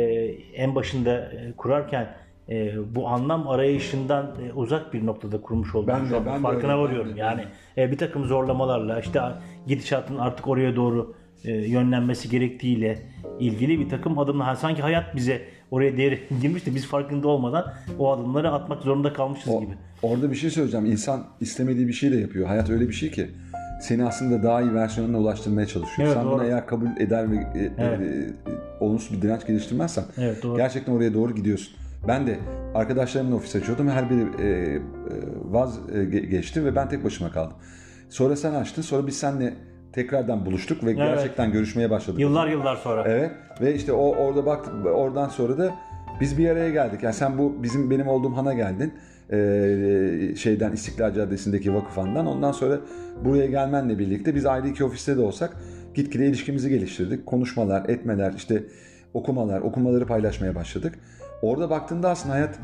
en 0.55 0.75
başında 0.75 1.11
e, 1.31 1.51
kurarken 1.57 2.13
e, 2.49 2.73
bu 2.95 3.07
anlam 3.07 3.47
arayışından 3.47 4.35
e, 4.49 4.53
uzak 4.53 4.93
bir 4.93 5.05
noktada 5.05 5.41
kurmuş 5.41 5.75
oldum. 5.75 5.87
Ben 5.87 6.09
de- 6.09 6.25
ben 6.25 6.37
de 6.37 6.41
farkına 6.41 6.71
öyle, 6.73 6.81
varıyorum. 6.83 7.09
ben 7.09 7.15
de. 7.17 7.19
Yani 7.19 7.43
e, 7.77 7.91
bir 7.91 7.97
takım 7.97 8.25
zorlamalarla 8.25 8.99
işte 8.99 9.21
gidişatın 9.67 10.17
artık 10.17 10.47
oraya 10.47 10.75
doğru 10.75 11.13
e, 11.45 11.51
yönlenmesi 11.51 12.29
gerektiğiyle 12.29 12.99
ilgili 13.39 13.79
bir 13.79 13.89
takım 13.89 14.19
adımlar. 14.19 14.55
Sanki 14.55 14.81
hayat 14.81 15.15
bize 15.15 15.41
oraya 15.71 15.97
değer 15.97 16.19
girmiş 16.41 16.65
de 16.65 16.75
biz 16.75 16.85
farkında 16.87 17.27
olmadan 17.27 17.73
o 17.99 18.11
adımları 18.11 18.51
atmak 18.51 18.81
zorunda 18.83 19.13
kalmışız 19.13 19.53
O- 19.53 19.61
gibi. 19.61 19.73
Orada 20.01 20.31
bir 20.31 20.35
şey 20.35 20.49
söyleyeceğim. 20.49 20.85
İnsan 20.85 21.27
istemediği 21.39 21.87
bir 21.87 21.93
şey 21.93 22.11
de 22.11 22.15
yapıyor. 22.15 22.47
Hayat 22.47 22.69
öyle 22.69 22.87
bir 22.87 22.93
şey 22.93 23.11
ki 23.11 23.29
seni 23.81 24.05
aslında 24.05 24.43
daha 24.43 24.61
iyi 24.61 24.73
versiyonuna 24.73 25.19
ulaştırmaya 25.19 25.67
çalışıyor. 25.67 26.07
Evet, 26.07 26.17
Sen 26.17 26.25
doğru. 26.25 26.33
bunu 26.33 26.43
eğer 26.43 26.67
kabul 26.67 26.87
eder 26.99 27.31
ve 27.31 27.35
e, 27.35 27.59
e, 27.59 27.71
Evet. 27.77 27.99
e, 28.01 28.29
olumsuz 28.79 29.17
bir 29.17 29.21
direnç 29.21 29.47
geliştirmezsen 29.47 30.03
Evet 30.17 30.43
doğru. 30.43 30.57
gerçekten 30.57 30.93
oraya 30.93 31.13
doğru 31.13 31.35
gidiyorsun. 31.35 31.73
Ben 32.07 32.27
de 32.27 32.39
arkadaşlarımla 32.75 33.35
ofis 33.35 33.55
açıyordum. 33.55 33.87
Her 33.89 34.09
biri 34.09 34.21
e, 34.21 34.47
e, 34.47 34.79
vaz 35.51 35.79
e, 35.89 35.93
ge- 35.97 36.25
geçti 36.25 36.65
ve 36.65 36.75
ben 36.75 36.89
tek 36.89 37.03
başıma 37.03 37.31
kaldım. 37.31 37.57
Sonra 38.09 38.35
sen 38.35 38.53
açtın. 38.53 38.81
Sonra 38.81 39.07
biz 39.07 39.17
seninle 39.17 39.53
tekrardan 39.93 40.45
buluştuk 40.45 40.83
ve 40.83 40.93
gerçekten 40.93 41.51
görüşmeye 41.51 41.89
başladık. 41.89 42.19
Yıllar 42.19 42.47
yıllar 42.47 42.75
sonra. 42.75 43.03
Evet 43.07 43.31
ve 43.61 43.75
işte 43.75 43.93
o 43.93 44.15
orada 44.15 44.45
baktık 44.45 44.85
oradan 44.85 45.29
sonra 45.29 45.57
da 45.57 45.71
biz 46.21 46.37
bir 46.37 46.49
araya 46.49 46.69
geldik. 46.69 47.03
Yani 47.03 47.13
sen 47.13 47.37
bu 47.37 47.63
bizim 47.63 47.91
benim 47.91 48.07
olduğum 48.07 48.37
hana 48.37 48.53
geldin. 48.53 48.93
Ee, 49.31 50.35
şeyden 50.37 50.71
İstiklal 50.71 51.13
Caddesi'ndeki 51.13 51.73
vakıfandan. 51.73 52.25
Ondan 52.25 52.51
sonra 52.51 52.79
buraya 53.25 53.45
gelmenle 53.45 53.99
birlikte 53.99 54.35
biz 54.35 54.45
ayrı 54.45 54.67
iki 54.67 54.83
ofiste 54.83 55.17
de 55.17 55.21
olsak 55.21 55.57
gitgide 55.93 56.25
ilişkimizi 56.25 56.69
geliştirdik. 56.69 57.25
Konuşmalar, 57.25 57.89
etmeler, 57.89 58.33
işte 58.37 58.63
okumalar, 59.13 59.61
okumaları 59.61 60.05
paylaşmaya 60.05 60.55
başladık. 60.55 60.99
Orada 61.41 61.69
baktığında 61.69 62.09
aslında 62.09 62.35
hayat 62.35 62.59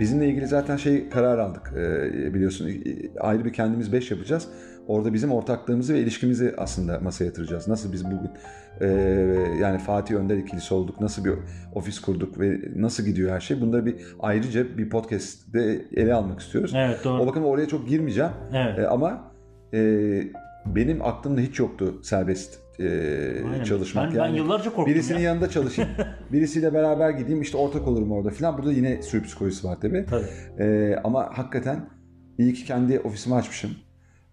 bizimle 0.00 0.28
ilgili 0.28 0.46
zaten 0.46 0.76
şey 0.76 1.08
karar 1.08 1.38
aldık. 1.38 1.72
Ee, 1.76 2.34
biliyorsun 2.34 2.70
ayrı 3.20 3.44
bir 3.44 3.52
kendimiz 3.52 3.92
beş 3.92 4.10
yapacağız. 4.10 4.48
Orada 4.86 5.14
bizim 5.14 5.32
ortaklığımızı 5.32 5.94
ve 5.94 6.00
ilişkimizi 6.00 6.54
aslında 6.58 7.00
masaya 7.00 7.24
yatıracağız. 7.24 7.68
Nasıl 7.68 7.92
biz 7.92 8.04
bugün 8.04 8.30
e, 8.80 8.86
yani 9.60 9.78
Fatih 9.78 10.14
Önder 10.14 10.36
ikilisi 10.36 10.74
olduk, 10.74 11.00
nasıl 11.00 11.24
bir 11.24 11.32
ofis 11.74 12.00
kurduk 12.00 12.40
ve 12.40 12.60
nasıl 12.76 13.04
gidiyor 13.04 13.30
her 13.30 13.40
şey. 13.40 13.60
Bunları 13.60 13.86
bir 13.86 13.96
ayrıca 14.20 14.78
bir 14.78 14.90
podcast'te 14.90 15.84
ele 15.96 16.14
almak 16.14 16.40
istiyoruz. 16.40 16.72
Evet 16.76 17.04
doğru. 17.04 17.22
O 17.22 17.26
bakımdan 17.26 17.50
oraya 17.50 17.68
çok 17.68 17.88
girmeyeceğim. 17.88 18.32
Evet. 18.52 18.78
E, 18.78 18.86
ama 18.86 19.32
e, 19.74 19.78
benim 20.66 21.02
aklımda 21.02 21.40
hiç 21.40 21.58
yoktu 21.58 22.00
serbest 22.02 22.58
e, 22.82 23.44
Aynen. 23.52 23.64
çalışmak. 23.64 24.04
Ben, 24.04 24.14
ben 24.14 24.24
yani 24.24 24.36
yıllarca 24.36 24.64
korktum 24.64 24.94
birisinin 24.94 25.18
ya. 25.18 25.24
yanında 25.24 25.50
çalışayım, 25.50 25.90
birisiyle 26.32 26.74
beraber 26.74 27.10
gideyim 27.10 27.42
işte 27.42 27.56
ortak 27.56 27.88
olurum 27.88 28.12
orada 28.12 28.30
falan. 28.30 28.58
Burada 28.58 28.72
yine 28.72 29.02
sürü 29.02 29.22
psikolojisi 29.22 29.66
var 29.66 29.80
tabii. 29.80 30.06
Tabii. 30.10 30.26
Ee, 30.58 30.96
ama 31.04 31.30
hakikaten 31.32 31.88
iyi 32.38 32.54
ki 32.54 32.64
kendi 32.64 33.00
ofisimi 33.00 33.34
açmışım. 33.34 33.70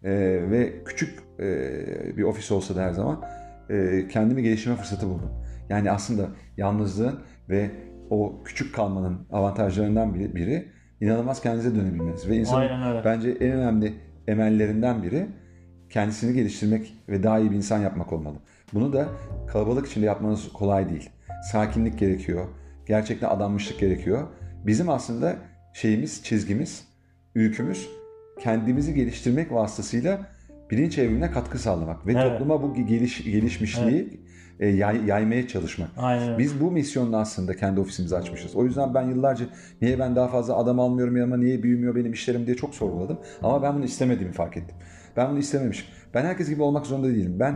Ee, 0.04 0.12
ve 0.52 0.84
küçük 0.84 1.20
e, 1.40 2.18
bir 2.18 2.24
ofis 2.24 2.52
olsa 2.52 2.76
da 2.76 2.82
her 2.82 2.92
zaman 2.92 3.24
e, 3.70 4.08
kendimi 4.08 4.44
geliştirme 4.44 4.76
fırsatı 4.76 5.08
buldum. 5.08 5.32
Yani 5.70 5.92
aslında 5.92 6.28
yalnızlığın 6.58 7.20
ve 7.50 7.72
o 8.10 8.44
küçük 8.44 8.76
kalmanın 8.76 9.28
avantajlarından 9.32 10.14
biri, 10.14 10.36
biri 10.36 10.72
inanılmaz 11.02 11.42
kendinize 11.42 11.76
dönebilmeniz. 11.76 12.30
Ve 12.30 12.36
insanın 12.36 13.04
bence 13.06 13.30
en 13.30 13.52
önemli 13.52 13.94
emellerinden 14.28 15.04
biri 15.04 15.28
kendisini 15.90 16.34
geliştirmek 16.34 16.94
ve 17.10 17.24
daha 17.24 17.40
iyi 17.40 17.52
bir 17.52 17.56
insan 17.56 17.80
yapmak 17.80 18.14
olmalı. 18.14 18.36
Bunu 18.74 18.94
da 18.94 19.08
kalabalık 19.48 19.88
içinde 19.88 20.06
yapmanız 20.06 20.54
kolay 20.54 20.90
değil. 20.90 21.10
Sakinlik 21.52 22.00
gerekiyor. 22.00 22.46
Gerçekten 22.88 23.30
adanmışlık 23.30 23.80
gerekiyor. 23.80 24.28
Bizim 24.66 24.90
aslında 24.90 25.36
şeyimiz, 25.74 26.24
çizgimiz, 26.24 26.84
ülkümüz 27.36 27.90
kendimizi 28.40 28.94
geliştirmek 28.94 29.52
vasıtasıyla 29.52 30.20
bilinç 30.72 30.98
evrimine 30.98 31.32
katkı 31.32 31.60
sağlamak 31.60 32.08
ve 32.08 32.12
Evet. 32.12 32.24
topluma 32.24 32.64
bu 32.64 32.74
geliş, 32.76 33.24
gelişmişliği 33.24 34.20
e, 34.60 34.68
yay- 34.68 35.06
yaymaya 35.06 35.48
çalışmak. 35.48 35.90
Aynen. 35.98 36.38
Biz 36.38 36.62
bu 36.62 36.72
misyonla 36.72 37.18
aslında 37.18 37.56
kendi 37.56 37.80
ofisimizi 37.80 38.16
açmışız. 38.18 38.56
O 38.56 38.66
yüzden 38.66 38.94
ben 38.94 39.10
yıllarca 39.10 39.46
niye 39.82 40.00
ben 40.00 40.16
daha 40.16 40.28
fazla 40.28 40.58
adam 40.58 40.80
almıyorum 40.80 41.18
yanıma, 41.18 41.38
niye 41.38 41.64
büyümüyor 41.64 41.96
benim 41.96 42.14
işlerim 42.14 42.46
diye 42.46 42.56
çok 42.56 42.76
sorguladım. 42.76 43.20
Ama 43.44 43.64
ben 43.64 43.76
bunu 43.76 43.86
istemediğimi 43.86 44.34
fark 44.34 44.58
ettim. 44.58 44.76
Ben 45.20 45.32
bunu 45.32 45.40
istememişim. 45.40 45.86
Ben 46.14 46.26
herkes 46.26 46.50
gibi 46.50 46.62
olmak 46.62 46.86
zorunda 46.86 47.08
değilim. 47.08 47.36
Ben 47.40 47.56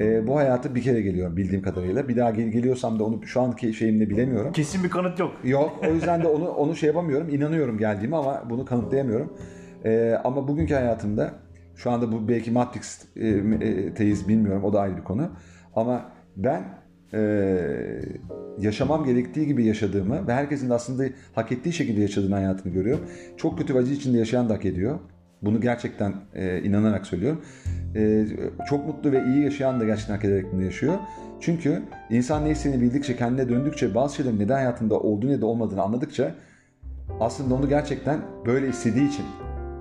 e, 0.00 0.26
bu 0.26 0.36
hayata 0.36 0.74
bir 0.74 0.82
kere 0.82 1.00
geliyorum 1.00 1.36
bildiğim 1.36 1.62
kadarıyla. 1.62 2.08
Bir 2.08 2.16
daha 2.16 2.30
gel- 2.30 2.48
geliyorsam 2.48 2.98
da 2.98 3.04
onu 3.04 3.26
şu 3.26 3.40
anki 3.40 3.74
şeyimle 3.74 4.10
bilemiyorum. 4.10 4.52
Kesin 4.52 4.84
bir 4.84 4.90
kanıt 4.90 5.18
yok. 5.18 5.32
Yok 5.44 5.80
o 5.90 5.94
yüzden 5.94 6.22
de 6.22 6.28
onu 6.28 6.48
onu 6.48 6.76
şey 6.76 6.86
yapamıyorum. 6.86 7.28
İnanıyorum 7.28 7.78
geldiğime 7.78 8.16
ama 8.16 8.42
bunu 8.50 8.64
kanıtlayamıyorum. 8.64 9.32
Ee, 9.84 10.18
ama 10.24 10.48
bugünkü 10.48 10.74
hayatımda 10.74 11.32
şu 11.76 11.90
anda 11.90 12.12
bu 12.12 12.28
belki 12.28 12.50
Matrix 12.50 13.04
e, 13.16 13.28
e, 13.28 13.94
teyiz 13.94 14.28
bilmiyorum 14.28 14.64
o 14.64 14.72
da 14.72 14.80
ayrı 14.80 14.96
bir 14.96 15.04
konu. 15.04 15.30
Ama 15.76 16.04
ben 16.36 16.62
e, 17.14 17.20
yaşamam 18.58 19.04
gerektiği 19.04 19.46
gibi 19.46 19.64
yaşadığımı 19.64 20.28
ve 20.28 20.32
herkesin 20.34 20.70
de 20.70 20.74
aslında 20.74 21.04
hak 21.34 21.52
ettiği 21.52 21.72
şekilde 21.72 22.00
yaşadığını 22.00 22.34
hayatını 22.34 22.72
görüyorum. 22.72 23.04
Çok 23.36 23.58
kötü 23.58 23.74
ve 23.74 23.78
acı 23.78 23.92
içinde 23.92 24.18
yaşayan 24.18 24.48
da 24.48 24.54
hak 24.54 24.64
ediyor. 24.64 24.98
Bunu 25.42 25.60
gerçekten 25.60 26.12
e, 26.34 26.62
inanarak 26.62 27.06
söylüyorum. 27.06 27.42
E, 27.96 28.24
çok 28.68 28.86
mutlu 28.86 29.12
ve 29.12 29.24
iyi 29.24 29.44
yaşayan 29.44 29.80
da 29.80 29.84
gerçekten 29.84 30.14
hak 30.14 30.24
ederek 30.24 30.46
bunu 30.52 30.62
yaşıyor. 30.62 30.94
Çünkü 31.40 31.82
insan 32.10 32.44
ne 32.44 32.50
istediğini 32.50 32.82
bildikçe, 32.82 33.16
kendine 33.16 33.48
döndükçe, 33.48 33.94
bazı 33.94 34.16
şeylerin 34.16 34.38
neden 34.38 34.54
hayatında 34.54 35.00
olduğunu 35.00 35.30
ya 35.32 35.40
da 35.40 35.46
olmadığını 35.46 35.82
anladıkça 35.82 36.34
aslında 37.20 37.54
onu 37.54 37.68
gerçekten 37.68 38.18
böyle 38.46 38.68
istediği 38.68 39.08
için 39.08 39.24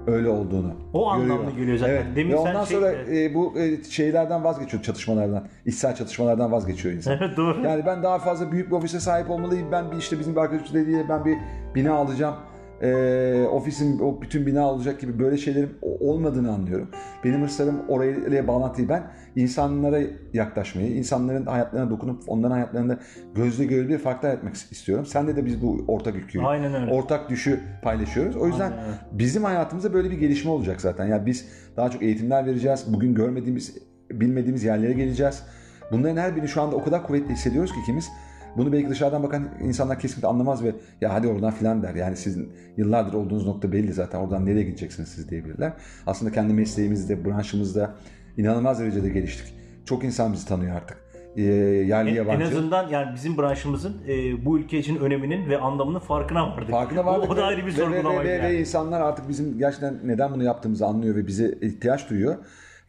öyle 0.08 0.30
olduğunu 0.30 0.74
O 0.94 1.18
görüyor. 1.18 1.36
anlamda 1.36 1.52
geliyor 1.60 1.78
zaten. 1.78 1.94
Evet. 1.94 2.06
Demin 2.16 2.32
Ve 2.34 2.38
sen 2.38 2.46
ondan 2.46 2.64
şey- 2.64 2.78
sonra 2.78 2.92
e, 2.92 3.34
bu 3.34 3.60
e, 3.60 3.84
şeylerden 3.84 4.44
vazgeçiyor, 4.44 4.84
çatışmalardan, 4.84 5.48
içsel 5.66 5.96
çatışmalardan 5.96 6.52
vazgeçiyor 6.52 6.96
insan. 6.96 7.18
Evet 7.22 7.38
doğru. 7.38 7.64
Yani 7.66 7.86
ben 7.86 8.04
daha 8.04 8.20
fazla 8.20 8.52
büyük 8.52 8.68
bir 8.72 8.76
ofise 8.76 9.00
sahip 9.00 9.30
olmalıyım. 9.30 9.72
Ben 9.72 9.92
bir 9.92 9.98
işte 9.98 10.20
bizim 10.20 10.36
bir 10.36 10.40
arkadaşımız 10.42 10.74
dediği 10.74 11.10
ben 11.10 11.26
bir 11.26 11.38
bina 11.76 11.94
alacağım. 11.94 12.36
Ee, 12.82 13.46
ofisin 13.52 14.00
o 14.00 14.22
bütün 14.22 14.46
bina 14.46 14.72
olacak 14.72 15.02
gibi 15.02 15.20
böyle 15.20 15.38
şeylerin 15.38 15.70
olmadığını 15.82 16.52
anlıyorum. 16.54 16.90
Benim 17.24 17.42
hırslarım 17.42 17.82
oraya 17.88 18.48
bağlantıyı 18.48 18.90
ben 18.90 19.04
insanlara 19.36 20.00
yaklaşmayı, 20.34 20.96
insanların 20.96 21.46
hayatlarına 21.46 21.90
dokunup 21.90 22.24
onların 22.28 22.52
hayatlarında 22.52 23.00
gözle 23.36 23.66
görülebilir 23.66 24.00
farklar 24.00 24.34
etmek 24.34 24.56
istiyorum. 24.56 25.06
Senle 25.06 25.36
de 25.36 25.46
biz 25.46 25.62
bu 25.62 25.86
ortak 25.88 26.16
öyle. 26.16 26.46
ortak 26.92 27.30
düşü 27.30 27.60
paylaşıyoruz. 27.84 28.36
O 28.36 28.48
yüzden 28.48 28.74
bizim 29.12 29.44
hayatımızda 29.44 29.94
böyle 29.94 30.12
bir 30.12 30.18
gelişme 30.18 30.52
olacak 30.52 30.82
zaten. 30.82 31.06
Yani 31.06 31.26
biz 31.26 31.46
daha 31.78 31.90
çok 31.90 32.02
eğitimler 32.04 32.46
vereceğiz. 32.46 32.86
Bugün 32.94 33.14
görmediğimiz, 33.16 33.78
bilmediğimiz 34.12 34.64
yerlere 34.64 34.94
geleceğiz. 34.94 35.44
Bunların 35.92 36.18
her 36.18 36.36
birini 36.36 36.48
şu 36.48 36.62
anda 36.62 36.76
o 36.76 36.84
kadar 36.84 37.04
kuvvetli 37.08 37.34
hissediyoruz 37.34 37.72
ki 37.72 37.80
ikimiz. 37.84 38.10
Bunu 38.58 38.72
belki 38.74 38.90
dışarıdan 38.90 39.24
bakan 39.24 39.50
insanlar 39.64 40.00
kesinlikle 40.00 40.28
anlamaz 40.28 40.64
ve 40.64 40.76
ya 41.02 41.14
hadi 41.14 41.28
oradan 41.28 41.52
filan 41.52 41.84
der. 41.84 41.96
Yani 41.96 42.16
sizin 42.18 42.54
yıllardır 42.78 43.14
olduğunuz 43.14 43.46
nokta 43.46 43.72
belli 43.72 43.94
zaten. 43.94 44.20
Oradan 44.20 44.46
nereye 44.46 44.64
gideceksiniz 44.64 45.10
siz 45.10 45.30
diyebilirler. 45.30 45.74
Aslında 46.08 46.32
kendi 46.32 46.54
mesleğimizde, 46.54 47.26
branşımızda 47.26 47.96
inanılmaz 48.38 48.80
derecede 48.80 49.10
geliştik. 49.10 49.54
Çok 49.86 50.04
insan 50.04 50.34
bizi 50.34 50.48
tanıyor 50.48 50.76
artık. 50.76 50.98
Ee, 51.36 51.42
yerli 51.44 52.10
En, 52.10 52.14
yabancı. 52.16 52.44
en 52.44 52.48
azından 52.48 52.90
yani 52.90 53.16
bizim 53.16 53.38
branşımızın 53.38 53.96
e, 54.08 54.46
bu 54.46 54.60
ülke 54.60 54.80
için 54.80 54.98
öneminin 54.98 55.50
ve 55.50 55.58
anlamının 55.58 56.00
farkına 56.00 56.50
vardık. 56.50 56.70
Farkına 56.72 57.06
vardık. 57.06 57.30
O, 57.30 57.34
o 57.34 57.38
da 57.38 57.42
ve- 57.42 57.46
ayrı 57.46 57.58
bir 57.58 57.64
ve- 57.64 57.68
ve, 57.68 57.72
sorgulamaydı 57.72 58.24
ve, 58.30 58.34
yani. 58.34 58.44
ve 58.44 58.60
insanlar 58.60 59.02
artık 59.02 59.30
bizim 59.30 59.58
gerçekten 59.60 60.00
neden 60.04 60.34
bunu 60.34 60.44
yaptığımızı 60.44 60.86
anlıyor 60.86 61.16
ve 61.16 61.28
bize 61.28 61.58
ihtiyaç 61.62 62.10
duyuyor. 62.10 62.36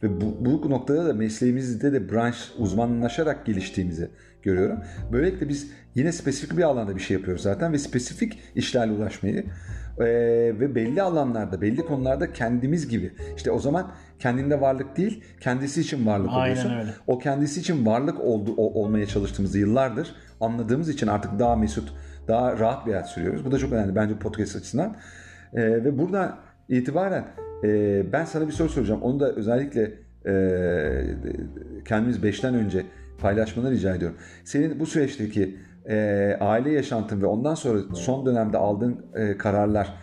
Ve 0.03 0.21
bu, 0.21 0.45
bu 0.45 0.69
noktada 0.69 1.05
da 1.05 1.13
mesleğimizde 1.13 1.93
de 1.93 2.11
branş 2.11 2.51
uzmanlaşarak 2.57 3.45
geliştiğimizi 3.45 4.09
görüyorum. 4.43 4.79
Böylelikle 5.11 5.49
biz 5.49 5.71
yine 5.95 6.11
spesifik 6.11 6.57
bir 6.57 6.63
alanda 6.63 6.95
bir 6.95 7.01
şey 7.01 7.17
yapıyoruz 7.17 7.43
zaten 7.43 7.73
ve 7.73 7.77
spesifik 7.77 8.39
işlerle 8.55 8.91
ulaşmayı 8.91 9.43
e, 9.99 10.05
ve 10.59 10.75
belli 10.75 11.01
alanlarda, 11.01 11.61
belli 11.61 11.85
konularda 11.85 12.33
kendimiz 12.33 12.87
gibi. 12.87 13.13
İşte 13.35 13.51
o 13.51 13.59
zaman 13.59 13.91
kendinde 14.19 14.61
varlık 14.61 14.97
değil, 14.97 15.23
kendisi 15.39 15.81
için 15.81 16.05
varlık 16.05 16.29
Aynen 16.31 16.41
oluyorsun. 16.41 16.77
öyle. 16.79 16.91
O 17.07 17.19
kendisi 17.19 17.59
için 17.59 17.85
varlık 17.85 18.19
oldu, 18.19 18.53
o- 18.57 18.81
olmaya 18.83 19.05
çalıştığımızı 19.05 19.59
yıllardır 19.59 20.15
anladığımız 20.41 20.89
için 20.89 21.07
artık 21.07 21.39
daha 21.39 21.55
mesut, 21.55 21.93
daha 22.27 22.59
rahat 22.59 22.85
bir 22.85 22.91
hayat 22.91 23.09
sürüyoruz. 23.09 23.45
Bu 23.45 23.51
da 23.51 23.57
çok 23.57 23.73
önemli 23.73 23.95
bence 23.95 24.15
podcast 24.19 24.55
açısından. 24.55 24.95
E, 25.53 25.61
ve 25.63 25.97
buradan 25.97 26.35
itibaren 26.69 27.25
e, 27.63 28.03
ben 28.13 28.25
sana 28.25 28.47
bir 28.47 28.51
soru 28.53 28.69
soracağım. 28.69 29.01
Onu 29.01 29.19
da 29.19 29.31
özellikle 29.31 29.91
e, 30.25 30.33
kendimiz 31.85 32.23
beşten 32.23 32.53
önce 32.55 32.85
paylaşmanı 33.19 33.71
rica 33.71 33.95
ediyorum. 33.95 34.17
Senin 34.43 34.79
bu 34.79 34.85
süreçteki 34.85 35.57
e, 35.89 36.37
aile 36.39 36.71
yaşantın 36.71 37.21
ve 37.21 37.25
ondan 37.25 37.55
sonra 37.55 37.95
son 37.95 38.25
dönemde 38.25 38.57
aldığın 38.57 39.05
e, 39.15 39.37
kararlar 39.37 39.93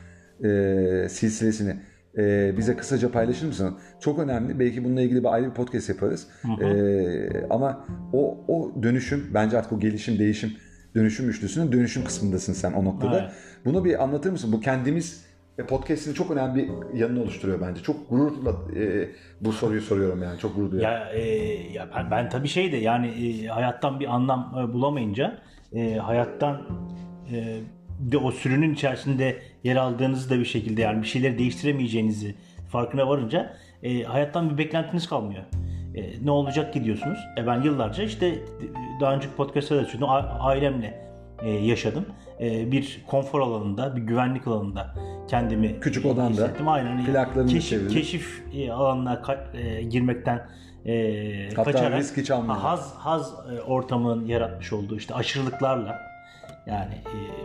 e, 0.45 1.09
silsilesini 1.09 1.77
e, 2.19 2.55
bize 2.57 2.77
kısaca 2.77 3.11
paylaşır 3.11 3.47
mısın? 3.47 3.79
Çok 4.01 4.19
önemli. 4.19 4.59
Belki 4.59 4.85
bununla 4.85 5.01
ilgili 5.01 5.21
bir 5.21 5.35
ayrı 5.35 5.51
bir 5.51 5.55
podcast 5.55 5.89
yaparız. 5.89 6.29
E, 6.63 7.47
ama 7.51 7.87
o 8.13 8.45
o 8.49 8.83
dönüşüm 8.83 9.31
bence 9.35 9.59
artık 9.59 9.73
o 9.73 9.81
gelişim, 9.81 10.19
değişim, 10.19 10.53
dönüşüm 10.95 11.29
üçlüsünün 11.29 11.73
dönüşüm 11.73 12.05
kısmındasın 12.05 12.53
sen 12.53 12.73
o 12.73 12.85
noktada. 12.85 13.21
Evet. 13.21 13.31
Bunu 13.65 13.85
bir 13.85 14.03
anlatır 14.03 14.31
mısın? 14.31 14.53
Bu 14.53 14.61
kendimiz 14.61 15.26
ve 15.59 15.67
podcast'in 15.67 16.15
çok 16.15 16.31
önemli 16.31 16.57
bir 16.57 16.99
yanını 16.99 17.23
oluşturuyor 17.23 17.61
bence. 17.61 17.83
Çok 17.83 18.11
gururla 18.11 18.51
e, 18.77 19.09
bu 19.41 19.53
soruyu 19.53 19.81
soruyorum 19.81 20.23
yani. 20.23 20.39
Çok 20.39 20.57
gurur 20.57 20.71
duyuyorum. 20.71 20.97
Ya, 20.97 21.13
e, 21.13 21.23
ya 21.73 21.89
ben, 21.97 22.11
ben 22.11 22.29
tabii 22.29 22.49
şey 22.49 22.73
de 22.73 22.77
yani 22.77 23.07
e, 23.07 23.47
hayattan 23.47 24.01
bir 24.01 24.15
anlam 24.15 24.55
e, 24.59 24.73
bulamayınca 24.73 25.39
e, 25.73 25.95
hayattan 25.95 26.63
e, 27.33 27.61
de 28.01 28.19
o 28.19 28.31
sürünün 28.31 28.75
içerisinde 28.75 29.37
yer 29.65 29.77
aldığınızı 29.77 30.31
da 30.31 30.39
bir 30.39 30.45
şekilde 30.45 30.83
yani 30.83 31.03
bir 31.03 31.07
şeyleri 31.07 31.39
değiştiremeyeceğinizi 31.39 32.35
farkına 32.69 33.09
varınca 33.09 33.57
e, 33.83 34.03
hayattan 34.03 34.51
bir 34.51 34.59
beklentiniz 34.59 35.09
kalmıyor. 35.09 35.43
E, 35.95 36.25
ne 36.25 36.31
olacak 36.31 36.73
ki 36.73 36.85
diyorsunuz. 36.85 37.19
E, 37.39 37.47
ben 37.47 37.63
yıllarca 37.63 38.05
işte 38.05 38.27
e, 38.27 38.41
daha 39.01 39.15
önceki 39.15 39.35
podcast'ta 39.35 39.77
da 39.77 39.85
söyledim 39.85 40.09
ailemle 40.41 41.07
e, 41.43 41.51
yaşadım. 41.51 42.07
E, 42.41 42.73
bir 42.73 43.05
konfor 43.07 43.41
alanında, 43.41 43.97
bir 43.97 44.03
güvenlik 44.03 44.47
alanında 44.47 44.95
kendimi 45.29 45.81
Küçük 45.81 46.07
odanda, 46.07 46.31
hissettim. 46.31 46.69
Aynen. 46.69 47.05
Plaklarını 47.07 47.51
keşif, 47.51 47.71
çevirip. 47.71 47.91
keşif 47.93 48.43
e, 48.55 48.73
alanına 48.73 49.23
e, 49.55 49.83
girmekten 49.83 50.47
e, 50.87 51.49
Hatta 51.57 51.73
kaçarak 51.73 52.01
risk 52.01 52.17
hiç 52.17 52.31
almadan. 52.31 52.59
haz 52.61 52.95
haz 52.95 53.33
e, 53.57 53.61
ortamının 53.61 54.27
yaratmış 54.27 54.73
olduğu 54.73 54.97
işte 54.97 55.15
aşırılıklarla 55.15 55.99
yani 56.67 56.95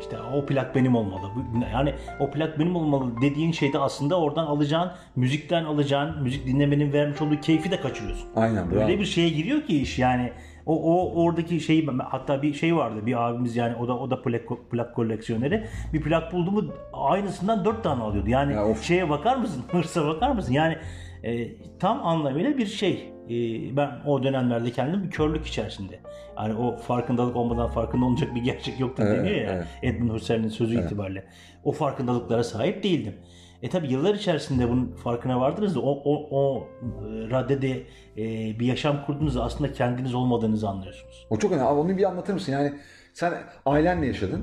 işte 0.02 0.18
o 0.34 0.46
plak 0.46 0.76
benim 0.76 0.96
olmalı. 0.96 1.32
Yani 1.74 1.94
o 2.20 2.32
plak 2.32 2.60
benim 2.60 2.76
olmalı 2.76 3.12
dediğin 3.22 3.52
şeyde 3.52 3.80
aslında 3.80 4.20
oradan 4.20 4.46
alacağın 4.46 4.92
müzikten 5.16 5.64
alacağın 5.64 6.24
müzik 6.24 6.48
dinlemenin 6.48 6.94
vermiş 6.94 7.22
olduğu 7.22 7.42
keyfi 7.42 7.72
de 7.72 7.82
kaçırıyorsun. 7.82 8.30
Aynen 8.36 8.72
bravo. 8.72 8.80
Öyle 8.80 9.00
bir 9.00 9.06
şeye 9.06 9.30
giriyor 9.30 9.62
ki 9.62 9.82
iş 9.82 10.00
yani 10.00 10.32
o, 10.76 11.01
o 11.15 11.24
oradaki 11.24 11.59
şeyi 11.59 11.88
hatta 11.88 12.41
bir 12.41 12.53
şey 12.53 12.76
vardı 12.76 13.05
bir 13.05 13.28
abimiz 13.30 13.55
yani 13.55 13.76
o 13.76 13.88
da 13.88 13.97
o 13.99 14.11
da 14.11 14.22
plak, 14.22 14.43
plak 14.72 14.95
koleksiyoneri 14.95 15.67
bir 15.93 16.01
plak 16.01 16.34
buldu 16.34 16.51
mu 16.51 16.74
aynısından 16.93 17.65
dört 17.65 17.84
tane 17.84 18.03
alıyordu. 18.03 18.30
Yani 18.30 18.53
Ya 18.53 18.65
of. 18.67 18.84
şeye 18.84 19.09
bakar 19.09 19.36
mısın? 19.38 19.63
Hırsa 19.72 20.07
bakar 20.07 20.32
mısın? 20.32 20.53
Yani 20.53 20.78
e, 21.24 21.47
tam 21.80 22.05
anlamıyla 22.05 22.57
bir 22.57 22.65
şey. 22.65 23.13
E, 23.30 23.36
ben 23.78 23.89
o 24.05 24.24
dönemlerde 24.24 24.72
kendim 24.72 25.03
bir 25.03 25.09
körlük 25.09 25.47
içerisinde. 25.47 25.99
Yani 26.38 26.53
o 26.55 26.78
farkındalık 26.78 27.36
olmadan 27.36 27.69
farkında 27.69 28.05
olacak 28.05 28.36
bir 28.36 28.41
gerçek 28.41 28.80
yoktur 28.80 29.03
Evet, 29.07 29.19
deniyor 29.19 29.36
ya. 29.36 29.51
evet. 29.53 29.65
Edmund 29.84 30.09
Husserl'in 30.09 30.47
sözü 30.47 30.86
itibariyle. 30.86 31.26
O 31.63 31.72
farkındalıklara 31.72 32.43
sahip 32.43 32.84
değildim. 32.84 33.15
E 33.62 33.70
tabi 33.70 33.91
yıllar 33.91 34.16
içerisinde 34.16 34.70
bunun 34.70 34.91
farkına 34.91 35.39
vardınız 35.39 35.76
da 35.76 35.80
o, 35.80 36.01
o, 36.05 36.28
o 36.32 36.68
e, 36.80 37.30
raddede 37.30 37.84
e, 38.18 38.26
bir 38.59 38.66
yaşam 38.66 39.05
kurduğunuzda 39.05 39.43
aslında 39.43 39.74
kendiniz 39.74 40.14
olmadığınızı 40.14 40.70
anlıyorsunuz. 40.70 41.28
O 41.30 41.39
çok 41.39 41.51
önemli. 41.51 41.66
Abi 41.66 41.80
onu 41.80 41.97
bir 41.97 42.03
anlatır 42.03 42.34
mısın? 42.34 42.51
Yani 42.51 42.74
sen 43.14 43.34
ailenle 43.66 44.07
yaşadın 44.07 44.41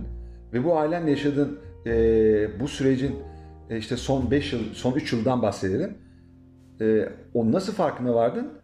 ve 0.53 0.65
bu 0.65 0.79
ailenle 0.79 1.11
yaşadığın 1.11 1.59
e, 1.87 2.61
bu 2.61 2.69
sürecin 2.69 3.17
e, 3.71 3.79
işte 3.79 3.97
son 3.97 4.31
5 4.31 4.53
yıl, 4.53 4.75
son 4.75 4.93
3 4.93 5.13
yıldan 5.13 5.43
bahsedelim. 5.43 5.99
E, 6.81 7.09
o 7.35 7.53
nasıl 7.53 7.73
farkına 7.73 8.15
vardın? 8.15 8.58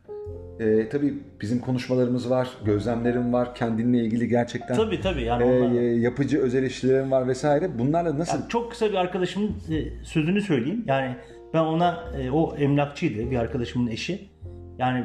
E, 0.61 0.89
tabii 0.89 1.15
bizim 1.41 1.61
konuşmalarımız 1.61 2.31
var, 2.31 2.49
gözlemlerim 2.65 3.33
var, 3.33 3.55
kendinle 3.55 3.99
ilgili 4.05 4.29
gerçekten 4.29 4.77
Tabi 4.77 5.01
tabi 5.01 5.23
yani 5.23 5.43
e, 5.45 5.61
onlar- 5.63 5.81
yapıcı 5.81 6.39
öz 6.41 6.55
eleştirilerim 6.55 7.11
var 7.11 7.29
vesaire. 7.29 7.79
Bunlarla 7.79 8.19
nasıl? 8.19 8.39
Yani 8.39 8.49
çok 8.49 8.71
kısa 8.71 8.89
bir 8.89 8.95
arkadaşımın 8.95 9.49
e, 9.49 10.05
sözünü 10.05 10.41
söyleyeyim. 10.41 10.85
Yani 10.87 11.17
ben 11.55 11.61
ona 11.61 12.05
e, 12.21 12.31
o 12.31 12.57
emlakçıydı 12.57 13.31
bir 13.31 13.37
arkadaşımın 13.37 13.87
eşi. 13.87 14.29
Yani 14.79 15.05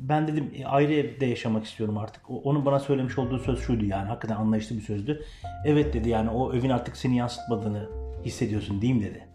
ben 0.00 0.28
dedim 0.28 0.50
ayrı 0.64 0.92
evde 0.92 1.26
yaşamak 1.26 1.64
istiyorum 1.64 1.98
artık. 1.98 2.22
Onun 2.44 2.64
bana 2.64 2.78
söylemiş 2.78 3.18
olduğu 3.18 3.38
söz 3.38 3.60
şuydu 3.60 3.84
yani 3.84 4.08
hakikaten 4.08 4.36
anlayışlı 4.36 4.76
bir 4.76 4.82
sözdü. 4.82 5.22
Evet 5.64 5.94
dedi 5.94 6.08
yani 6.08 6.30
o 6.30 6.54
evin 6.54 6.70
artık 6.70 6.96
seni 6.96 7.16
yansıtmadığını 7.16 7.88
hissediyorsun 8.24 8.76
mi 8.76 9.00
dedi. 9.00 9.26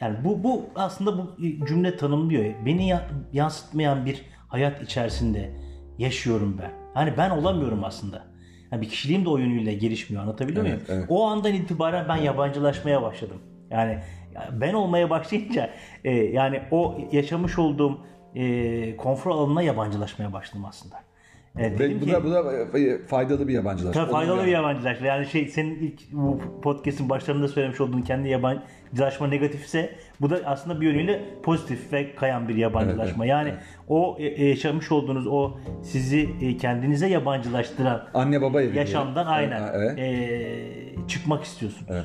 Yani 0.00 0.16
bu 0.24 0.44
bu 0.44 0.62
aslında 0.74 1.18
bu 1.18 1.36
cümle 1.66 1.96
tanımlıyor. 1.96 2.44
Beni 2.66 2.88
ya- 2.88 3.08
yansıtmayan 3.32 4.06
bir 4.06 4.22
hayat 4.54 4.82
içerisinde 4.82 5.50
yaşıyorum 5.98 6.58
ben. 6.62 6.70
Hani 6.94 7.16
ben 7.16 7.30
olamıyorum 7.30 7.84
aslında. 7.84 8.22
Yani 8.72 8.82
bir 8.82 8.88
kişiliğim 8.88 9.24
de 9.24 9.28
o 9.28 9.38
yönüyle 9.38 9.74
gelişmiyor. 9.74 10.22
Anlatabiliyor 10.22 10.66
Evet, 10.66 10.88
muyum? 10.88 11.00
evet. 11.00 11.06
O 11.08 11.26
andan 11.26 11.54
itibaren 11.54 12.08
ben 12.08 12.16
yabancılaşmaya 12.16 13.02
başladım. 13.02 13.38
Yani 13.70 13.98
ben 14.52 14.74
olmaya 14.74 15.10
başlayınca 15.10 15.70
e, 16.04 16.10
yani 16.10 16.62
o 16.70 16.98
yaşamış 17.12 17.58
olduğum 17.58 17.98
e, 18.34 18.96
konfor 18.96 19.30
alanına 19.30 19.62
yabancılaşmaya 19.62 20.32
başladım 20.32 20.64
aslında. 20.64 20.96
E, 21.58 21.78
Ve 21.78 22.00
bu 22.00 22.04
ki- 22.04 22.12
da, 22.12 22.24
bu 22.24 22.30
da 22.30 22.78
e, 22.78 23.06
faydalı 23.06 23.48
bir 23.48 23.52
yabancılaşma. 23.52 24.02
Tabii 24.02 24.12
faydalı 24.12 24.36
bir 24.36 24.40
yani. 24.42 24.50
yabancılaşma. 24.50 25.06
Yani 25.06 25.26
şey 25.26 25.48
senin 25.48 25.74
ilk 25.78 26.12
bu 26.12 26.40
podcast'in 26.62 27.08
başlarında 27.08 27.48
söylemiş 27.48 27.80
olduğun 27.80 28.00
kendi 28.02 28.28
yabancılaşma 28.28 29.26
negatifse 29.26 29.94
bu 30.20 30.30
da 30.30 30.40
aslında 30.44 30.80
bir 30.80 30.86
yönüyle 30.86 31.20
pozitif 31.42 31.92
ve 31.92 32.14
kayan 32.14 32.48
bir 32.48 32.54
yabancılaşma. 32.56 33.02
Evet, 33.04 33.16
evet, 33.18 33.28
yani 33.28 33.48
evet. 33.48 33.62
o 33.88 34.16
e, 34.18 34.44
yaşamış 34.44 34.92
olduğunuz 34.92 35.26
o 35.26 35.58
sizi 35.82 36.28
e, 36.42 36.56
kendinize 36.56 37.06
yabancılaştıran 37.08 38.08
Anne 38.14 38.42
baba 38.42 38.62
evi. 38.62 38.76
yaşamdan 38.78 39.26
diyelim. 39.38 39.52
aynen 39.56 39.70
Evet. 39.74 39.98
e, 39.98 41.08
çıkmak 41.08 41.44
istiyorsunuz. 41.44 41.86
Evet. 41.90 42.04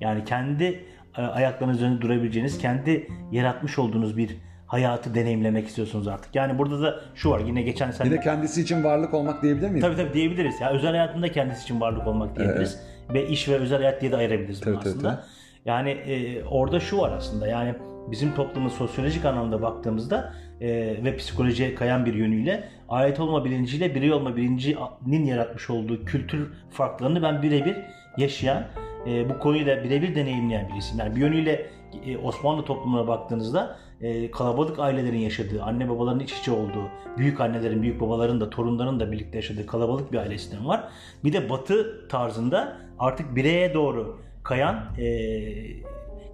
Yani 0.00 0.24
kendi 0.24 0.84
e, 1.18 1.22
ayaklarınız 1.22 1.76
üzerinde 1.76 2.00
durabileceğiniz, 2.02 2.58
kendi 2.58 3.08
yaratmış 3.32 3.78
olduğunuz 3.78 4.16
bir 4.16 4.36
hayatı 4.68 5.14
deneyimlemek 5.14 5.68
istiyorsunuz 5.68 6.08
artık. 6.08 6.34
Yani 6.34 6.58
burada 6.58 6.82
da 6.82 7.00
şu 7.14 7.30
var 7.30 7.40
yine 7.40 7.62
geçen 7.62 7.90
sene 7.90 8.10
Bir 8.10 8.16
de 8.16 8.20
kendisi 8.20 8.62
için 8.62 8.84
varlık 8.84 9.14
olmak 9.14 9.42
diyebilir 9.42 9.68
miyiz? 9.68 9.84
Tabii 9.84 9.96
tabii 9.96 10.12
diyebiliriz. 10.12 10.60
Ya 10.60 10.70
özel 10.70 10.90
hayatında 10.90 11.32
kendisi 11.32 11.62
için 11.62 11.80
varlık 11.80 12.06
olmak 12.06 12.36
diyebiliriz. 12.36 12.80
Ve 13.14 13.28
iş 13.28 13.48
ve 13.48 13.56
özel 13.56 13.78
hayat 13.78 14.00
diye 14.00 14.12
de 14.12 14.16
ayırabiliriz 14.16 14.60
Tabii, 14.60 14.74
tabii, 14.74 14.88
aslında. 14.88 15.10
tabii. 15.10 15.20
Yani 15.64 15.90
e, 15.90 16.44
orada 16.44 16.80
şu 16.80 16.98
var 16.98 17.12
aslında. 17.12 17.46
Yani 17.46 17.74
bizim 18.10 18.34
toplumun 18.34 18.68
sosyolojik 18.68 19.24
anlamda 19.24 19.62
baktığımızda 19.62 20.32
e, 20.60 20.68
ve 21.04 21.16
psikolojiye 21.16 21.74
kayan 21.74 22.06
bir 22.06 22.14
yönüyle 22.14 22.68
ait 22.88 23.20
olma 23.20 23.44
bilinciyle 23.44 23.94
birey 23.94 24.12
olma 24.12 24.36
bilincinin 24.36 25.24
yaratmış 25.24 25.70
olduğu 25.70 26.04
kültür 26.04 26.52
farklarını 26.70 27.22
ben 27.22 27.42
birebir 27.42 27.76
yaşayan, 28.16 28.64
e, 29.06 29.28
bu 29.28 29.38
konuyla 29.38 29.84
birebir 29.84 30.14
deneyimleyen 30.14 30.68
birisiyim. 30.68 30.98
Yani 30.98 31.16
bir 31.16 31.20
yönüyle 31.20 31.66
e, 32.06 32.18
Osmanlı 32.18 32.64
toplumuna 32.64 33.08
baktığınızda 33.08 33.76
e, 34.00 34.30
kalabalık 34.30 34.78
ailelerin 34.78 35.18
yaşadığı, 35.18 35.62
anne 35.62 35.88
babaların 35.88 36.20
iç 36.20 36.32
içe 36.32 36.52
olduğu, 36.52 36.88
büyük 37.18 37.40
annelerin, 37.40 37.82
büyük 37.82 38.00
babaların 38.00 38.40
da 38.40 38.50
torunların 38.50 39.00
da 39.00 39.12
birlikte 39.12 39.38
yaşadığı 39.38 39.66
kalabalık 39.66 40.12
bir 40.12 40.18
aile 40.18 40.38
sistemi 40.38 40.66
var. 40.66 40.84
Bir 41.24 41.32
de 41.32 41.50
batı 41.50 42.08
tarzında 42.08 42.76
artık 42.98 43.36
bireye 43.36 43.74
doğru 43.74 44.20
kayan, 44.42 44.84
e, 44.98 45.08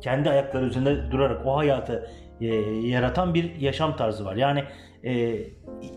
kendi 0.01 0.31
ayakları 0.31 0.67
üzerinde 0.67 1.11
durarak 1.11 1.47
o 1.47 1.57
hayatı 1.57 2.11
e, 2.41 2.47
yaratan 2.87 3.35
bir 3.35 3.55
yaşam 3.55 3.97
tarzı 3.97 4.25
var. 4.25 4.37
Yani 4.37 4.65
e, 5.05 5.39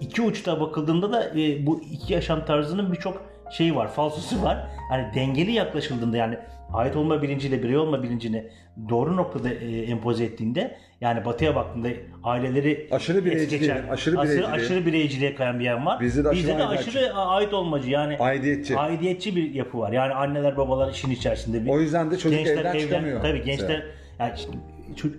iki 0.02 0.22
uçta 0.22 0.62
bakıldığında 0.62 1.12
da 1.12 1.40
e, 1.40 1.66
bu 1.66 1.82
iki 1.82 2.14
yaşam 2.14 2.46
tarzının 2.46 2.92
birçok 2.92 3.22
şeyi 3.52 3.76
var, 3.76 3.88
falsosu 3.88 4.44
var. 4.44 4.68
Hani 4.90 5.14
dengeli 5.16 5.52
yaklaşıldığında 5.52 6.18
yani 6.18 6.38
ait 6.74 6.96
olma 6.96 7.22
bilinciyle 7.22 7.64
birey 7.64 7.78
olma 7.78 8.04
bilincini 8.04 8.50
doğru 8.90 9.18
noktada 9.18 9.50
e, 9.50 9.82
empoze 9.82 10.24
ettiğinde 10.24 10.78
yani 11.02 11.26
batıya 11.26 11.56
baktığında 11.56 11.88
aileleri 12.24 12.88
Aşırı 12.92 13.26
bireyciliğe, 13.26 13.60
geçen, 13.60 13.76
aşırı 13.76 14.20
aşırı, 14.20 14.34
bireyciliğe. 14.36 14.48
aşırı 14.66 14.86
bireyciliğe 14.86 15.36
kayan 15.36 15.60
bir 15.60 15.66
yan 15.66 15.86
var. 15.86 16.00
Bizde 16.00 16.24
de 16.24 16.30
aşırı 16.30 16.40
Bizde 16.48 16.58
de 16.58 16.64
aidiyetçi. 16.64 17.00
aşırı 17.00 17.14
ait 17.14 17.54
olmacı 17.54 17.90
yani 17.90 18.18
Aidiyetçi. 18.18 18.78
aidiyetçi 18.78 19.36
bir 19.36 19.54
yapı 19.54 19.80
var. 19.80 19.92
Yani 19.92 20.14
anneler 20.14 20.58
babalar 20.58 20.92
işin 20.92 21.12
içerisinde. 21.12 21.66
Bir 21.66 21.70
O 21.70 21.80
yüzden 21.80 22.12
de 22.12 22.18
çocuk 22.18 22.40
evden 22.48 22.78
çıkamıyor 22.80 23.22
Tabii 23.22 23.44
gençler 23.44 23.84
yani 24.20 24.34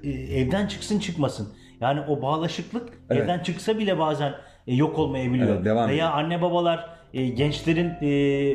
e, 0.04 0.10
evden 0.10 0.66
çıksın 0.66 0.98
çıkmasın. 0.98 1.48
Yani 1.80 2.00
o 2.00 2.22
bağlaşıklık 2.22 2.88
Evet. 3.10 3.22
evden 3.22 3.38
çıksa 3.38 3.78
bile 3.78 3.98
bazen 3.98 4.32
e, 4.66 4.74
yok 4.74 4.98
olmayabiliyor. 4.98 5.54
Evet, 5.56 5.64
devam 5.64 5.88
Veya 5.88 6.08
ediyor. 6.08 6.24
anne 6.24 6.42
babalar 6.42 6.86
e, 7.14 7.28
gençlerin 7.28 7.90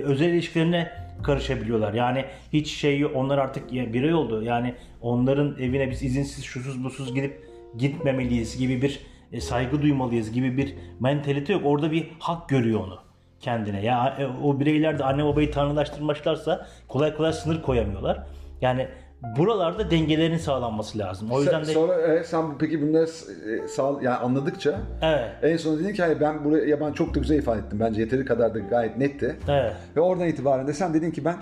özel 0.04 0.30
ilişkilerine 0.30 1.03
karışabiliyorlar. 1.24 1.94
Yani 1.94 2.26
hiç 2.54 2.72
şey 2.72 3.00
yok. 3.00 3.12
Onlar 3.16 3.38
artık 3.38 3.72
birey 3.72 4.14
oldu. 4.14 4.44
Yani 4.44 4.74
onların 5.02 5.56
evine 5.60 5.92
biz 5.92 6.04
izinsiz 6.04 6.44
şusuz 6.44 6.84
busuz 6.84 7.16
gidip 7.16 7.50
gitmemeliyiz 7.78 8.58
gibi 8.58 8.82
bir 8.82 9.00
e, 9.32 9.42
saygı 9.42 9.82
duymalıyız 9.82 10.32
gibi 10.32 10.58
bir 10.58 10.76
mentalite 11.00 11.54
yok. 11.54 11.62
Orada 11.66 11.92
bir 11.92 12.08
hak 12.20 12.50
görüyor 12.50 12.80
onu 12.80 13.00
kendine. 13.40 13.86
Ya 13.86 14.18
e, 14.20 14.26
o 14.44 14.60
bireyler 14.60 15.00
de 15.00 15.04
anne 15.04 15.26
babayı 15.26 15.52
tanrılaştırmışlarsa 15.52 16.68
kolay 16.88 17.16
kolay 17.16 17.34
sınır 17.34 17.62
koyamıyorlar. 17.62 18.24
Yani 18.62 18.88
buralarda 19.38 19.92
dengelerin 19.92 20.38
sağlanması 20.38 21.00
lazım. 21.00 21.32
O 21.32 21.40
yüzden 21.40 21.62
de 21.62 21.66
Sonra 21.66 22.02
e, 22.02 22.24
sen 22.24 22.58
peki 22.60 22.82
bunları 22.82 23.04
e, 23.04 23.68
sağ, 23.68 23.92
yani 24.02 24.16
anladıkça 24.16 24.80
evet. 25.02 25.30
en 25.42 25.58
son 25.58 25.80
dedin 25.80 25.94
ki 25.94 26.02
hayır 26.02 26.20
ben 26.22 26.44
buraya 26.46 26.66
ya 26.66 26.82
ben 26.82 26.94
çok 26.94 27.16
da 27.16 27.20
güzel 27.20 27.38
ifade 27.38 27.60
ettim. 27.60 27.80
Bence 27.80 28.02
yeteri 28.02 28.26
kadar 28.26 28.54
da 28.54 28.60
gayet 28.60 28.98
netti. 28.98 29.36
Evet. 29.48 29.74
Ve 29.96 30.02
oradan 30.02 30.28
itibaren 30.28 30.68
de 30.68 30.74
sen 30.74 30.94
dedin 30.94 31.12
ki 31.12 31.26
ben 31.26 31.36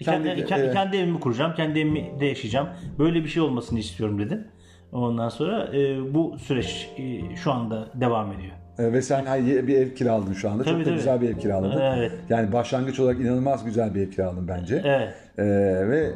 Kendi, 0.00 0.28
kendi, 0.28 0.46
kendi, 0.46 0.66
e, 0.66 0.72
kendi 0.72 0.96
evimi 0.96 1.20
kuracağım, 1.20 1.54
kendi 1.54 1.80
evimde 1.80 2.26
yaşayacağım. 2.26 2.68
Böyle 2.98 3.24
bir 3.24 3.28
şey 3.28 3.42
olmasını 3.42 3.78
istiyorum 3.78 4.18
dedim. 4.18 4.44
Ondan 4.92 5.28
sonra 5.28 5.76
e, 5.76 6.14
bu 6.14 6.38
süreç 6.38 6.90
e, 6.98 7.36
şu 7.36 7.52
anda 7.52 7.88
devam 7.94 8.32
ediyor. 8.32 8.52
e, 8.78 8.92
ve 8.92 9.02
sen 9.02 9.24
hayır, 9.24 9.66
bir 9.66 9.76
ev 9.76 9.94
kiraladın 9.94 10.32
şu 10.32 10.50
anda. 10.50 10.62
Tabii, 10.64 10.72
çok 10.72 10.80
da 10.80 10.84
tabii. 10.84 10.94
güzel 10.96 11.20
bir 11.20 11.28
ev 11.28 11.38
kiraladın. 11.38 11.80
Evet. 11.80 12.12
Yani 12.28 12.52
başlangıç 12.52 13.00
olarak 13.00 13.20
inanılmaz 13.20 13.64
güzel 13.64 13.94
bir 13.94 14.06
ev 14.06 14.10
kiraladın 14.10 14.48
bence. 14.48 14.82
Evet. 14.84 15.14
E, 15.38 15.44
ve 15.88 15.98
e, 15.98 16.12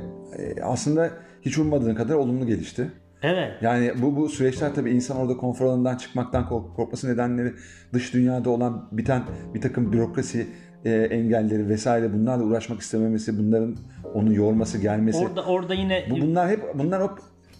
aslında 0.63 1.11
hiç 1.43 1.59
ummadığın 1.59 1.95
kadar 1.95 2.15
olumlu 2.15 2.47
gelişti. 2.47 2.91
Evet. 3.23 3.53
Yani 3.61 3.93
bu 4.03 4.17
bu 4.17 4.29
süreçler 4.29 4.75
tabii 4.75 4.91
insan 4.91 5.17
orada 5.17 5.37
konfor 5.37 5.67
alanından 5.67 5.97
çıkmaktan 5.97 6.49
kork- 6.49 6.77
korkması 6.77 7.13
nedenleri 7.13 7.53
dış 7.93 8.15
dünyada 8.15 8.51
olan 8.51 8.89
biten 8.93 9.23
bir 9.55 9.61
takım 9.61 9.93
bürokrasi 9.93 10.47
e, 10.85 10.91
engelleri 10.93 11.69
vesaire 11.69 12.13
bunlarla 12.13 12.45
uğraşmak 12.45 12.81
istememesi, 12.81 13.39
bunların 13.39 13.77
onu 14.15 14.35
yorması, 14.35 14.79
gelmesi. 14.79 15.19
Orada 15.27 15.45
orada 15.45 15.75
yine 15.75 16.07
Bu 16.11 16.21
bunlar 16.21 16.49
hep 16.49 16.61
bunlar 16.75 17.03
hep 17.03 17.11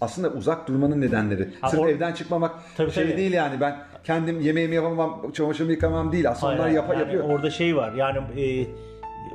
aslında 0.01 0.31
uzak 0.31 0.69
durmanın 0.69 1.01
nedenleri. 1.01 1.49
Ha, 1.61 1.69
Sırf 1.69 1.81
or- 1.81 1.91
evden 1.91 2.13
çıkmamak 2.13 2.55
Tabii, 2.77 2.91
şey 2.91 3.05
tabii. 3.05 3.17
değil 3.17 3.33
yani 3.33 3.61
ben 3.61 3.77
kendim 4.05 4.41
yemeğimi 4.41 4.75
yapamam, 4.75 5.33
çamaşırımı 5.33 5.73
yıkamam 5.73 6.13
değil. 6.13 6.31
Aslında 6.31 6.53
onlar 6.53 6.63
Hayır, 6.63 6.77
yapa, 6.77 6.93
yani 6.95 7.03
yapıyor. 7.03 7.25
Orada 7.25 7.51
şey 7.51 7.77
var. 7.77 7.93
Yani 7.95 8.19
e, 8.41 8.67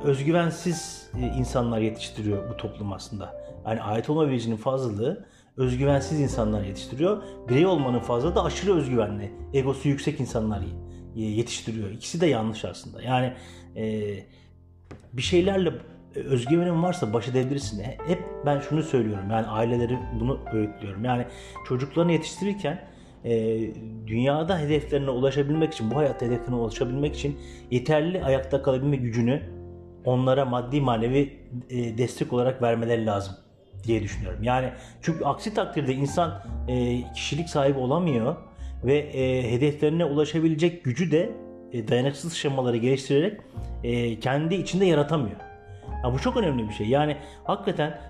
özgüvensiz 0.04 1.10
e, 1.18 1.26
insanlar 1.26 1.80
yetiştiriyor 1.80 2.50
bu 2.50 2.56
toplum 2.56 2.92
aslında. 2.92 3.42
Yani 3.66 3.82
ait 3.82 4.10
olma 4.10 4.28
bilincinin 4.28 4.56
fazlalığı 4.56 5.26
özgüvensiz 5.56 6.20
insanlar 6.20 6.64
yetiştiriyor. 6.64 7.22
Birey 7.48 7.66
olmanın 7.66 7.98
fazlalığı 7.98 8.34
da 8.34 8.44
aşırı 8.44 8.74
özgüvenli, 8.74 9.32
egosu 9.54 9.88
yüksek 9.88 10.20
insanlar 10.20 10.62
y- 11.14 11.30
yetiştiriyor. 11.30 11.90
İkisi 11.90 12.20
de 12.20 12.26
yanlış 12.26 12.64
aslında. 12.64 13.02
Yani 13.02 13.32
e, 13.76 14.14
bir 15.12 15.22
şeylerle 15.22 15.72
özgüvenin 16.14 16.82
varsa 16.82 17.12
baş 17.12 17.28
edebilirsin. 17.28 17.82
Hep 17.82 18.24
ben 18.46 18.60
şunu 18.60 18.82
söylüyorum. 18.82 19.30
Yani 19.30 19.46
aileleri 19.46 19.98
bunu 20.20 20.38
öğütlüyorum. 20.52 21.04
Yani 21.04 21.26
çocuklarını 21.68 22.12
yetiştirirken 22.12 22.88
e, 23.24 23.60
dünyada 24.06 24.58
hedeflerine 24.58 25.10
ulaşabilmek 25.10 25.72
için, 25.72 25.90
bu 25.90 25.96
hayatta 25.96 26.26
hedeflerine 26.26 26.54
ulaşabilmek 26.54 27.14
için 27.14 27.38
yeterli 27.70 28.24
ayakta 28.24 28.62
kalabilme 28.62 28.96
gücünü 28.96 29.42
onlara 30.04 30.44
maddi 30.44 30.80
manevi 30.80 31.38
e, 31.70 31.98
destek 31.98 32.32
olarak 32.32 32.62
vermeleri 32.62 33.06
lazım 33.06 33.34
diye 33.84 34.02
düşünüyorum. 34.02 34.42
Yani 34.42 34.72
çünkü 35.02 35.24
aksi 35.24 35.54
takdirde 35.54 35.94
insan 35.94 36.42
e, 36.68 37.02
kişilik 37.12 37.48
sahibi 37.48 37.78
olamıyor 37.78 38.36
ve 38.84 38.98
e, 38.98 39.52
hedeflerine 39.52 40.04
ulaşabilecek 40.04 40.84
gücü 40.84 41.10
de 41.10 41.32
e, 41.72 41.88
dayanıksız 41.88 42.32
şemaları 42.32 42.76
geliştirerek 42.76 43.40
kendi 44.20 44.54
içinde 44.54 44.84
yaratamıyor. 44.84 45.36
Ya 46.04 46.12
bu 46.12 46.18
çok 46.18 46.36
önemli 46.36 46.68
bir 46.68 46.74
şey. 46.74 46.86
Yani 46.86 47.16
hakikaten 47.44 48.00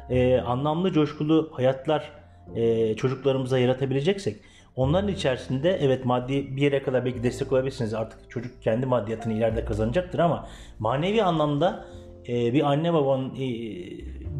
anlamlı, 0.46 0.92
coşkulu 0.92 1.50
hayatlar 1.52 2.12
e, 2.54 2.94
çocuklarımıza 2.96 3.58
yaratabileceksek 3.58 4.36
onların 4.76 5.08
içerisinde 5.08 5.78
evet 5.80 6.04
maddi 6.04 6.56
bir 6.56 6.62
yere 6.62 6.82
kadar 6.82 7.04
belki 7.04 7.22
destek 7.22 7.52
olabilirsiniz. 7.52 7.94
Artık 7.94 8.30
çocuk 8.30 8.62
kendi 8.62 8.86
maddiyatını 8.86 9.32
ileride 9.32 9.64
kazanacaktır 9.64 10.18
ama 10.18 10.48
manevi 10.78 11.22
anlamda 11.22 11.84
e, 12.28 12.52
bir 12.52 12.62
anne 12.70 12.92
babanın 12.92 13.34
e, 13.34 13.48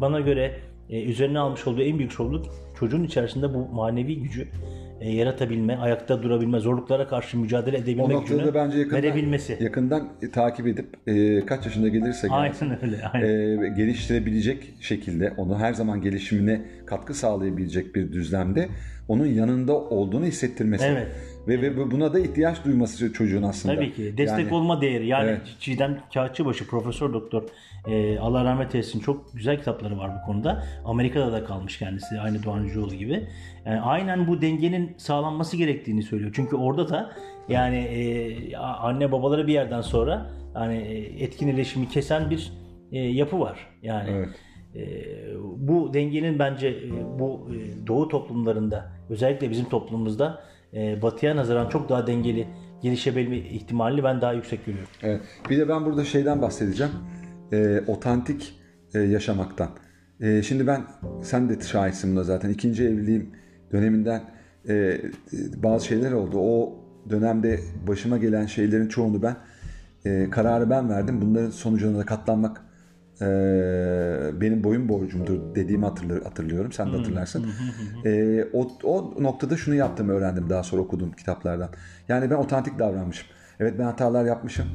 bana 0.01 0.19
göre 0.19 0.59
e, 0.89 1.03
üzerine 1.03 1.39
almış 1.39 1.67
olduğu 1.67 1.81
en 1.81 1.97
büyük 1.97 2.13
sorumluluk 2.13 2.45
çocuğun 2.79 3.03
içerisinde 3.03 3.53
bu 3.53 3.67
manevi 3.67 4.19
gücü 4.19 4.47
e, 5.01 5.11
yaratabilme, 5.11 5.77
ayakta 5.77 6.23
durabilme, 6.23 6.59
zorluklara 6.59 7.07
karşı 7.07 7.37
mücadele 7.37 7.77
edebilme 7.77 8.15
gücünü 8.19 8.53
bence 8.53 8.77
yakından, 8.79 9.03
verebilmesi. 9.03 9.57
yakından 9.61 10.09
e, 10.21 10.31
takip 10.31 10.67
edip 10.67 10.87
e, 11.07 11.45
kaç 11.45 11.65
yaşında 11.65 11.87
gelirse 11.87 12.27
gelsin, 12.27 12.69
Aynen 12.69 12.85
öyle. 12.85 13.07
Aynen. 13.13 13.27
e, 13.27 13.69
geliştirebilecek 13.69 14.73
şekilde 14.79 15.33
onu 15.37 15.59
her 15.59 15.73
zaman 15.73 16.01
gelişimine 16.01 16.61
katkı 16.85 17.13
sağlayabilecek 17.13 17.95
bir 17.95 18.11
düzlemde 18.11 18.69
onun 19.07 19.25
yanında 19.25 19.73
olduğunu 19.73 20.25
hissettirmesi. 20.25 20.85
Evet. 20.85 21.07
Ve, 21.47 21.61
ve 21.61 21.91
buna 21.91 22.13
da 22.13 22.19
ihtiyaç 22.19 22.65
duyması 22.65 23.13
çocuğun 23.13 23.43
aslında. 23.43 23.75
Tabii 23.75 23.93
ki. 23.93 24.17
Destek 24.17 24.45
Yani- 24.45 24.53
olma 24.53 24.81
değeri. 24.81 25.07
Yani 25.07 25.29
Evet. 25.29 25.41
Çiğdem 25.59 25.99
Kağıtçıbaşı, 26.13 26.67
Profesör 26.67 27.13
Doktor 27.13 27.43
e, 27.87 28.19
Allah 28.19 28.43
rahmet 28.43 28.75
eylesin 28.75 28.99
çok 28.99 29.33
güzel 29.33 29.57
kitapları 29.57 29.97
var 29.97 30.11
bu 30.21 30.25
konuda. 30.25 30.63
Amerika'da 30.85 31.31
da 31.31 31.45
kalmış 31.45 31.77
kendisi 31.79 32.19
aynı 32.19 32.43
Doğan 32.43 32.67
Cüceoğlu 32.67 32.95
gibi. 32.95 33.27
Yani 33.65 33.81
aynen 33.81 34.27
bu 34.27 34.41
dengenin 34.41 34.95
sağlanması 34.97 35.57
gerektiğini 35.57 36.03
söylüyor. 36.03 36.31
Çünkü 36.35 36.55
orada 36.55 36.89
da 36.89 37.11
yani 37.49 37.77
e, 37.77 38.57
anne 38.57 39.11
babaları 39.11 39.47
bir 39.47 39.53
yerden 39.53 39.81
sonra 39.81 40.29
hani 40.53 40.75
e, 40.77 41.23
etkin 41.23 41.47
iletişimi 41.47 41.89
kesen 41.89 42.29
bir 42.29 42.53
e, 42.91 42.99
yapı 42.99 43.39
var. 43.39 43.67
Yani 43.81 44.09
Evet. 44.11 44.29
E, 44.75 44.83
bu 45.57 45.93
dengenin 45.93 46.39
bence 46.39 46.67
e, 46.67 47.19
bu 47.19 47.49
e, 47.51 47.87
doğu 47.87 48.07
toplumlarında 48.07 48.91
özellikle 49.09 49.49
bizim 49.49 49.69
toplumumuzda 49.69 50.43
e, 50.73 51.01
batıya 51.01 51.35
nazaran 51.35 51.69
çok 51.69 51.89
daha 51.89 52.07
dengeli 52.07 52.47
gelişebilme 52.81 53.37
ihtimalini 53.37 54.03
ben 54.03 54.21
daha 54.21 54.33
yüksek 54.33 54.65
görüyorum. 54.65 54.89
Evet. 55.03 55.21
Bir 55.49 55.57
de 55.57 55.69
ben 55.69 55.85
burada 55.85 56.05
şeyden 56.05 56.41
bahsedeceğim. 56.41 56.93
E, 57.51 57.81
otantik 57.87 58.59
e, 58.93 58.99
yaşamaktan. 58.99 59.69
E, 60.21 60.43
şimdi 60.43 60.67
ben, 60.67 60.81
sen 61.21 61.49
de 61.49 61.61
şahitsin 61.61 62.15
buna 62.15 62.23
zaten. 62.23 62.49
İkinci 62.49 62.83
evliliğim 62.83 63.29
döneminden 63.71 64.21
e, 64.69 65.01
bazı 65.55 65.85
şeyler 65.85 66.11
oldu. 66.11 66.37
O 66.39 66.75
dönemde 67.09 67.59
başıma 67.87 68.17
gelen 68.17 68.45
şeylerin 68.45 68.87
çoğunu 68.87 69.21
ben, 69.21 69.35
e, 70.05 70.29
kararı 70.29 70.69
ben 70.69 70.89
verdim. 70.89 71.21
Bunların 71.21 71.49
sonucuna 71.49 71.97
da 71.97 72.05
katlanmak 72.05 72.61
e, 73.23 74.41
benim 74.41 74.63
boyun 74.63 74.89
borcumdur 74.89 75.55
dediğimi 75.55 75.85
hatırlı- 75.85 76.23
hatırlıyorum. 76.23 76.71
Sen 76.71 76.93
de 76.93 76.97
hatırlarsın. 76.97 77.45
E, 78.05 78.43
o, 78.53 78.67
o 78.83 79.23
noktada 79.23 79.57
şunu 79.57 79.75
yaptığımı 79.75 80.11
öğrendim 80.11 80.49
daha 80.49 80.63
sonra 80.63 80.81
okuduğum 80.81 81.11
kitaplardan. 81.11 81.69
Yani 82.07 82.29
ben 82.29 82.35
otantik 82.35 82.79
davranmışım. 82.79 83.27
Evet 83.59 83.73
ben 83.79 83.83
hatalar 83.83 84.25
yapmışım. 84.25 84.65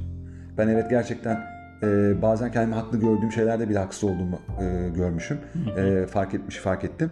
Ben 0.58 0.68
evet 0.68 0.90
gerçekten 0.90 1.40
e, 1.82 2.22
bazen 2.22 2.52
kendimi 2.52 2.74
haklı 2.74 3.00
gördüğüm 3.00 3.32
şeylerde 3.32 3.68
bile 3.68 3.78
haksız 3.78 4.04
olduğumu 4.04 4.38
e, 4.60 4.88
görmüşüm. 4.96 5.38
E, 5.76 6.06
fark 6.06 6.34
etmiş, 6.34 6.56
fark 6.56 6.84
ettim. 6.84 7.10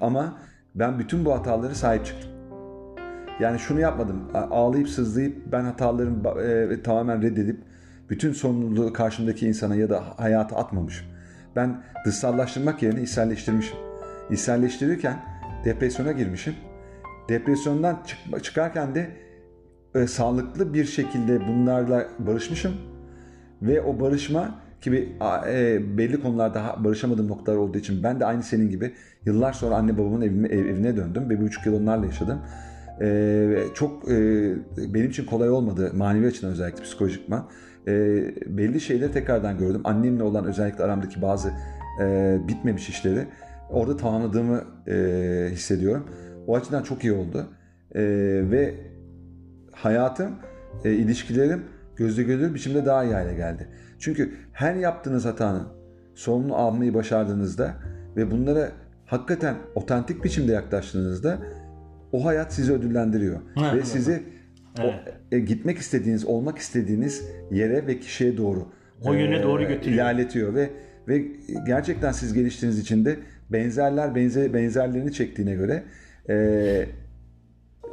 Ama 0.00 0.38
ben 0.74 0.98
bütün 0.98 1.24
bu 1.24 1.32
hataları 1.34 1.74
sahip 1.74 2.06
çıktım. 2.06 2.30
Yani 3.40 3.58
şunu 3.58 3.80
yapmadım. 3.80 4.16
Ağlayıp 4.34 4.88
sızlayıp 4.88 5.52
ben 5.52 5.64
hatalarımı 5.64 6.40
e, 6.42 6.82
tamamen 6.82 7.22
reddedip 7.22 7.60
bütün 8.10 8.32
sorumluluğu 8.32 8.92
karşımdaki 8.92 9.46
insana 9.48 9.74
ya 9.74 9.90
da 9.90 10.04
hayata 10.16 10.56
atmamışım. 10.56 11.06
Ben 11.56 11.82
dışsallaştırmak 12.06 12.82
yerine 12.82 13.02
içselleştirmişim. 13.02 13.76
İçselleştirirken 14.30 15.16
depresyona 15.64 16.12
girmişim. 16.12 16.54
Depresyondan 17.28 18.02
çık- 18.06 18.44
çıkarken 18.44 18.94
de 18.94 19.10
e, 19.94 20.06
sağlıklı 20.06 20.74
bir 20.74 20.84
şekilde 20.84 21.48
bunlarla 21.48 22.06
barışmışım. 22.18 22.72
Ve 23.62 23.82
o 23.82 24.00
barışma 24.00 24.60
gibi 24.82 25.12
e, 25.48 25.80
belli 25.98 26.20
konularda 26.20 26.76
barışamadığım 26.84 27.28
noktalar 27.28 27.56
olduğu 27.56 27.78
için 27.78 28.02
ben 28.02 28.20
de 28.20 28.24
aynı 28.26 28.42
senin 28.42 28.70
gibi 28.70 28.92
yıllar 29.26 29.52
sonra 29.52 29.74
anne 29.76 29.98
babamın 29.98 30.20
evime, 30.20 30.48
ev- 30.48 30.66
evine 30.66 30.96
döndüm. 30.96 31.24
ve 31.30 31.30
Bir 31.30 31.40
buçuk 31.40 31.66
yıl 31.66 31.82
onlarla 31.82 32.06
yaşadım. 32.06 32.38
E, 33.00 33.48
çok 33.74 34.10
e, 34.10 34.14
benim 34.94 35.10
için 35.10 35.26
kolay 35.26 35.50
olmadı 35.50 35.92
manevi 35.94 36.26
açıdan 36.26 36.50
özellikle 36.50 36.82
psikolojikman. 36.82 37.48
E, 37.88 37.92
belli 38.46 38.80
şeyleri 38.80 39.12
tekrardan 39.12 39.58
gördüm. 39.58 39.80
Annemle 39.84 40.22
olan 40.22 40.44
özellikle 40.44 40.84
aramdaki 40.84 41.22
bazı 41.22 41.52
e, 42.00 42.36
bitmemiş 42.48 42.88
işleri 42.88 43.26
orada 43.70 43.96
tamamladığımı 43.96 44.64
e, 44.88 45.48
hissediyorum. 45.52 46.06
O 46.46 46.56
açıdan 46.56 46.82
çok 46.82 47.04
iyi 47.04 47.12
oldu. 47.12 47.46
E, 47.94 48.02
ve 48.50 48.74
hayatım, 49.72 50.30
e, 50.84 50.92
ilişkilerim 50.92 51.62
gözle 51.96 52.22
görülür 52.22 52.54
biçimde 52.54 52.86
daha 52.86 53.04
iyi 53.04 53.14
hale 53.14 53.34
geldi. 53.34 53.68
Çünkü 53.98 54.34
her 54.52 54.74
yaptığınız 54.74 55.24
hatanın 55.24 55.68
sorumluluğunu 56.14 56.56
almayı 56.56 56.94
başardığınızda 56.94 57.74
ve 58.16 58.30
bunlara 58.30 58.68
hakikaten 59.06 59.54
otantik 59.74 60.24
biçimde 60.24 60.52
yaklaştığınızda 60.52 61.38
o 62.12 62.24
hayat 62.24 62.52
sizi 62.52 62.72
ödüllendiriyor 62.72 63.40
Ha, 63.54 63.64
ve 63.64 63.76
evet. 63.76 63.86
sizi 63.86 64.22
o, 64.80 64.92
e, 65.32 65.38
gitmek 65.38 65.78
istediğiniz, 65.78 66.24
olmak 66.24 66.58
istediğiniz 66.58 67.22
yere 67.50 67.86
ve 67.86 68.00
kişiye 68.00 68.36
doğru 68.36 68.68
O 69.04 69.14
yöne 69.14 69.36
e, 69.36 69.42
doğru 69.42 69.68
götürüyor. 69.68 69.94
ilerletiyor 69.94 70.54
ve 70.54 70.70
ve 71.08 71.24
gerçekten 71.66 72.12
siz 72.12 72.32
geliştiğiniz 72.32 72.78
için 72.78 73.04
de 73.04 73.16
benzerler 73.50 74.14
benzer 74.14 74.54
benzerlerini 74.54 75.12
çektiğine 75.12 75.54
göre 75.54 75.84
e, 76.28 76.86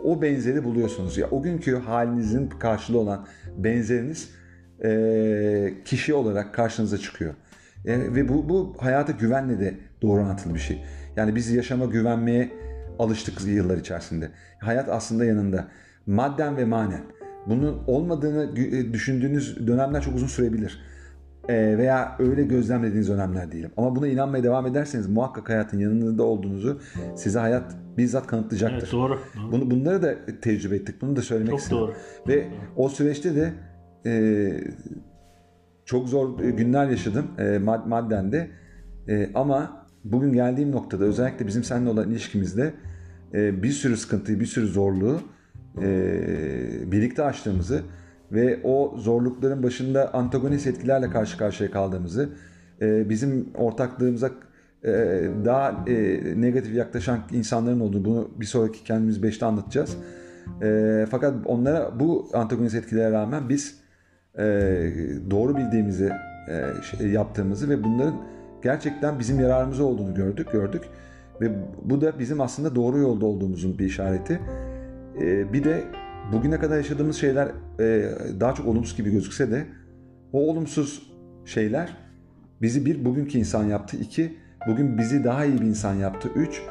o 0.04 0.22
benzeri 0.22 0.64
buluyorsunuz. 0.64 1.18
Ya 1.18 1.30
o 1.30 1.44
günkü 1.44 1.76
halinizin 1.76 2.50
karşılığı 2.50 3.00
olan 3.00 3.28
benzeriniz 3.58 4.30
e, 4.84 5.74
kişi 5.86 6.14
olarak 6.14 6.54
karşınıza 6.54 6.98
çıkıyor. 6.98 7.34
E, 7.86 8.00
ve 8.16 8.30
bu, 8.30 8.50
bu 8.50 8.76
hayata 8.80 9.12
güvenle 9.12 9.60
de 9.60 9.74
doğru 10.02 10.22
orantılı 10.22 10.54
bir 10.54 10.60
şey. 10.60 10.84
Yani 11.16 11.36
biz 11.36 11.52
yaşama 11.52 11.86
güvenmeye 11.86 12.52
alıştık 13.00 13.48
yıllar 13.48 13.78
içerisinde. 13.78 14.30
Hayat 14.60 14.90
aslında 14.90 15.26
yanında. 15.26 15.68
Madden 16.10 16.58
ve 16.58 16.66
manen. 16.66 17.02
Bunun 17.48 17.84
olmadığını 17.88 18.60
e, 18.60 18.94
düşündüğünüz 18.94 19.68
dönemler 19.68 20.02
çok 20.02 20.16
uzun 20.16 20.28
sürebilir. 20.28 20.80
E, 21.50 21.78
veya 21.78 22.16
öyle 22.20 22.44
gözlemlediğiniz 22.44 23.10
dönemler 23.10 23.52
değilim. 23.52 23.72
Ama 23.78 23.96
buna 23.96 24.08
inanmaya 24.08 24.44
devam 24.44 24.68
ederseniz 24.68 25.08
muhakkak 25.08 25.50
hayatın 25.50 25.80
yanında 25.80 26.24
olduğunuzu 26.24 26.82
size 27.16 27.40
hayat 27.40 27.76
bizzat 27.98 28.28
kanıtlayacaktır. 28.28 28.78
Evet 28.78 28.92
doğru. 28.92 29.20
Bunu, 29.52 29.72
bunları 29.72 30.02
da 30.02 30.16
tecrübe 30.42 30.76
ettik. 30.76 31.02
Bunu 31.02 31.16
da 31.16 31.22
söylemek 31.22 31.52
Çok 31.52 31.60
istedim. 31.60 31.78
doğru. 31.78 31.94
Ve 32.28 32.48
o 32.76 32.90
süreçte 32.90 33.36
de 33.36 33.54
e, 34.06 34.52
çok 35.86 36.10
zor 36.10 36.40
günler 36.40 36.90
yaşadım 36.90 37.28
e, 37.38 37.44
mad- 37.44 37.88
madden 37.88 38.32
de. 38.32 38.48
E, 39.08 39.30
ama 39.34 39.88
bugün 40.04 40.34
geldiğim 40.34 40.72
noktada 40.72 41.04
özellikle 41.06 41.48
bizim 41.48 41.64
seninle 41.64 41.90
olan 41.90 42.10
ilişkimizde 42.12 42.74
e, 43.34 43.64
bir 43.64 43.72
sürü 43.72 43.98
sıkıntıyı, 43.98 44.40
bir 44.40 44.46
sürü 44.46 44.68
zorluğu 44.68 45.20
e, 45.82 46.92
birlikte 46.92 47.24
aştığımızı 47.24 47.82
ve 48.32 48.60
o 48.64 48.94
zorlukların 48.98 49.64
başında 49.64 50.14
antagonist 50.14 50.68
etkilerle 50.68 51.10
karşı 51.10 51.38
karşıya 51.38 51.72
kaldığımızı, 51.72 52.30
e, 52.82 53.10
bizim 53.10 53.50
ortaklığımıza 53.56 54.32
e, 54.84 54.92
daha 55.46 55.84
e, 55.88 56.22
negatif 56.42 56.76
yaklaşan 56.76 57.20
insanların 57.32 57.80
olduğunu 57.80 58.06
bunu 58.06 58.32
bir 58.36 58.46
sonraki 58.46 58.84
kendimiz 58.84 59.24
beşte 59.24 59.46
anlatacağız. 59.46 59.98
E, 60.62 61.06
fakat 61.10 61.34
onlara 61.46 62.00
bu 62.00 62.30
antagonist 62.34 62.76
etkilere 62.76 63.12
rağmen 63.12 63.50
biz 63.50 63.80
e, 64.38 64.44
doğru 65.32 65.58
bildiğimizi 65.58 66.12
e, 66.50 66.82
şey, 66.84 67.08
yaptığımızı 67.08 67.70
ve 67.70 67.84
bunların 67.84 68.16
gerçekten 68.64 69.20
bizim 69.20 69.40
yararımıza 69.40 69.84
olduğunu 69.84 70.14
gördük 70.14 70.52
gördük 70.52 70.84
ve 71.42 71.52
bu 71.84 72.02
da 72.02 72.20
bizim 72.20 72.42
aslında 72.42 72.76
doğru 72.76 72.98
yolda 73.00 73.26
olduğumuzun 73.26 73.80
bir 73.80 73.86
işareti. 73.86 74.40
E, 75.22 75.54
bir 75.54 75.64
de 75.64 75.84
bugüne 76.34 76.60
kadar 76.60 76.78
yaşadığımız 76.78 77.16
şeyler 77.16 77.52
e, 77.80 78.10
daha 78.40 78.54
çok 78.54 78.68
olumsuz 78.68 78.98
gibi 78.98 79.12
gözükse 79.12 79.52
de 79.52 79.66
o 80.34 80.50
olumsuz 80.50 81.12
şeyler 81.46 81.98
bizi 82.62 82.86
bir 82.86 83.06
bugünkü 83.06 83.38
insan 83.38 83.64
yaptı. 83.64 83.98
iki 83.98 84.38
bugün 84.68 84.98
bizi 84.98 85.24
daha 85.24 85.46
iyi 85.46 85.62
bir 85.62 85.66
insan 85.66 85.94
yaptı. 85.94 86.30
Üç 86.36 86.62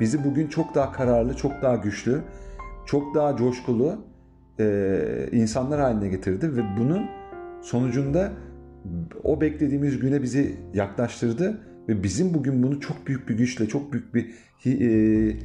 bizi 0.00 0.24
bugün 0.24 0.46
çok 0.46 0.74
daha 0.74 0.92
kararlı, 0.92 1.36
çok 1.36 1.62
daha 1.62 1.76
güçlü, 1.76 2.20
çok 2.86 3.14
daha 3.14 3.36
coşkulu 3.36 3.98
e, 4.60 5.28
insanlar 5.32 5.80
haline 5.80 6.08
getirdi 6.08 6.56
ve 6.56 6.62
bunun 6.78 7.06
sonucunda 7.62 8.32
o 9.24 9.40
beklediğimiz 9.40 9.98
güne 9.98 10.22
bizi 10.22 10.56
yaklaştırdı 10.74 11.60
ve 11.88 12.02
bizim 12.02 12.34
bugün 12.34 12.62
bunu 12.62 12.80
çok 12.80 13.06
büyük 13.06 13.28
bir 13.28 13.36
güçle, 13.36 13.68
çok 13.68 13.92
büyük 13.92 14.14
bir 14.14 14.34
e, 14.66 15.36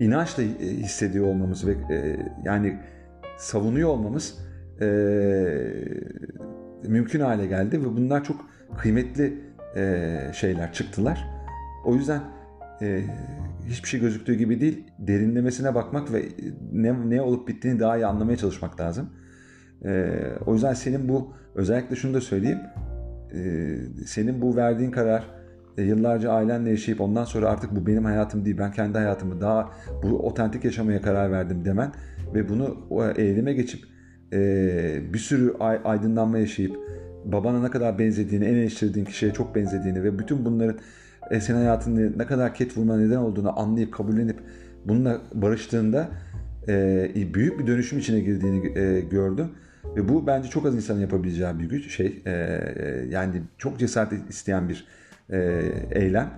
inançla 0.00 0.42
e, 0.42 0.46
hissediyor 0.58 1.26
olmamız 1.26 1.66
ve 1.66 1.72
e, 1.94 2.16
yani 2.44 2.78
savunuyor 3.38 3.88
olmamız 3.88 4.38
e, 4.80 4.86
mümkün 6.88 7.20
hale 7.20 7.46
geldi 7.46 7.80
ve 7.80 7.84
bunlar 7.84 8.24
çok 8.24 8.36
kıymetli 8.78 9.50
şeyler 10.32 10.72
çıktılar. 10.72 11.26
O 11.84 11.94
yüzden 11.94 12.20
hiçbir 13.66 13.88
şey 13.88 14.00
gözüktüğü 14.00 14.34
gibi 14.34 14.60
değil, 14.60 14.84
derinlemesine 14.98 15.74
bakmak 15.74 16.12
ve 16.12 16.22
ne, 16.72 17.10
ne 17.10 17.22
olup 17.22 17.48
bittiğini 17.48 17.80
daha 17.80 17.96
iyi 17.96 18.06
anlamaya 18.06 18.36
çalışmak 18.36 18.80
lazım. 18.80 19.10
O 20.46 20.54
yüzden 20.54 20.74
senin 20.74 21.08
bu, 21.08 21.32
özellikle 21.54 21.96
şunu 21.96 22.14
da 22.14 22.20
söyleyeyim, 22.20 22.58
senin 24.06 24.42
bu 24.42 24.56
verdiğin 24.56 24.90
karar, 24.90 25.24
e, 25.78 25.82
yıllarca 25.82 26.32
ailenle 26.32 26.70
yaşayıp 26.70 27.00
ondan 27.00 27.24
sonra 27.24 27.48
artık 27.48 27.76
bu 27.76 27.86
benim 27.86 28.04
hayatım 28.04 28.44
değil, 28.44 28.58
ben 28.58 28.72
kendi 28.72 28.98
hayatımı 28.98 29.40
daha 29.40 29.70
bu 30.02 30.26
otentik 30.26 30.64
yaşamaya 30.64 31.02
karar 31.02 31.32
verdim 31.32 31.64
demen 31.64 31.92
ve 32.34 32.48
bunu 32.48 32.76
eyleme 33.16 33.52
geçip 33.52 33.84
e, 34.32 35.02
bir 35.12 35.18
sürü 35.18 35.54
ay- 35.60 35.80
aydınlanma 35.84 36.38
yaşayıp 36.38 36.76
babana 37.24 37.62
ne 37.62 37.70
kadar 37.70 37.98
benzediğini, 37.98 38.44
en 38.44 38.54
eleştirdiğin 38.54 39.06
kişiye 39.06 39.32
çok 39.32 39.54
benzediğini 39.54 40.02
ve 40.02 40.18
bütün 40.18 40.44
bunların 40.44 40.78
e, 41.30 41.40
senin 41.40 41.58
hayatında 41.58 42.16
ne 42.16 42.26
kadar 42.26 42.54
ket 42.54 42.76
vurma 42.76 42.96
neden 42.96 43.16
olduğunu 43.16 43.60
anlayıp 43.60 43.94
kabullenip 43.94 44.38
bununla 44.84 45.20
barıştığında 45.34 46.08
büyük 47.34 47.58
bir 47.58 47.66
dönüşüm 47.66 47.98
içine 47.98 48.20
girdiğini 48.20 48.62
gördüm. 49.08 49.46
Ve 49.96 50.08
bu 50.08 50.26
bence 50.26 50.48
çok 50.48 50.66
az 50.66 50.74
insanın 50.74 51.00
yapabileceği 51.00 51.58
bir 51.58 51.64
güç 51.64 51.96
şey. 51.96 52.22
yani 53.10 53.42
çok 53.58 53.78
cesaret 53.78 54.30
isteyen 54.30 54.68
bir 54.68 54.86
e, 55.32 55.38
eylem. 55.90 56.30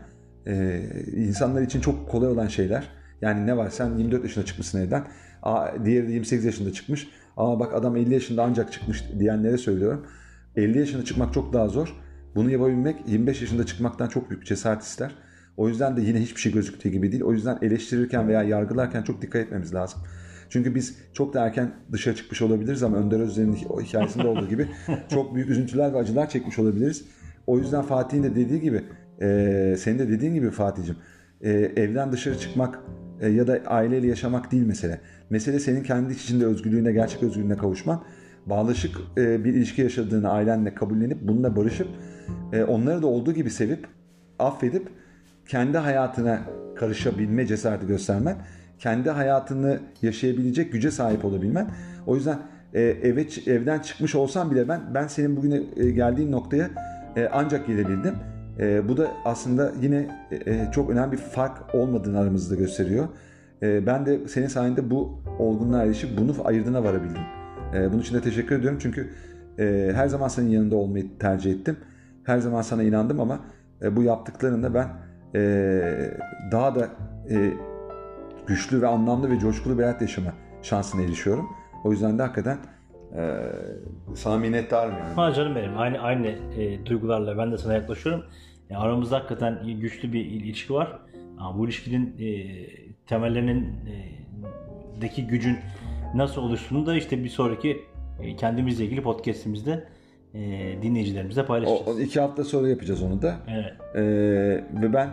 E, 0.46 0.82
insanlar 1.16 1.62
için 1.62 1.80
çok 1.80 2.08
kolay 2.08 2.28
olan 2.28 2.48
şeyler. 2.48 2.88
Yani 3.22 3.46
ne 3.46 3.56
var 3.56 3.70
sen 3.70 3.96
24 3.96 4.22
yaşında 4.22 4.44
çıkmışsın 4.44 4.80
evden. 4.80 5.04
Aa, 5.42 5.84
diğeri 5.84 6.08
de 6.08 6.12
28 6.12 6.44
yaşında 6.44 6.72
çıkmış. 6.72 7.08
Ama 7.36 7.60
bak 7.60 7.74
adam 7.74 7.96
50 7.96 8.14
yaşında 8.14 8.42
ancak 8.42 8.72
çıkmış 8.72 9.04
diyenlere 9.18 9.58
söylüyorum. 9.58 10.06
50 10.56 10.78
yaşında 10.78 11.04
çıkmak 11.04 11.34
çok 11.34 11.52
daha 11.52 11.68
zor. 11.68 11.96
Bunu 12.34 12.50
yapabilmek 12.50 13.08
25 13.08 13.40
yaşında 13.40 13.66
çıkmaktan 13.66 14.08
çok 14.08 14.30
büyük 14.30 14.46
cesaret 14.46 14.82
ister. 14.82 15.14
O 15.56 15.68
yüzden 15.68 15.96
de 15.96 16.00
yine 16.00 16.20
hiçbir 16.20 16.40
şey 16.40 16.52
gözüktüğü 16.52 16.88
gibi 16.88 17.12
değil. 17.12 17.22
O 17.22 17.32
yüzden 17.32 17.58
eleştirirken 17.62 18.28
veya 18.28 18.42
yargılarken 18.42 19.02
çok 19.02 19.22
dikkat 19.22 19.42
etmemiz 19.42 19.74
lazım. 19.74 20.00
Çünkü 20.48 20.74
biz 20.74 20.96
çok 21.12 21.34
da 21.34 21.46
erken 21.46 21.74
dışarı 21.92 22.16
çıkmış 22.16 22.42
olabiliriz 22.42 22.82
ama 22.82 22.96
Önder 22.96 23.20
Özden'in 23.20 23.54
hikayesinde 23.54 24.26
olduğu 24.26 24.48
gibi 24.48 24.68
çok 25.10 25.34
büyük 25.34 25.50
üzüntüler 25.50 25.92
ve 25.92 25.98
acılar 25.98 26.28
çekmiş 26.30 26.58
olabiliriz. 26.58 27.04
O 27.46 27.58
yüzden 27.58 27.82
Fatih'in 27.82 28.22
de 28.22 28.36
dediği 28.36 28.60
gibi, 28.60 28.84
e, 29.20 29.74
senin 29.78 29.98
de 29.98 30.08
dediğin 30.08 30.34
gibi 30.34 30.50
Fatih'cim, 30.50 30.96
e, 31.40 31.50
evden 31.52 32.12
dışarı 32.12 32.38
çıkmak 32.38 32.80
e, 33.20 33.28
ya 33.28 33.46
da 33.46 33.60
aileyle 33.66 34.06
yaşamak 34.06 34.52
değil 34.52 34.66
mesele. 34.66 35.00
Mesele 35.30 35.58
senin 35.58 35.82
kendi 35.82 36.12
içinde 36.12 36.46
özgürlüğüne, 36.46 36.92
gerçek 36.92 37.22
özgürlüğüne 37.22 37.56
kavuşman. 37.56 38.04
Bağlaşık 38.46 38.96
e, 39.16 39.44
bir 39.44 39.54
ilişki 39.54 39.82
yaşadığını 39.82 40.30
ailenle 40.30 40.74
kabullenip 40.74 41.18
bununla 41.22 41.56
barışıp 41.56 41.88
e, 42.52 42.64
onları 42.64 43.02
da 43.02 43.06
olduğu 43.06 43.32
gibi 43.32 43.50
sevip, 43.50 43.86
affedip 44.38 44.88
kendi 45.48 45.78
hayatına 45.78 46.40
karışabilme 46.76 47.46
cesareti 47.46 47.86
göstermen, 47.86 48.36
kendi 48.78 49.10
hayatını 49.10 49.80
yaşayabilecek 50.02 50.72
güce 50.72 50.90
sahip 50.90 51.24
olabilmen. 51.24 51.70
O 52.06 52.16
yüzden 52.16 52.38
e, 52.74 52.82
eve 52.82 53.26
evden 53.46 53.78
çıkmış 53.78 54.14
olsam 54.14 54.50
bile 54.50 54.68
ben 54.68 54.80
ben 54.94 55.06
senin 55.06 55.36
bugüne 55.36 55.60
e, 55.76 55.90
geldiğin 55.90 56.32
noktaya 56.32 56.70
e, 57.16 57.28
ancak 57.32 57.66
gelebildim. 57.66 58.14
E, 58.58 58.88
bu 58.88 58.96
da 58.96 59.10
aslında 59.24 59.72
yine 59.80 60.08
e, 60.30 60.72
çok 60.72 60.90
önemli 60.90 61.12
bir 61.12 61.16
fark 61.16 61.74
olmadığını 61.74 62.20
aramızda 62.20 62.54
gösteriyor. 62.54 63.08
E, 63.62 63.86
ben 63.86 64.06
de 64.06 64.28
senin 64.28 64.46
sayende 64.46 64.90
bu 64.90 65.22
olgunluğa 65.38 65.84
erişip 65.84 66.18
bunu 66.18 66.34
ayırdığına 66.44 66.84
varabildim. 66.84 67.22
E, 67.74 67.92
bunun 67.92 68.00
için 68.00 68.14
de 68.14 68.20
teşekkür 68.20 68.58
ediyorum 68.58 68.78
çünkü 68.82 69.10
e, 69.58 69.92
her 69.94 70.08
zaman 70.08 70.28
senin 70.28 70.50
yanında 70.50 70.76
olmayı 70.76 71.18
tercih 71.18 71.52
ettim. 71.52 71.76
Her 72.24 72.38
zaman 72.38 72.62
sana 72.62 72.82
inandım 72.82 73.20
ama 73.20 73.40
e, 73.82 73.96
bu 73.96 74.02
yaptıklarında 74.02 74.74
ben 74.74 74.88
e, 75.34 75.40
daha 76.52 76.74
da 76.74 76.88
e, 77.30 77.52
güçlü 78.46 78.82
ve 78.82 78.86
anlamlı 78.86 79.30
ve 79.30 79.38
coşkulu 79.38 79.78
bir 79.78 79.82
hayat 79.82 80.02
yaşama 80.02 80.32
şansına 80.62 81.02
erişiyorum. 81.02 81.46
O 81.84 81.92
yüzden 81.92 82.18
de 82.18 82.22
hakikaten 82.22 82.58
e, 83.16 83.22
sana 84.14 84.38
minnettarım 84.38 84.92
yani. 84.98 85.14
Ha 85.14 85.32
canım 85.32 85.54
benim 85.56 85.78
aynı 85.78 85.98
aynı 85.98 86.26
e, 86.58 86.86
duygularla 86.86 87.38
ben 87.38 87.52
de 87.52 87.58
sana 87.58 87.74
yaklaşıyorum. 87.74 88.24
Yani 88.70 88.82
aramızda 88.82 89.16
hakikaten 89.16 89.58
güçlü 89.80 90.12
bir 90.12 90.20
il- 90.24 90.44
ilişki 90.44 90.74
var. 90.74 90.98
Ama 91.38 91.58
bu 91.58 91.64
ilişkinin 91.64 92.14
e, 92.20 92.56
temellerinin 93.06 93.62
e, 93.64 93.94
deki 95.00 95.26
gücün 95.26 95.58
nasıl 96.14 96.42
oluştuğunu 96.42 96.86
da 96.86 96.96
işte 96.96 97.24
bir 97.24 97.28
sonraki 97.28 97.82
e, 98.20 98.36
kendimizle 98.36 98.84
ilgili 98.84 99.02
podcast'imizde 99.02 99.84
e, 100.34 100.40
dinleyicilerimizle 100.82 101.42
O, 101.42 101.46
paylaşacağız. 101.46 101.96
o 101.98 102.00
iki 102.00 102.20
hafta 102.20 102.44
sonra 102.44 102.68
yapacağız 102.68 103.02
onu 103.02 103.22
da. 103.22 103.36
Evet. 103.48 103.72
E, 103.94 104.02
ve 104.82 104.92
ben 104.92 105.06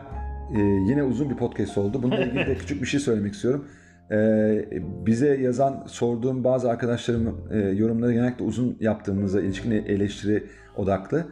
e, 0.55 0.59
yine 0.61 1.03
uzun 1.03 1.29
bir 1.29 1.35
podcast 1.35 1.77
oldu. 1.77 2.03
Bununla 2.03 2.19
ilgili 2.25 2.47
de 2.47 2.55
küçük 2.59 2.81
bir 2.81 2.87
şey 2.87 2.99
söylemek 2.99 3.33
istiyorum. 3.33 3.67
E, 4.11 4.81
bize 5.05 5.27
yazan, 5.27 5.83
sorduğum 5.87 6.43
bazı 6.43 6.69
arkadaşlarımın 6.69 7.35
e, 7.51 7.57
yorumları 7.57 8.13
genellikle 8.13 8.45
uzun 8.45 8.77
yaptığımıza 8.79 9.41
ilişkin 9.41 9.71
eleştiri 9.71 10.43
odaklı. 10.77 11.25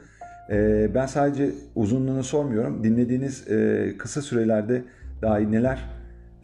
E, 0.50 0.90
ben 0.96 1.06
sadece 1.06 1.52
uzunluğunu 1.76 2.24
sormuyorum. 2.24 2.84
Dinlediğiniz 2.84 3.52
e, 3.52 3.94
kısa 3.98 4.22
sürelerde 4.22 4.84
dahi 5.22 5.52
neler 5.52 5.80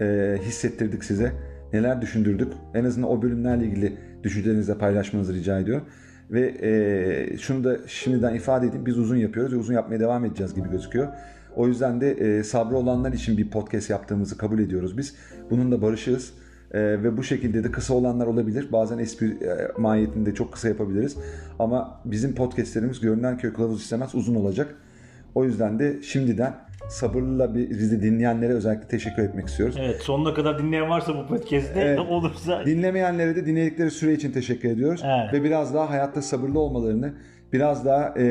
e, 0.02 0.38
hissettirdik 0.42 1.04
size, 1.04 1.32
neler 1.74 2.02
düşündürdük. 2.02 2.54
En 2.74 2.86
azından 2.86 3.10
o 3.10 3.22
bölümlerle 3.22 3.66
ilgili 3.66 3.94
düşüncelerinizi 4.24 4.78
paylaşmanızı 4.78 5.34
rica 5.34 5.60
ediyorum. 5.60 5.86
Ve 6.32 6.54
e, 6.62 7.38
şunu 7.38 7.64
da 7.64 7.78
şimdiden 7.88 8.36
ifade 8.36 8.68
edeyim. 8.68 8.86
Biz 8.86 9.00
uzun 9.00 9.16
yapıyoruz 9.16 9.54
ve 9.54 9.58
uzun 9.58 9.74
yapmaya 9.74 10.00
devam 10.00 10.26
edeceğiz 10.26 10.56
gibi 10.56 10.70
gözüküyor. 10.70 11.08
O 11.56 11.68
yüzden 11.68 12.02
de 12.02 12.12
e, 12.12 12.44
sabrı 12.44 12.76
olanlar 12.76 13.14
için 13.14 13.38
bir 13.38 13.50
podcast 13.50 13.90
yaptığımızı 13.90 14.38
kabul 14.38 14.60
ediyoruz 14.60 14.98
biz. 14.98 15.16
Bunun 15.50 15.72
da 15.72 15.82
barışığız. 15.82 16.34
E, 16.72 16.80
ve 16.80 17.18
bu 17.18 17.24
şekilde 17.24 17.64
de 17.64 17.72
kısa 17.72 17.94
olanlar 17.94 18.28
olabilir. 18.28 18.68
Bazen 18.72 18.98
espri 18.98 19.28
e, 19.28 19.82
mahiyetinde 19.82 20.34
çok 20.34 20.54
kısa 20.54 20.68
yapabiliriz. 20.68 21.18
Ama 21.60 22.02
bizim 22.06 22.36
podcastlerimiz 22.36 23.00
görünen 23.00 23.38
köy 23.38 23.54
kılavuz 23.54 23.82
istemez 23.82 24.16
uzun 24.16 24.36
olacak. 24.36 24.76
O 25.36 25.46
yüzden 25.46 25.80
de 25.80 26.02
şimdiden 26.02 26.54
sabırla 26.90 27.56
bir, 27.56 27.70
bizi 27.70 28.02
dinleyenlere 28.04 28.54
özellikle 28.54 28.88
teşekkür 28.88 29.24
etmek 29.24 29.48
istiyoruz. 29.48 29.76
Evet 29.80 30.02
sonuna 30.02 30.34
kadar 30.34 30.60
dinleyen 30.60 30.90
varsa 30.90 31.16
bu 31.16 31.28
podcast'te 31.28 31.80
Evet. 31.80 32.00
olursa 32.00 32.66
Dinlemeyenlere 32.66 33.36
de 33.36 33.46
dinledikleri 33.46 33.92
süre 33.92 34.14
için 34.14 34.32
teşekkür 34.32 34.70
ediyoruz. 34.70 35.02
Evet. 35.06 35.34
Ve 35.34 35.44
biraz 35.44 35.74
daha 35.74 35.90
hayatta 35.90 36.22
sabırlı 36.22 36.60
olmalarını, 36.60 37.14
biraz 37.54 37.86
daha 37.86 38.14
e, 38.18 38.26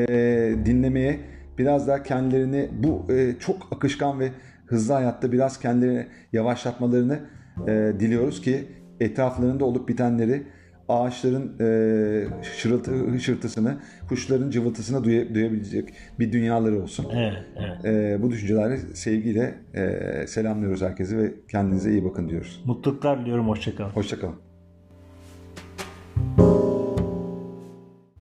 dinlemeye, 0.65 1.19
biraz 1.57 1.87
daha 1.87 2.03
kendilerini 2.03 2.69
bu 2.83 3.11
e, 3.13 3.35
çok 3.39 3.67
akışkan 3.75 4.19
ve 4.19 4.29
hızlı 4.65 4.93
hayatta 4.93 5.31
biraz 5.31 5.59
kendilerini 5.59 6.07
yavaşlatmalarını 6.33 7.19
e, 7.67 7.93
diliyoruz 7.99 8.41
ki 8.41 8.65
etraflarında 8.99 9.65
olup 9.65 9.89
bitenleri 9.89 10.43
ağaçların 10.89 11.53
e, 11.59 12.43
şırıltı, 12.57 12.91
hışırtısını, 12.91 13.77
kuşların 14.09 14.49
cıvıltısını 14.49 15.03
duya- 15.03 15.35
duyabilecek 15.35 15.93
bir 16.19 16.31
dünyaları 16.31 16.81
olsun. 16.81 17.05
evet, 17.13 17.43
evet. 17.55 17.85
E, 17.85 18.21
bu 18.21 18.31
düşüncelerle 18.31 18.77
sevgiyle 18.77 19.55
e, 19.73 20.27
selamlıyoruz 20.27 20.81
herkese 20.81 21.17
ve 21.17 21.33
kendinize 21.51 21.91
iyi 21.91 22.05
bakın 22.05 22.29
diyoruz. 22.29 22.63
Mutluluklar 22.65 23.21
diliyorum 23.21 23.47
hoşçakalın. 23.47 23.89
Hoşçakalın. 23.89 24.35